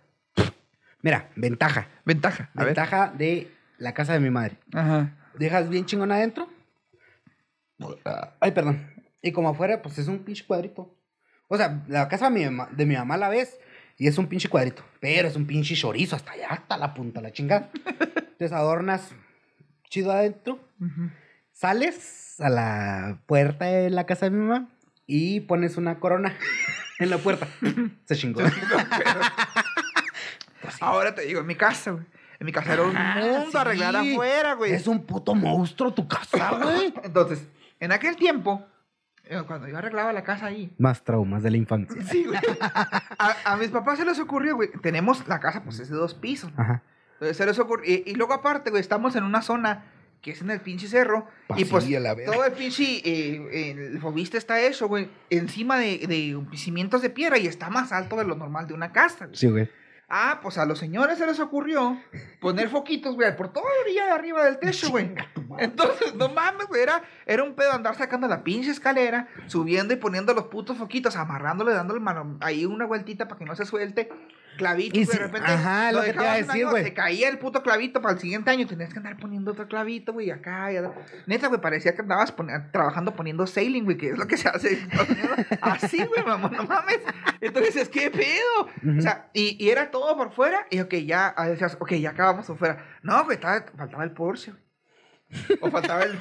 Mira, 1.02 1.30
ventaja. 1.36 1.88
Ventaja. 2.04 2.50
A 2.56 2.60
ver. 2.60 2.76
Ventaja 2.76 3.14
de 3.16 3.52
la 3.78 3.94
casa 3.94 4.14
de 4.14 4.20
mi 4.20 4.30
madre. 4.30 4.58
Ajá. 4.74 5.16
Dejas 5.36 5.70
bien 5.70 5.86
chingón 5.86 6.12
adentro. 6.12 6.50
Ay, 8.40 8.52
perdón. 8.52 8.95
Y 9.26 9.32
como 9.32 9.50
afuera, 9.50 9.82
pues 9.82 9.98
es 9.98 10.08
un 10.08 10.20
pinche 10.20 10.46
cuadrito. 10.46 10.96
O 11.48 11.58
sea, 11.58 11.84
la 11.88 12.08
casa 12.08 12.30
de 12.30 12.36
mi 12.40 12.46
mamá, 12.46 12.70
de 12.72 12.86
mi 12.86 12.96
mamá 12.96 13.18
la 13.18 13.28
ves 13.28 13.58
y 13.98 14.08
es 14.08 14.20
un 14.20 14.28
pinche 14.28 14.50
cuadrito. 14.50 14.84
Pero 15.00 15.28
es 15.28 15.36
un 15.36 15.48
pinche 15.48 15.74
chorizo 15.76 16.16
hasta 16.16 16.34
allá, 16.34 16.50
hasta 16.52 16.78
la 16.78 16.94
punta, 16.94 17.22
la 17.22 17.32
chingada. 17.32 17.72
Entonces 18.16 18.52
adornas 18.52 19.10
chido 19.90 20.12
adentro. 20.12 20.60
Sales 21.54 22.36
a 22.40 22.50
la 22.50 23.18
puerta 23.26 23.66
de 23.66 23.90
la 23.90 24.06
casa 24.06 24.26
de 24.28 24.32
mi 24.32 24.46
mamá 24.46 24.70
y 25.08 25.40
pones 25.40 25.78
una 25.78 26.00
corona 26.00 26.38
en 27.00 27.10
la 27.10 27.18
puerta. 27.18 27.48
Se 28.06 28.16
chingó. 28.16 28.42
Ahora 30.82 31.16
te 31.16 31.24
digo, 31.24 31.40
en 31.42 31.48
mi 31.48 31.56
casa, 31.56 31.92
güey. 31.92 32.06
En 32.40 32.46
mi 32.46 32.52
casa 32.52 32.74
era 32.74 32.84
un 32.84 32.96
Ah, 32.96 33.16
mundo 33.22 33.52
sí. 33.52 33.58
arreglar 33.58 33.96
afuera, 33.96 34.54
güey. 34.54 34.74
Es 34.74 34.88
un 34.88 35.04
puto 35.04 35.34
monstruo 35.34 35.94
tu 35.94 36.08
casa, 36.08 36.52
güey. 36.62 36.94
Entonces, 37.04 37.48
en 37.80 37.92
aquel 37.92 38.16
tiempo, 38.18 38.66
cuando 39.48 39.68
yo 39.68 39.78
arreglaba 39.78 40.14
la 40.14 40.24
casa 40.24 40.46
ahí, 40.48 40.72
Más 40.78 41.04
traumas 41.04 41.44
de 41.44 41.52
la 41.52 41.58
infancia. 41.58 42.02
Sí, 42.10 42.26
güey. 42.26 42.40
A, 43.18 43.36
a 43.54 43.58
mis 43.58 43.70
papás 43.70 43.98
se 44.00 44.06
les 44.06 44.20
ocurrió, 44.20 44.56
güey. 44.56 44.70
Tenemos 44.82 45.28
la 45.28 45.40
casa, 45.40 45.64
pues 45.64 45.80
es 45.80 45.90
de 45.90 45.96
dos 45.96 46.14
pisos. 46.14 46.52
Ajá. 46.58 46.84
Entonces 47.14 47.38
se 47.38 47.46
les 47.46 47.58
ocurrió. 47.60 47.92
Y, 47.92 48.04
y 48.06 48.16
luego, 48.16 48.34
aparte, 48.34 48.70
güey, 48.70 48.82
estamos 48.82 49.16
en 49.16 49.24
una 49.24 49.42
zona 49.42 49.86
que 50.22 50.32
es 50.32 50.42
en 50.42 50.50
el 50.50 50.60
pinche 50.60 50.88
cerro. 50.88 51.28
y 51.56 51.66
pues 51.66 51.84
Pasilla 51.84 52.00
la 52.00 52.16
todo 52.16 52.44
el 52.46 52.52
pinche. 52.54 52.84
eh, 53.04 53.72
el 53.94 54.00
fobiste 54.00 54.38
está 54.40 54.60
hecho, 54.60 54.88
güey, 54.88 55.08
encima 55.30 55.78
de, 55.78 56.00
de 56.08 56.58
cimientos 56.58 57.02
de 57.04 57.12
piedra 57.12 57.38
y 57.38 57.46
está 57.46 57.70
más 57.70 57.92
alto 57.92 58.16
de 58.16 58.24
lo 58.26 58.36
normal 58.36 58.66
de 58.68 58.74
una 58.74 58.92
casa, 58.92 59.26
güey. 59.26 59.38
Sí, 59.38 59.48
güey. 59.48 59.70
Ah, 60.08 60.40
pues 60.42 60.58
a 60.58 60.66
los 60.66 60.78
señores 60.78 61.18
se 61.18 61.26
les 61.26 61.40
ocurrió 61.40 62.00
poner 62.40 62.70
foquitos, 62.70 63.16
güey, 63.16 63.36
por 63.36 63.52
toda 63.52 63.66
la 63.66 63.82
orilla 63.82 64.06
de 64.06 64.12
arriba 64.12 64.46
del 64.46 64.60
techo, 64.60 64.90
güey. 64.92 65.16
Entonces, 65.58 66.14
no 66.14 66.30
mames, 66.30 66.68
güey, 66.68 66.84
era, 66.84 67.04
era 67.26 67.44
un 67.44 67.56
pedo 67.56 67.72
andar 67.72 67.96
sacando 67.96 68.28
la 68.28 68.44
pinche 68.44 68.70
escalera, 68.70 69.28
subiendo 69.48 69.94
y 69.94 69.98
poniendo 69.98 70.34
los 70.34 70.46
putos 70.46 70.78
foquitos, 70.78 71.16
amarrándole, 71.16 71.74
dándole 71.74 72.00
mano, 72.00 72.38
ahí 72.42 72.66
una 72.66 72.86
vueltita 72.86 73.28
para 73.28 73.40
que 73.40 73.46
no 73.46 73.56
se 73.56 73.66
suelte. 73.66 74.10
Clavitos, 74.58 75.00
Y 75.00 75.06
si- 75.06 75.18
de 75.18 75.24
repente. 75.24 75.52
ajá, 75.52 75.92
lo 75.92 76.02
que 76.02 76.14
te 76.14 76.16
iba 76.16 76.32
a 76.34 76.38
decir, 76.38 76.68
güey. 76.68 76.84
Se 76.84 76.94
caía 76.94 77.30
el 77.30 77.38
puto 77.38 77.62
clavito 77.64 78.02
para 78.02 78.14
el 78.14 78.20
siguiente 78.20 78.52
año, 78.52 78.68
tenías 78.68 78.92
que 78.92 79.00
andar 79.00 79.18
poniendo 79.18 79.52
otro 79.52 79.68
clavito, 79.68 80.14
güey, 80.14 80.32
acá. 80.32 80.72
Y. 80.72 80.78
Neta, 81.26 81.48
güey, 81.48 81.62
parecía 81.62 81.94
que 81.94 82.02
andabas 82.02 82.34
trabajando 82.72 83.16
poniendo 83.16 83.48
sailing, 83.48 83.86
güey, 83.86 83.98
que 83.98 84.10
es 84.10 84.18
lo 84.18 84.28
que 84.28 84.38
se 84.38 84.50
hace. 84.50 84.80
Así, 85.62 86.04
güey, 86.06 86.24
mamón, 86.26 86.52
no 86.54 86.64
mames. 86.64 87.00
Entonces 87.42 87.90
¿qué 87.90 88.12
pedo? 88.12 88.98
O 88.98 89.02
sea, 89.02 89.30
y, 89.34 89.64
y 89.64 89.70
era 89.70 89.92
todo 89.92 90.16
por 90.18 90.32
fuera. 90.32 90.68
Y 90.70 90.80
ok, 90.80 90.94
ya 90.96 91.34
ah, 91.36 91.48
decías, 91.48 91.78
ok, 91.80 91.94
ya 91.94 92.12
acabamos 92.12 92.46
por 92.46 92.58
fuera. 92.58 92.86
No, 93.02 93.24
güey, 93.26 93.38
faltaba 93.38 94.04
el 94.04 94.12
Porsche, 94.12 94.52
güey. 94.52 94.65
O 95.62 95.70
faltaba 95.72 96.04
el. 96.04 96.18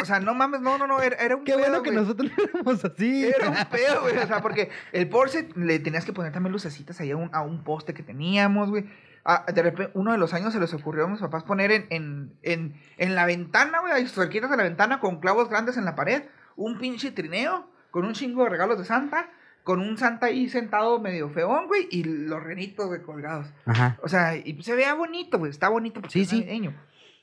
o 0.00 0.04
sea, 0.04 0.20
no 0.20 0.34
mames, 0.34 0.60
no, 0.60 0.78
no, 0.78 0.86
no, 0.86 1.00
era, 1.02 1.16
era 1.16 1.36
un 1.36 1.44
Qué 1.44 1.52
pedo, 1.52 1.60
bueno 1.64 1.82
que 1.82 1.92
nosotros 1.92 2.30
no 2.36 2.44
éramos 2.44 2.84
así. 2.84 3.26
Era 3.26 3.50
un 3.50 3.56
pedo, 3.70 4.02
güey. 4.02 4.16
O 4.16 4.26
sea, 4.26 4.40
porque 4.40 4.70
el 4.92 5.08
Porsche 5.08 5.48
le 5.54 5.78
tenías 5.78 6.04
que 6.04 6.12
poner 6.12 6.32
también 6.32 6.52
lucecitas 6.52 6.98
ahí 7.00 7.10
a 7.10 7.16
un, 7.16 7.30
a 7.32 7.42
un 7.42 7.62
poste 7.62 7.94
que 7.94 8.02
teníamos, 8.02 8.70
güey. 8.70 8.86
Ah, 9.24 9.44
de 9.52 9.62
repente, 9.62 9.92
uno 9.94 10.12
de 10.12 10.18
los 10.18 10.32
años 10.32 10.52
se 10.54 10.60
les 10.60 10.72
ocurrió 10.72 11.04
a 11.04 11.08
mis 11.08 11.20
papás 11.20 11.44
poner 11.44 11.70
en, 11.70 11.86
en, 11.90 12.32
en, 12.42 12.80
en 12.96 13.14
la 13.14 13.26
ventana, 13.26 13.80
güey, 13.80 13.92
ahí 13.92 14.06
cerquitas 14.06 14.50
de 14.50 14.56
la 14.56 14.62
ventana 14.62 15.00
con 15.00 15.20
clavos 15.20 15.50
grandes 15.50 15.76
en 15.76 15.84
la 15.84 15.94
pared, 15.94 16.22
un 16.56 16.78
pinche 16.78 17.10
trineo 17.10 17.70
con 17.90 18.06
un 18.06 18.14
chingo 18.14 18.44
de 18.44 18.50
regalos 18.50 18.78
de 18.78 18.84
Santa, 18.86 19.28
con 19.64 19.80
un 19.80 19.98
Santa 19.98 20.26
ahí 20.26 20.48
sentado 20.48 20.98
medio 20.98 21.28
feón, 21.28 21.66
güey, 21.66 21.88
y 21.90 22.04
los 22.04 22.42
renitos, 22.42 22.86
güey, 22.86 23.02
colgados. 23.02 23.52
Ajá. 23.66 23.98
O 24.02 24.08
sea, 24.08 24.34
y 24.34 24.62
se 24.62 24.74
vea 24.74 24.94
bonito, 24.94 25.38
güey. 25.38 25.50
Está 25.50 25.68
bonito 25.68 26.00
porque 26.00 26.12
Sí, 26.12 26.20
es 26.22 26.28
sí. 26.30 26.40
navideño. 26.40 26.74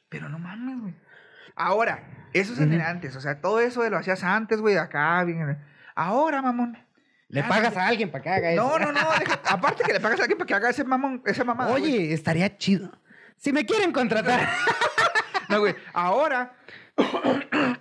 Pero 0.09 0.29
no 0.29 0.37
mames, 0.37 0.79
güey. 0.81 0.93
Ahora, 1.55 2.03
eso 2.33 2.53
es 2.53 2.59
en 2.59 2.79
antes. 2.81 3.15
O 3.15 3.21
sea, 3.21 3.39
todo 3.41 3.59
eso 3.59 3.87
lo 3.89 3.97
hacías 3.97 4.23
antes, 4.23 4.59
güey, 4.61 4.73
de 4.73 4.79
acá, 4.81 5.23
bien. 5.23 5.57
Ahora, 5.95 6.41
mamón. 6.41 6.77
Le 7.27 7.43
pagas 7.43 7.75
a 7.75 7.87
alguien 7.87 8.11
para 8.11 8.23
que 8.23 8.29
haga 8.29 8.51
eso. 8.51 8.61
No, 8.63 8.77
no, 8.79 8.91
no. 8.91 8.99
aparte 9.49 9.83
que 9.83 9.93
le 9.93 9.99
pagas 9.99 10.19
a 10.19 10.23
alguien 10.23 10.37
para 10.37 10.47
que 10.47 10.53
haga 10.53 10.69
ese 10.69 10.83
mamón, 10.83 11.21
esa 11.25 11.43
mamada. 11.43 11.71
Oye, 11.73 12.13
estaría 12.13 12.57
chido. 12.57 12.91
Si 13.37 13.51
me 13.51 13.65
quieren 13.65 13.91
contratar. 13.91 14.47
No, 15.47 15.59
güey. 15.59 15.75
Ahora, 15.93 16.53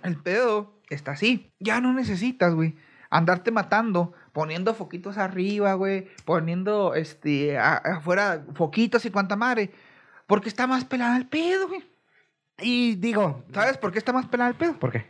el 0.03 0.21
pedo 0.21 0.79
está 0.91 1.13
así. 1.13 1.51
Ya 1.59 1.81
no 1.81 1.93
necesitas, 1.93 2.53
güey, 2.53 2.75
andarte 3.09 3.49
matando, 3.49 4.13
poniendo 4.33 4.75
foquitos 4.75 5.17
arriba, 5.17 5.73
güey, 5.73 6.07
poniendo, 6.25 6.93
este, 6.93 7.57
a- 7.57 7.77
afuera 7.77 8.45
foquitos 8.53 9.03
y 9.05 9.09
cuanta 9.09 9.35
madre. 9.35 9.71
Porque 10.27 10.47
está 10.47 10.67
más 10.67 10.85
pelada 10.85 11.17
el 11.17 11.27
pedo, 11.27 11.67
güey. 11.67 11.83
Y 12.61 12.95
digo, 12.95 13.43
¿Sabes 13.53 13.77
por 13.77 13.91
qué 13.91 13.99
está 13.99 14.13
más 14.13 14.25
pelada 14.27 14.49
el 14.49 14.55
pedo? 14.55 14.77
¿por 14.79 14.91
qué? 14.91 15.05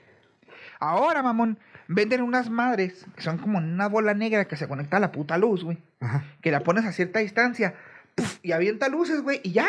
Ahora, 0.79 1.21
mamón, 1.23 1.57
venden 1.87 2.21
unas 2.21 2.49
madres 2.49 3.05
que 3.15 3.21
son 3.21 3.37
como 3.37 3.57
una 3.59 3.87
bola 3.87 4.13
negra 4.13 4.45
que 4.45 4.55
se 4.57 4.67
conecta 4.67 4.97
a 4.97 4.99
la 4.99 5.11
puta 5.11 5.37
luz, 5.37 5.63
güey. 5.63 5.77
Ajá. 5.99 6.23
Que 6.41 6.51
la 6.51 6.61
pones 6.61 6.85
a 6.85 6.91
cierta 6.91 7.19
distancia 7.19 7.75
y 8.41 8.51
avienta 8.51 8.89
luces, 8.89 9.21
güey, 9.21 9.39
y 9.43 9.51
ya. 9.51 9.67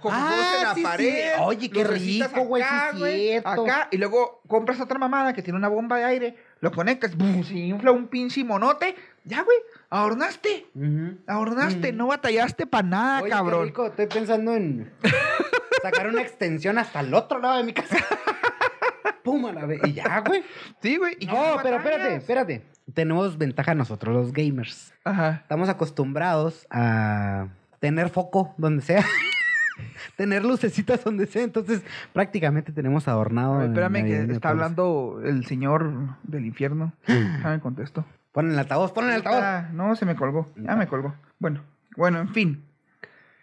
Jojojotes 0.00 0.38
Ah, 0.38 0.54
en 0.58 0.64
la 0.68 0.74
sí, 0.74 0.82
pared. 0.82 1.06
sí. 1.34 1.40
Oye, 1.42 1.70
qué 1.70 1.84
rico, 1.84 2.42
güey, 2.44 2.62
acá. 2.62 3.52
Acá, 3.52 3.88
y 3.90 3.96
luego 3.98 4.40
compras 4.46 4.80
otra 4.80 4.98
mamada 4.98 5.32
que 5.32 5.42
tiene 5.42 5.58
una 5.58 5.68
bomba 5.68 5.96
de 5.98 6.04
aire, 6.04 6.36
lo 6.60 6.70
conectas, 6.70 7.12
se 7.46 7.54
infla 7.54 7.90
un 7.90 8.06
pinche 8.08 8.44
monote, 8.44 8.94
Ya, 9.24 9.42
güey. 9.42 9.56
Adornaste. 9.92 10.68
Mm. 10.72 11.96
No 11.96 12.06
batallaste 12.06 12.66
para 12.66 12.88
nada, 12.88 13.16
Oye, 13.18 13.24
qué 13.26 13.30
cabrón. 13.30 13.66
rico, 13.66 13.86
estoy 13.88 14.06
pensando 14.06 14.54
en 14.54 14.90
sacar 15.82 16.08
una 16.08 16.22
extensión 16.22 16.78
hasta 16.78 17.00
el 17.00 17.12
otro 17.12 17.40
lado 17.40 17.58
de 17.58 17.64
mi 17.64 17.74
casa. 17.74 17.98
Pum, 19.22 19.44
a 19.44 19.52
la 19.52 19.66
vez. 19.66 19.82
Y 19.84 19.92
ya, 19.92 20.20
güey. 20.20 20.42
Sí, 20.80 20.96
güey. 20.96 21.18
¿y 21.20 21.26
No, 21.26 21.32
qué 21.34 21.60
pero 21.62 21.76
espérate, 21.76 22.14
espérate. 22.16 22.66
Tenemos 22.94 23.36
ventaja 23.36 23.74
nosotros, 23.74 24.14
los 24.14 24.32
gamers. 24.32 24.94
Ajá. 25.04 25.40
Estamos 25.42 25.68
acostumbrados 25.68 26.66
a 26.70 27.48
tener 27.78 28.08
foco 28.08 28.54
donde 28.56 28.82
sea. 28.82 29.04
tener 30.16 30.42
lucecitas 30.42 31.04
donde 31.04 31.26
sea. 31.26 31.42
Entonces, 31.42 31.82
prácticamente 32.14 32.72
tenemos 32.72 33.08
adornado. 33.08 33.60
En 33.60 33.72
espérame 33.72 34.06
que 34.06 34.32
está 34.32 34.48
hablando 34.48 35.20
el 35.22 35.44
señor 35.44 36.16
del 36.22 36.46
infierno. 36.46 36.94
Déjame 37.06 37.60
contesto. 37.60 38.06
Pon 38.32 38.50
el 38.50 38.58
altavoz, 38.58 38.92
pon 38.92 39.04
el 39.04 39.12
altavoz. 39.16 39.42
Ah, 39.42 39.68
no, 39.72 39.94
se 39.94 40.06
me 40.06 40.16
colgó. 40.16 40.52
Ya 40.56 40.74
me 40.74 40.86
colgó. 40.86 41.14
Bueno, 41.38 41.62
bueno, 41.96 42.18
en 42.18 42.32
fin. 42.32 42.64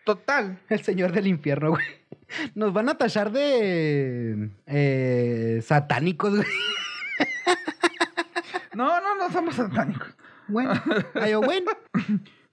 Total. 0.03 0.59
El 0.69 0.81
señor 0.81 1.11
del 1.11 1.27
infierno, 1.27 1.69
güey. 1.69 1.85
Nos 2.55 2.73
van 2.73 2.89
a 2.89 2.97
tachar 2.97 3.31
de 3.31 4.49
eh, 4.65 5.61
satánicos, 5.63 6.35
güey. 6.35 6.47
No, 8.73 9.01
no, 9.01 9.15
no 9.15 9.31
somos 9.31 9.55
satánicos. 9.55 10.15
Bueno, 10.47 10.73
yo, 11.29 11.41
bueno. 11.41 11.71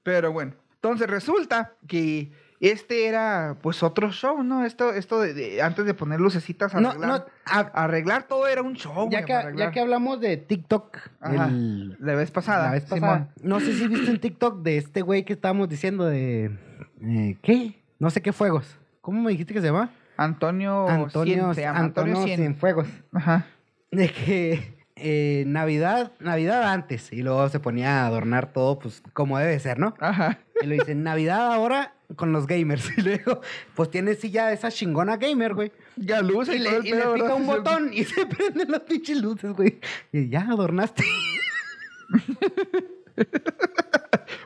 Pero 0.02 0.32
bueno. 0.32 0.54
Entonces 0.74 1.08
resulta 1.08 1.74
que 1.86 2.32
este 2.60 3.06
era 3.06 3.56
pues 3.62 3.82
otro 3.82 4.10
show, 4.12 4.42
¿no? 4.42 4.64
Esto, 4.64 4.92
esto 4.92 5.20
de, 5.20 5.34
de- 5.34 5.62
antes 5.62 5.84
de 5.86 5.94
poner 5.94 6.20
lucecitas, 6.20 6.72
No, 6.74 6.90
arreglar, 6.90 7.08
no, 7.08 7.24
a- 7.46 7.84
arreglar 7.84 8.22
todo 8.28 8.46
era 8.46 8.62
un 8.62 8.74
show. 8.74 9.08
ya, 9.10 9.22
güey, 9.26 9.52
que, 9.54 9.58
ya 9.58 9.70
que 9.70 9.80
hablamos 9.80 10.20
de 10.20 10.36
TikTok, 10.36 10.96
Ajá. 11.20 11.46
el- 11.48 11.96
La 12.00 12.14
vez 12.14 12.30
pasada. 12.30 12.66
la 12.66 12.72
vez 12.72 12.84
pasada, 12.84 13.28
Simón. 13.36 13.50
no 13.52 13.60
sé 13.60 13.72
si 13.74 13.86
viste 13.88 14.10
un 14.10 14.18
TikTok 14.18 14.62
de 14.62 14.78
este 14.78 15.02
güey 15.02 15.24
que 15.24 15.34
estábamos 15.34 15.68
diciendo 15.68 16.04
de... 16.06 16.56
eh, 17.02 17.36
¿Qué? 17.42 17.82
No 17.98 18.10
sé 18.10 18.22
qué 18.22 18.32
fuegos. 18.32 18.78
¿Cómo 19.00 19.22
me 19.22 19.30
dijiste 19.30 19.54
que 19.54 19.60
se 19.60 19.66
llama? 19.66 19.90
Antonio, 20.16 20.88
Antonio, 20.88 21.34
Cien, 21.34 21.54
se 21.54 21.60
llama, 21.62 21.78
Antonio, 21.80 22.12
Antonio 22.14 22.26
Cien. 22.26 22.40
Cienfuegos. 22.40 22.88
Ajá. 23.12 23.46
De 23.90 24.10
que 24.10 24.75
eh, 24.96 25.44
Navidad, 25.46 26.12
Navidad 26.20 26.72
antes, 26.72 27.12
y 27.12 27.22
luego 27.22 27.48
se 27.48 27.60
ponía 27.60 28.02
a 28.02 28.06
adornar 28.06 28.52
todo, 28.52 28.78
pues, 28.78 29.02
como 29.12 29.38
debe 29.38 29.58
ser, 29.60 29.78
¿no? 29.78 29.94
Ajá. 30.00 30.38
Y 30.60 30.66
lo 30.66 30.74
dice, 30.74 30.94
Navidad 30.94 31.52
ahora 31.52 31.94
con 32.14 32.32
los 32.32 32.46
gamers. 32.46 32.90
Y 32.96 33.02
luego, 33.02 33.40
pues 33.74 33.90
tiene 33.90 34.14
sí 34.14 34.30
ya 34.30 34.52
esa 34.52 34.70
chingona 34.70 35.16
gamer, 35.16 35.54
güey. 35.54 35.72
Ya 35.96 36.22
luce 36.22 36.54
Y 36.54 36.56
y, 36.56 36.58
le, 36.60 36.70
y 36.70 36.72
le 36.74 36.80
pica 36.82 37.08
¿verdad? 37.10 37.34
un 37.36 37.46
botón 37.46 37.90
y 37.92 38.04
se 38.04 38.26
prenden 38.26 38.70
las 38.70 38.80
pinches 38.80 39.20
luces, 39.20 39.52
güey. 39.52 39.78
Y 40.12 40.28
ya 40.28 40.42
adornaste. 40.42 41.04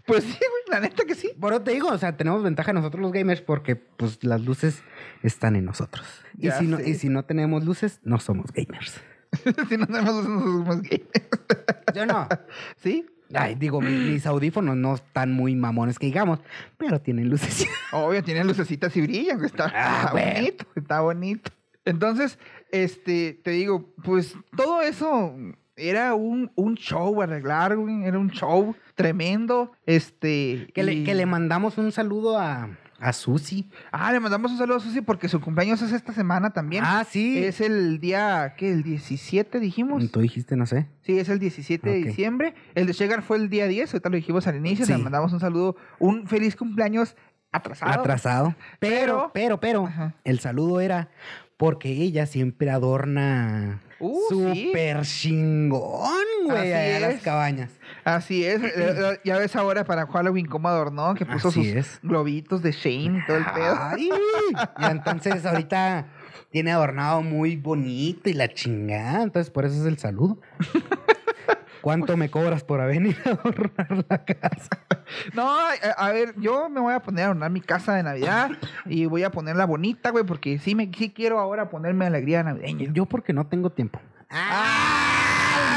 Pues 0.06 0.24
sí, 0.24 0.38
güey, 0.38 0.62
la 0.70 0.80
neta 0.80 1.04
que 1.04 1.14
sí. 1.14 1.30
Por 1.38 1.52
eso 1.52 1.62
te 1.62 1.70
digo, 1.72 1.88
o 1.88 1.98
sea, 1.98 2.16
tenemos 2.16 2.42
ventaja 2.42 2.72
nosotros 2.72 3.00
los 3.00 3.12
gamers 3.12 3.40
porque, 3.40 3.76
pues, 3.76 4.24
las 4.24 4.40
luces 4.40 4.82
están 5.22 5.54
en 5.54 5.64
nosotros. 5.64 6.04
Y 6.38 6.50
si, 6.50 6.66
no, 6.66 6.80
y 6.80 6.94
si 6.94 7.08
no 7.08 7.24
tenemos 7.24 7.64
luces, 7.64 8.00
no 8.02 8.18
somos 8.18 8.52
gamers. 8.52 9.00
si 9.68 9.76
no 9.76 9.86
tenemos 9.86 10.82
gay. 10.82 11.06
Yo 11.94 12.06
no. 12.06 12.28
¿Sí? 12.76 13.06
Ay, 13.32 13.54
digo, 13.54 13.80
mis, 13.80 13.98
mis 13.98 14.26
audífonos 14.26 14.76
no 14.76 14.94
están 14.94 15.32
muy 15.32 15.54
mamones 15.54 15.98
que 15.98 16.06
digamos, 16.06 16.40
pero 16.76 17.00
tienen 17.00 17.28
luces. 17.28 17.66
Obvio, 17.92 18.24
tienen 18.24 18.46
lucecitas 18.46 18.96
y 18.96 19.02
brillan, 19.02 19.44
Está, 19.44 19.72
Ah, 19.74 20.02
está 20.06 20.12
bonito, 20.12 20.66
está 20.74 21.00
bonito. 21.00 21.50
Entonces, 21.84 22.38
este, 22.72 23.40
te 23.42 23.52
digo, 23.52 23.92
pues 24.02 24.34
todo 24.56 24.82
eso 24.82 25.34
era 25.76 26.14
un, 26.14 26.50
un 26.56 26.74
show 26.74 27.22
arreglar, 27.22 27.76
güey. 27.76 28.04
Era 28.04 28.18
un 28.18 28.30
show 28.30 28.74
tremendo. 28.94 29.72
Este. 29.86 30.68
Que, 30.74 30.82
le, 30.82 31.04
que 31.04 31.14
le 31.14 31.26
mandamos 31.26 31.78
un 31.78 31.92
saludo 31.92 32.38
a, 32.38 32.68
a 33.00 33.12
Susi. 33.12 33.68
Ah, 33.90 34.12
le 34.12 34.20
mandamos 34.20 34.52
un 34.52 34.58
saludo 34.58 34.76
a 34.76 34.80
Susi 34.80 35.00
porque 35.00 35.28
su 35.28 35.40
cumpleaños 35.40 35.80
es 35.82 35.92
esta 35.92 36.12
semana 36.12 36.50
también. 36.50 36.84
Ah, 36.86 37.04
sí. 37.08 37.42
Es 37.42 37.60
el 37.60 37.98
día, 37.98 38.54
¿qué? 38.56 38.70
¿El 38.70 38.82
17 38.82 39.58
dijimos? 39.58 40.10
Tú 40.10 40.20
dijiste, 40.20 40.56
no 40.56 40.66
sé. 40.66 40.86
Sí, 41.02 41.18
es 41.18 41.28
el 41.28 41.38
17 41.38 41.88
de 41.88 41.96
diciembre. 41.96 42.54
El 42.74 42.86
de 42.86 42.92
Shegar 42.92 43.22
fue 43.22 43.38
el 43.38 43.48
día 43.48 43.66
10, 43.66 43.94
ahorita 43.94 44.08
lo 44.10 44.16
dijimos 44.16 44.46
al 44.46 44.56
inicio. 44.56 44.84
Sí. 44.86 44.92
Le 44.92 44.98
mandamos 44.98 45.32
un 45.32 45.40
saludo, 45.40 45.76
un 45.98 46.26
feliz 46.26 46.56
cumpleaños 46.56 47.16
atrasado. 47.52 47.92
Atrasado. 48.00 48.54
Pero, 48.78 49.30
pero, 49.32 49.58
pero, 49.58 49.86
Ajá. 49.86 50.14
el 50.24 50.38
saludo 50.40 50.80
era 50.80 51.08
porque 51.56 51.90
ella 51.90 52.26
siempre 52.26 52.70
adorna 52.70 53.80
Uh, 54.02 54.18
sí. 54.54 54.66
súper 54.68 55.02
chingón, 55.02 56.10
güey, 56.46 56.72
allá 56.72 57.00
las 57.00 57.20
cabañas. 57.20 57.70
Así 58.04 58.44
es. 58.44 58.62
eh, 58.62 58.72
eh, 58.76 59.20
ya 59.24 59.38
ves 59.38 59.54
ahora 59.56 59.84
para 59.84 60.06
Halloween 60.06 60.46
cómo 60.46 60.68
adornó, 60.68 61.14
que 61.14 61.26
puso 61.26 61.48
Así 61.48 61.64
sus 61.64 61.76
es. 61.76 62.00
globitos 62.02 62.62
de 62.62 62.72
Shane 62.72 63.18
y 63.18 63.26
todo 63.26 63.36
el 63.36 63.44
pedo. 63.46 63.78
Ay, 63.80 64.10
y 64.78 64.84
entonces 64.84 65.44
ahorita 65.46 66.06
tiene 66.50 66.72
adornado 66.72 67.22
muy 67.22 67.56
bonito 67.56 68.28
y 68.28 68.32
la 68.34 68.48
chingada, 68.48 69.22
entonces 69.22 69.50
por 69.50 69.64
eso 69.64 69.76
es 69.80 69.86
el 69.86 69.98
saludo. 69.98 70.40
¿Cuánto 71.80 72.14
me 72.18 72.30
cobras 72.30 72.62
por 72.62 72.84
venir 72.86 73.16
a 73.24 73.30
adornar 73.30 74.04
la 74.08 74.24
casa? 74.24 74.68
No, 75.32 75.48
a, 75.48 75.70
a 75.96 76.12
ver, 76.12 76.34
yo 76.36 76.68
me 76.68 76.78
voy 76.78 76.92
a 76.92 77.00
poner 77.00 77.22
a 77.22 77.26
adornar 77.28 77.50
mi 77.50 77.62
casa 77.62 77.94
de 77.94 78.02
Navidad 78.02 78.50
y 78.84 79.06
voy 79.06 79.22
a 79.22 79.30
ponerla 79.30 79.64
bonita, 79.64 80.10
güey, 80.10 80.24
porque 80.24 80.58
sí, 80.58 80.74
me, 80.74 80.90
sí 80.96 81.10
quiero 81.10 81.38
ahora 81.40 81.70
ponerme 81.70 82.04
alegría 82.04 82.42
navideña. 82.42 82.92
Yo 82.92 83.06
porque 83.06 83.32
no 83.32 83.46
tengo 83.46 83.70
tiempo. 83.70 83.98
¡Ah! 84.28 84.89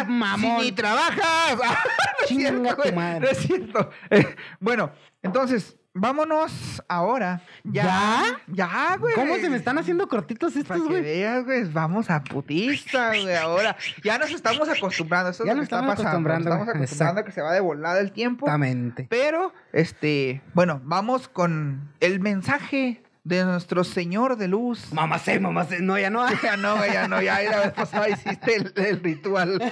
Mamón! 0.08 0.60
¡Si 0.62 0.66
ni 0.66 0.72
trabajas! 0.72 1.24
Ah, 1.64 1.84
no 1.86 2.24
es 2.24 2.28
Chinga 2.30 2.50
cierto, 2.50 2.70
tu 2.76 2.82
güey, 2.82 2.96
madre. 2.96 3.20
No 3.20 3.28
es 3.30 3.38
cierto. 3.38 3.90
Eh, 4.10 4.36
bueno, 4.60 4.92
entonces, 5.22 5.76
vámonos 5.94 6.82
ahora. 6.88 7.42
Ya. 7.64 8.24
Ya, 8.48 8.96
güey. 9.00 9.14
¿Cómo 9.16 9.36
se 9.36 9.50
me 9.50 9.58
están 9.58 9.78
haciendo 9.78 10.08
cortitos 10.08 10.54
Para 10.54 10.62
estos, 10.62 10.82
que 10.84 10.88
güey? 10.90 11.02
veas, 11.04 11.44
güey, 11.46 11.64
vamos 11.66 12.10
a 12.10 12.24
putista, 12.24 13.08
güey, 13.10 13.36
ahora. 13.36 13.76
Ya 14.04 14.18
nos 14.18 14.32
estamos 14.32 14.70
acostumbrando, 14.70 15.30
eso 15.32 15.44
es 15.44 15.48
Ya 15.48 15.54
lo 15.54 15.56
que 15.56 15.60
nos 15.60 15.64
está 15.66 15.76
estamos 15.78 15.96
pasando. 15.96 16.10
acostumbrando, 16.10 16.50
Nos 16.50 16.60
estamos 16.62 16.76
acostumbrando 16.76 17.22
a 17.22 17.26
que 17.26 17.32
se 17.32 17.42
va 17.42 17.54
de 17.54 17.60
volada 17.60 18.00
el 18.00 18.12
tiempo. 18.12 18.46
Exactamente. 18.46 19.08
Pero, 19.10 19.54
este, 19.74 20.42
bueno, 20.54 20.82
vamos 20.84 21.28
con 21.28 21.94
el 22.00 22.20
mensaje 22.20 23.04
de 23.24 23.46
nuestro 23.46 23.84
Señor 23.84 24.38
de 24.38 24.48
Luz. 24.48 24.92
Mamá 24.94 25.18
sé, 25.20 25.40
mamá 25.40 25.66
sé. 25.66 25.82
No, 25.82 25.98
ya 25.98 26.10
no. 26.10 26.26
Ya 26.44 26.58
no, 26.58 26.86
ya 26.86 27.08
no, 27.08 27.22
ya 27.22 27.42
la 27.42 27.60
vez 27.60 27.72
pasada 27.74 28.10
hiciste 28.10 28.56
el, 28.56 28.74
el 28.76 29.04
ritual. 29.04 29.62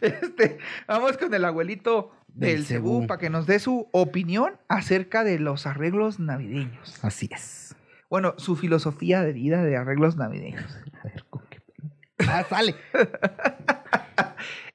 Este, 0.00 0.58
vamos 0.88 1.16
con 1.16 1.32
el 1.32 1.44
abuelito 1.44 2.10
del 2.26 2.56
Del 2.56 2.66
Cebú 2.66 2.94
Cebú. 2.96 3.06
para 3.06 3.18
que 3.20 3.30
nos 3.30 3.46
dé 3.46 3.60
su 3.60 3.88
opinión 3.92 4.58
acerca 4.68 5.22
de 5.22 5.38
los 5.38 5.64
arreglos 5.66 6.18
navideños. 6.18 6.98
Así 7.04 7.28
es. 7.30 7.76
Bueno, 8.10 8.34
su 8.36 8.56
filosofía 8.56 9.22
de 9.22 9.32
vida 9.32 9.62
de 9.62 9.76
arreglos 9.76 10.16
navideños. 10.16 10.76
A 11.00 11.04
ver, 11.04 11.24
¿con 11.30 11.42
qué? 11.48 11.62
Ah, 12.26 12.44
sale. 12.48 12.74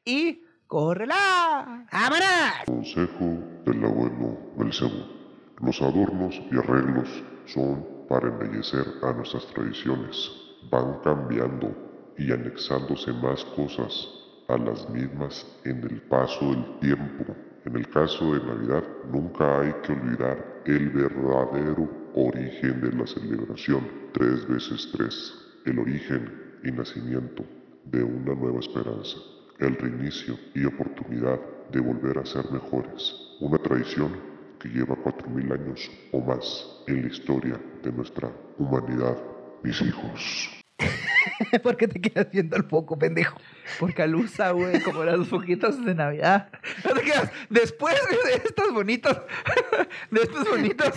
Y 0.05 0.43
córrela. 0.67 1.85
¡Vámonos! 1.91 2.65
Consejo 2.65 3.25
del 3.65 3.83
abuelo 3.83 4.37
Belcebú. 4.57 5.16
Los 5.59 5.81
adornos 5.81 6.39
y 6.51 6.55
arreglos 6.55 7.09
son 7.45 7.83
para 8.07 8.27
embellecer 8.27 8.85
a 9.01 9.11
nuestras 9.11 9.47
tradiciones. 9.47 10.31
Van 10.69 10.99
cambiando 11.03 11.73
y 12.15 12.31
anexándose 12.31 13.11
más 13.13 13.43
cosas 13.55 14.07
a 14.47 14.57
las 14.57 14.87
mismas 14.91 15.45
en 15.65 15.83
el 15.83 16.01
paso 16.03 16.51
del 16.51 16.79
tiempo. 16.79 17.35
En 17.65 17.75
el 17.75 17.89
caso 17.89 18.33
de 18.35 18.45
Navidad, 18.45 18.83
nunca 19.11 19.61
hay 19.61 19.73
que 19.81 19.93
olvidar 19.93 20.61
el 20.65 20.89
verdadero 20.89 21.89
origen 22.13 22.79
de 22.79 22.91
la 22.91 23.07
celebración. 23.07 23.81
Tres 24.13 24.47
veces 24.47 24.89
tres. 24.95 25.33
El 25.65 25.79
origen 25.79 26.59
y 26.63 26.71
nacimiento 26.71 27.43
de 27.85 28.03
una 28.03 28.35
nueva 28.35 28.59
esperanza. 28.59 29.17
El 29.57 29.75
reinicio 29.75 30.35
y 30.53 30.65
oportunidad 30.65 31.39
de 31.71 31.79
volver 31.79 32.19
a 32.19 32.25
ser 32.25 32.49
mejores. 32.51 33.13
Una 33.41 33.57
tradición 33.57 34.36
que 34.59 34.69
lleva 34.69 34.95
cuatro 34.95 35.29
mil 35.29 35.51
años 35.51 35.89
o 36.11 36.21
más 36.21 36.67
en 36.87 37.03
la 37.03 37.07
historia 37.07 37.59
de 37.83 37.91
nuestra 37.91 38.31
humanidad. 38.57 39.17
Mis 39.63 39.81
hijos. 39.81 40.49
¿Por 41.63 41.77
qué 41.77 41.87
te 41.87 41.99
quedas 41.99 42.29
viendo 42.31 42.55
el 42.55 42.63
foco, 42.63 42.97
pendejo? 42.97 43.39
Porque 43.79 44.03
alusa, 44.03 44.51
güey, 44.51 44.81
como 44.81 45.03
los 45.03 45.27
foquitos 45.27 45.83
de 45.83 45.95
Navidad. 45.95 46.49
No 46.85 46.93
te 46.93 47.01
quedas. 47.01 47.31
Después 47.49 47.95
de 48.25 48.33
estos 48.35 48.73
bonitos, 48.73 49.19
de 50.11 50.21
estos 50.21 50.47
bonitos, 50.49 50.93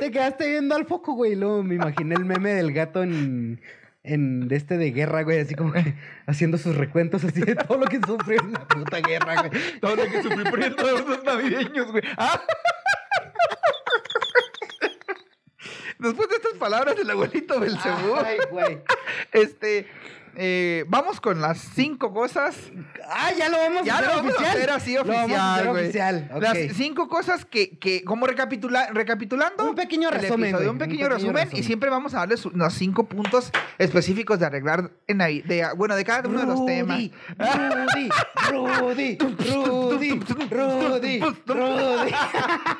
Te 0.00 0.10
quedaste 0.10 0.48
viendo 0.48 0.74
al 0.76 0.86
foco, 0.86 1.14
güey. 1.14 1.32
y 1.32 1.36
Luego 1.36 1.62
me 1.62 1.74
imaginé 1.74 2.14
el 2.14 2.24
meme 2.24 2.52
del 2.52 2.72
gato 2.72 3.02
en, 3.02 3.60
en 4.02 4.48
de 4.48 4.56
este 4.56 4.76
de 4.76 4.90
guerra, 4.90 5.22
güey. 5.22 5.40
Así 5.40 5.54
como 5.54 5.72
que 5.72 5.94
haciendo 6.26 6.58
sus 6.58 6.76
recuentos 6.76 7.24
así 7.24 7.40
de 7.40 7.54
todo 7.54 7.78
lo 7.78 7.86
que 7.86 8.00
sufrió 8.06 8.40
en 8.40 8.52
la 8.52 8.66
puta 8.68 8.98
guerra, 9.00 9.42
güey. 9.48 9.80
todo 9.80 9.96
lo 9.96 10.04
que 10.04 10.22
sufrí 10.22 10.44
por 10.44 10.74
todos 10.76 11.08
los 11.08 11.24
navideños, 11.24 11.90
güey. 11.90 12.02
Ah. 12.16 12.40
Después 16.02 16.28
de 16.28 16.36
estas 16.36 16.54
palabras 16.54 16.96
del 16.96 17.08
abuelito 17.10 17.58
Belcebú, 17.60 18.14
Ay, 18.24 18.38
güey. 18.50 18.78
este, 19.32 19.86
eh, 20.34 20.84
vamos 20.88 21.20
con 21.20 21.40
las 21.42 21.58
cinco 21.58 22.12
cosas. 22.14 22.56
Ah, 23.06 23.30
ya 23.36 23.48
lo 23.50 23.58
vamos 23.58 23.84
Ya 23.84 23.94
a 23.94 23.98
hacer 23.98 24.08
lo 24.08 24.16
vamos 24.16 24.32
oficial. 24.32 24.48
a 24.48 24.52
hacer 24.52 24.70
así 24.70 24.94
Lo 24.94 25.04
vamos 25.04 25.16
a 25.16 25.24
oficial, 25.24 25.58
hacer 25.58 25.68
oficial. 25.68 26.30
ok. 26.34 26.42
Las 26.42 26.58
cinco 26.76 27.08
cosas 27.08 27.44
que, 27.44 27.78
que 27.78 28.02
como 28.04 28.26
recapitula, 28.26 28.88
recapitulando. 28.92 29.68
Un 29.68 29.74
pequeño 29.74 30.10
resumen, 30.10 30.50
episodio, 30.50 30.70
Un 30.70 30.76
un 30.76 30.78
pequeño, 30.78 31.08
resumen, 31.08 31.34
resumen. 31.36 31.58
Y 31.58 31.62
siempre 31.64 31.90
vamos 31.90 32.14
a 32.14 32.18
darles 32.20 32.44
los 32.46 32.72
cinco 32.74 33.04
puntos 33.04 33.52
específicos 33.78 34.38
de 34.38 34.46
arreglar 34.46 34.90
en 35.06 35.18
de, 35.18 35.66
bueno, 35.76 35.94
de 35.96 36.04
cada 36.04 36.26
uno 36.28 36.40
de 36.40 36.46
los 36.46 36.64
temas. 36.64 36.98
Rudy, 37.38 38.08
Rudy, 38.50 39.18
Rudy, 39.18 40.20
Rudy, 40.50 41.20
Rudy. 41.46 42.14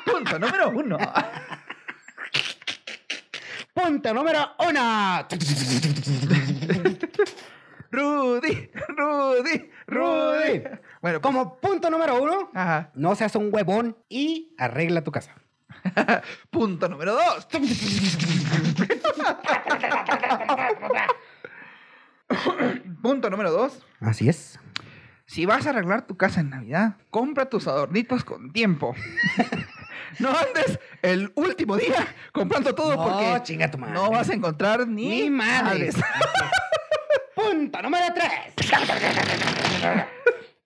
Punto 0.05 0.39
número 0.39 0.69
uno. 0.71 0.97
Punto 3.73 4.13
número 4.13 4.39
uno. 4.59 5.27
Rudy, 7.91 8.69
Rudy, 8.87 9.69
Rudy. 9.87 10.61
Bueno, 11.01 11.19
pues, 11.19 11.19
Como 11.21 11.57
punto 11.57 11.89
número 11.89 12.21
uno, 12.21 12.49
ajá. 12.53 12.91
no 12.95 13.15
seas 13.15 13.35
un 13.35 13.49
huevón 13.53 13.97
y 14.09 14.53
arregla 14.57 15.03
tu 15.03 15.11
casa. 15.11 15.35
Punto 16.49 16.87
número 16.87 17.13
dos. 17.13 17.47
Punto 23.01 23.29
número 23.29 23.51
dos. 23.51 23.85
Así 23.99 24.29
es. 24.29 24.59
Si 25.25 25.45
vas 25.45 25.65
a 25.67 25.71
arreglar 25.71 26.05
tu 26.07 26.15
casa 26.17 26.41
en 26.41 26.49
Navidad, 26.51 26.97
compra 27.09 27.49
tus 27.49 27.67
adornitos 27.67 28.23
con 28.23 28.51
tiempo. 28.51 28.95
no 30.19 30.29
andes 30.29 30.79
el 31.01 31.31
último 31.35 31.77
día 31.77 32.07
comprando 32.31 32.73
todo 32.75 32.95
No, 32.95 33.03
porque 33.03 33.41
chinga 33.43 33.69
tu 33.71 33.77
madre. 33.77 33.93
no 33.93 34.09
vas 34.11 34.29
a 34.29 34.33
encontrar 34.33 34.87
ni, 34.87 35.23
Ni 35.23 35.29
madres. 35.29 35.95
madres. 35.97 36.09
Punto 37.35 37.81
número 37.81 38.05
tres. 38.13 38.53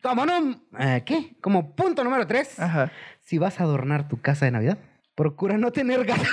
Como 0.01 0.25
no... 0.25 0.61
eh, 0.79 1.03
¿Qué? 1.05 1.35
Como 1.41 1.75
punto 1.75 2.03
número 2.03 2.25
tres. 2.27 2.59
Ajá. 2.59 2.91
Si 3.23 3.37
vas 3.37 3.59
a 3.59 3.63
adornar 3.63 4.07
tu 4.07 4.21
casa 4.21 4.45
de 4.45 4.51
Navidad, 4.51 4.77
procura 5.15 5.57
no 5.57 5.71
tener 5.71 6.05
gato. 6.05 6.21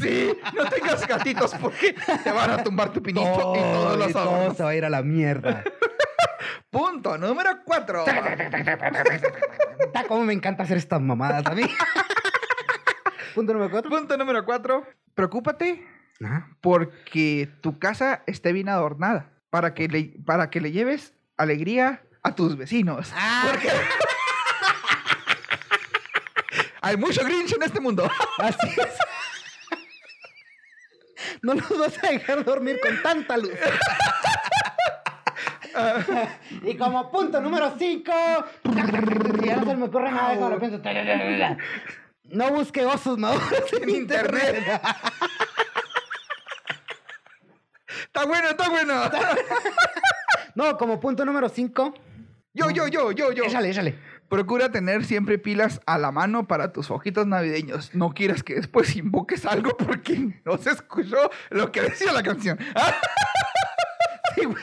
Sí, 0.00 0.32
no 0.54 0.64
tengas 0.66 1.04
gatitos 1.08 1.56
porque 1.60 1.92
te 2.22 2.30
van 2.30 2.50
a 2.52 2.62
tumbar 2.62 2.92
tu 2.92 3.02
pinito 3.02 3.28
y 3.56 3.58
todos 3.58 3.98
los 3.98 4.12
todo 4.12 4.22
adornos. 4.30 4.56
se 4.56 4.62
va 4.62 4.68
a 4.70 4.74
ir 4.76 4.84
a 4.84 4.90
la 4.90 5.02
mierda. 5.02 5.64
Punto 6.70 7.16
número 7.16 7.62
cuatro. 7.64 8.04
Ta, 9.92 10.04
cómo 10.06 10.24
me 10.24 10.34
encanta 10.34 10.64
hacer 10.64 10.76
estas 10.76 11.00
mamadas 11.00 11.46
a 11.46 11.52
mí. 11.54 11.62
Punto 13.34 13.52
número 13.54 13.70
cuatro. 13.70 13.90
Punto 13.90 14.16
número 14.18 14.44
cuatro. 14.44 14.86
Preocúpate 15.14 15.86
Ajá. 16.22 16.50
porque 16.60 17.48
tu 17.62 17.78
casa 17.78 18.22
esté 18.26 18.52
bien 18.52 18.68
adornada 18.68 19.30
para 19.50 19.72
que 19.74 19.88
le, 19.88 20.14
para 20.26 20.50
que 20.50 20.60
le 20.60 20.70
lleves 20.72 21.14
alegría 21.36 22.02
a 22.22 22.34
tus 22.34 22.56
vecinos. 22.56 23.12
Porque 23.46 23.70
hay 26.82 26.96
mucho 26.96 27.24
Grinch 27.24 27.54
en 27.54 27.62
este 27.62 27.80
mundo. 27.80 28.10
Así 28.38 28.68
es. 28.68 28.98
No 31.42 31.54
los 31.54 31.78
vas 31.78 32.04
a 32.04 32.08
dejar 32.08 32.44
dormir 32.44 32.78
con 32.82 33.00
tanta 33.02 33.36
luz. 33.36 33.52
y 36.62 36.76
como 36.76 37.10
punto 37.10 37.40
número 37.40 37.74
5, 37.78 38.12
ya 39.44 39.56
no 39.56 39.64
se 39.64 39.76
me 39.76 39.86
ocurre 39.86 40.10
nada, 40.10 40.30
déjame 40.30 40.50
lo 40.50 40.58
pienso. 40.58 40.80
No 42.24 42.50
busque 42.50 42.84
osos 42.84 43.18
maduros 43.18 43.72
en 43.82 43.88
internet. 43.90 44.80
Está 48.04 48.26
bueno, 48.26 48.48
está 48.50 48.68
bueno. 48.68 48.94
No, 50.54 50.76
como 50.76 51.00
punto 51.00 51.24
número 51.24 51.48
5. 51.48 51.94
Yo, 52.52 52.70
yo, 52.70 52.88
yo, 52.88 53.12
yo, 53.12 53.32
yo. 53.32 53.44
Échale, 53.44 53.70
échale. 53.70 53.98
Procura 54.28 54.70
tener 54.70 55.06
siempre 55.06 55.38
pilas 55.38 55.80
a 55.86 55.96
la 55.96 56.12
mano 56.12 56.46
para 56.46 56.72
tus 56.72 56.90
ojitos 56.90 57.26
navideños. 57.26 57.94
No 57.94 58.12
quieras 58.12 58.42
que 58.42 58.56
después 58.56 58.94
invoques 58.96 59.46
algo 59.46 59.74
porque 59.76 60.40
no 60.44 60.58
se 60.58 60.70
escuchó 60.70 61.30
lo 61.50 61.72
que 61.72 61.82
decía 61.82 62.12
la 62.12 62.22
canción. 62.22 62.58
Sí, 64.34 64.44
güey. 64.44 64.62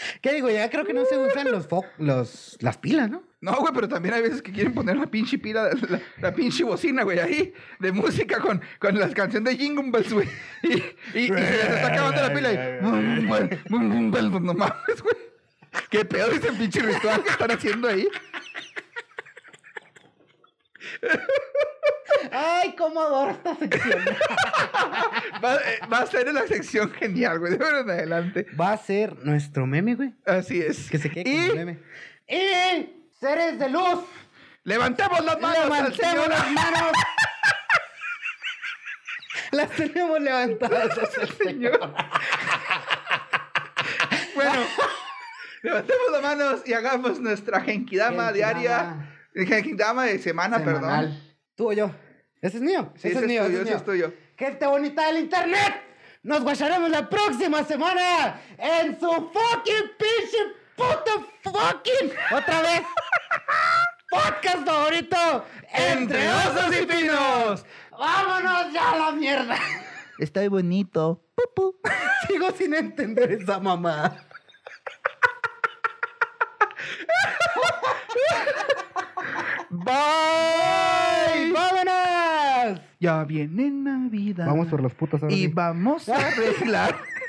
¿Qué 0.22 0.32
digo? 0.34 0.50
Ya 0.50 0.68
creo 0.70 0.84
que 0.84 0.92
no 0.92 1.04
se 1.04 1.16
usan 1.18 1.50
los, 1.50 1.68
fo- 1.68 1.86
los 1.98 2.56
las 2.60 2.76
pilas, 2.78 3.10
¿no? 3.10 3.22
No, 3.42 3.54
güey, 3.56 3.72
pero 3.72 3.88
también 3.88 4.14
hay 4.14 4.20
veces 4.22 4.42
que 4.42 4.52
quieren 4.52 4.74
poner 4.74 4.96
la 4.96 5.06
pinche 5.06 5.38
pila, 5.38 5.70
la, 5.88 6.00
la 6.20 6.34
pinche 6.34 6.62
bocina, 6.62 7.04
güey, 7.04 7.18
ahí, 7.20 7.54
de 7.78 7.90
música 7.90 8.38
con, 8.38 8.60
con 8.78 8.98
la 8.98 9.08
canción 9.14 9.44
de 9.44 9.56
Jingle 9.56 9.90
Bells, 9.90 10.12
güey. 10.12 10.28
Y, 10.62 10.72
y, 10.74 11.24
y 11.24 11.28
se 11.28 11.32
les 11.32 11.64
está 11.70 11.86
acabando 11.86 12.20
la 12.20 12.34
pila 12.34 12.52
y... 12.52 12.56
No 14.40 14.52
mames, 14.54 15.02
güey. 15.02 15.16
¿Qué 15.88 16.04
pedo 16.04 16.30
ese 16.32 16.52
pinche 16.52 16.80
ritual 16.82 17.22
que 17.22 17.30
están 17.30 17.50
haciendo 17.50 17.88
ahí? 17.88 18.06
Ay, 22.32 22.74
cómo 22.76 23.00
adoro 23.00 23.30
esta 23.32 23.54
sección. 23.56 24.04
Va, 25.44 25.56
eh, 25.56 25.80
va 25.90 25.98
a 25.98 26.06
ser 26.06 26.28
en 26.28 26.34
la 26.34 26.46
sección 26.46 26.90
genial, 26.92 27.38
güey, 27.38 27.56
de 27.56 27.64
ahora 27.64 27.80
en 27.80 27.90
adelante. 27.90 28.46
Va 28.60 28.72
a 28.72 28.76
ser 28.76 29.16
nuestro 29.24 29.66
meme, 29.66 29.94
güey. 29.94 30.14
Así 30.26 30.60
es. 30.60 30.90
Que 30.90 30.98
se 30.98 31.10
quede 31.10 31.28
y 31.28 31.52
meme. 31.56 31.78
Y 32.28 33.08
seres 33.18 33.58
de 33.58 33.68
luz, 33.70 34.04
levantemos 34.64 35.24
las 35.24 35.40
manos 35.40 35.58
al 35.58 35.68
levantemos 35.70 35.96
Señor. 35.96 36.28
las 36.28 36.50
manos. 36.52 36.92
Las 39.52 39.68
tenemos 39.70 40.20
levantadas 40.20 40.96
hacia 40.96 41.22
el 41.24 41.28
Señor. 41.30 41.94
Bueno, 44.36 44.52
levantemos 45.62 46.04
las 46.12 46.22
manos 46.22 46.62
y 46.66 46.72
hagamos 46.72 47.18
nuestra 47.18 47.60
genkidama 47.60 48.30
diaria. 48.32 49.10
Genkidama 49.34 50.04
de 50.04 50.20
semana, 50.20 50.64
perdón. 50.64 51.18
Tú 51.60 51.68
o 51.68 51.72
yo. 51.74 51.90
Ese 52.40 52.56
es 52.56 52.62
mío. 52.62 52.90
Sí, 52.96 53.08
ese 53.08 53.18
ese 53.18 53.18
es 53.18 53.26
mío. 53.26 53.42
ese 53.42 53.50
tuyo, 53.50 53.60
es 53.60 53.68
ese 53.68 53.74
es 53.76 53.76
mío. 53.76 53.84
tuyo. 53.84 54.14
Gente 54.34 54.66
bonita 54.66 55.06
del 55.08 55.18
internet. 55.18 55.74
Nos 56.22 56.40
guacharemos 56.42 56.88
la 56.88 57.06
próxima 57.06 57.62
semana 57.64 58.40
en 58.56 58.98
su 58.98 59.06
fucking 59.06 59.90
pinche 59.98 60.38
puto 60.74 61.28
fucking 61.42 62.12
otra 62.34 62.62
vez 62.62 62.80
podcast 64.10 64.64
favorito 64.66 65.44
Entre 65.70 66.30
osos 66.30 66.80
y 66.80 66.86
pinos. 66.86 67.66
Vámonos 67.90 68.72
ya 68.72 68.92
a 68.92 68.96
la 68.96 69.12
mierda. 69.12 69.58
Está 70.18 70.48
bonito. 70.48 71.22
Pupu. 71.34 71.78
Sigo 72.26 72.52
sin 72.52 72.72
entender 72.72 73.32
esa 73.32 73.60
mamá. 73.60 74.16
Bye. 79.68 80.99
Ya 83.00 83.24
viene 83.24 83.70
Navidad. 83.70 84.46
Vamos 84.46 84.68
por 84.68 84.82
los 84.82 84.92
putos 84.94 85.22
ahora 85.22 85.34
Y 85.34 85.46
sí. 85.46 85.46
vamos 85.48 86.08
a 86.10 86.16
arreglar 86.16 86.94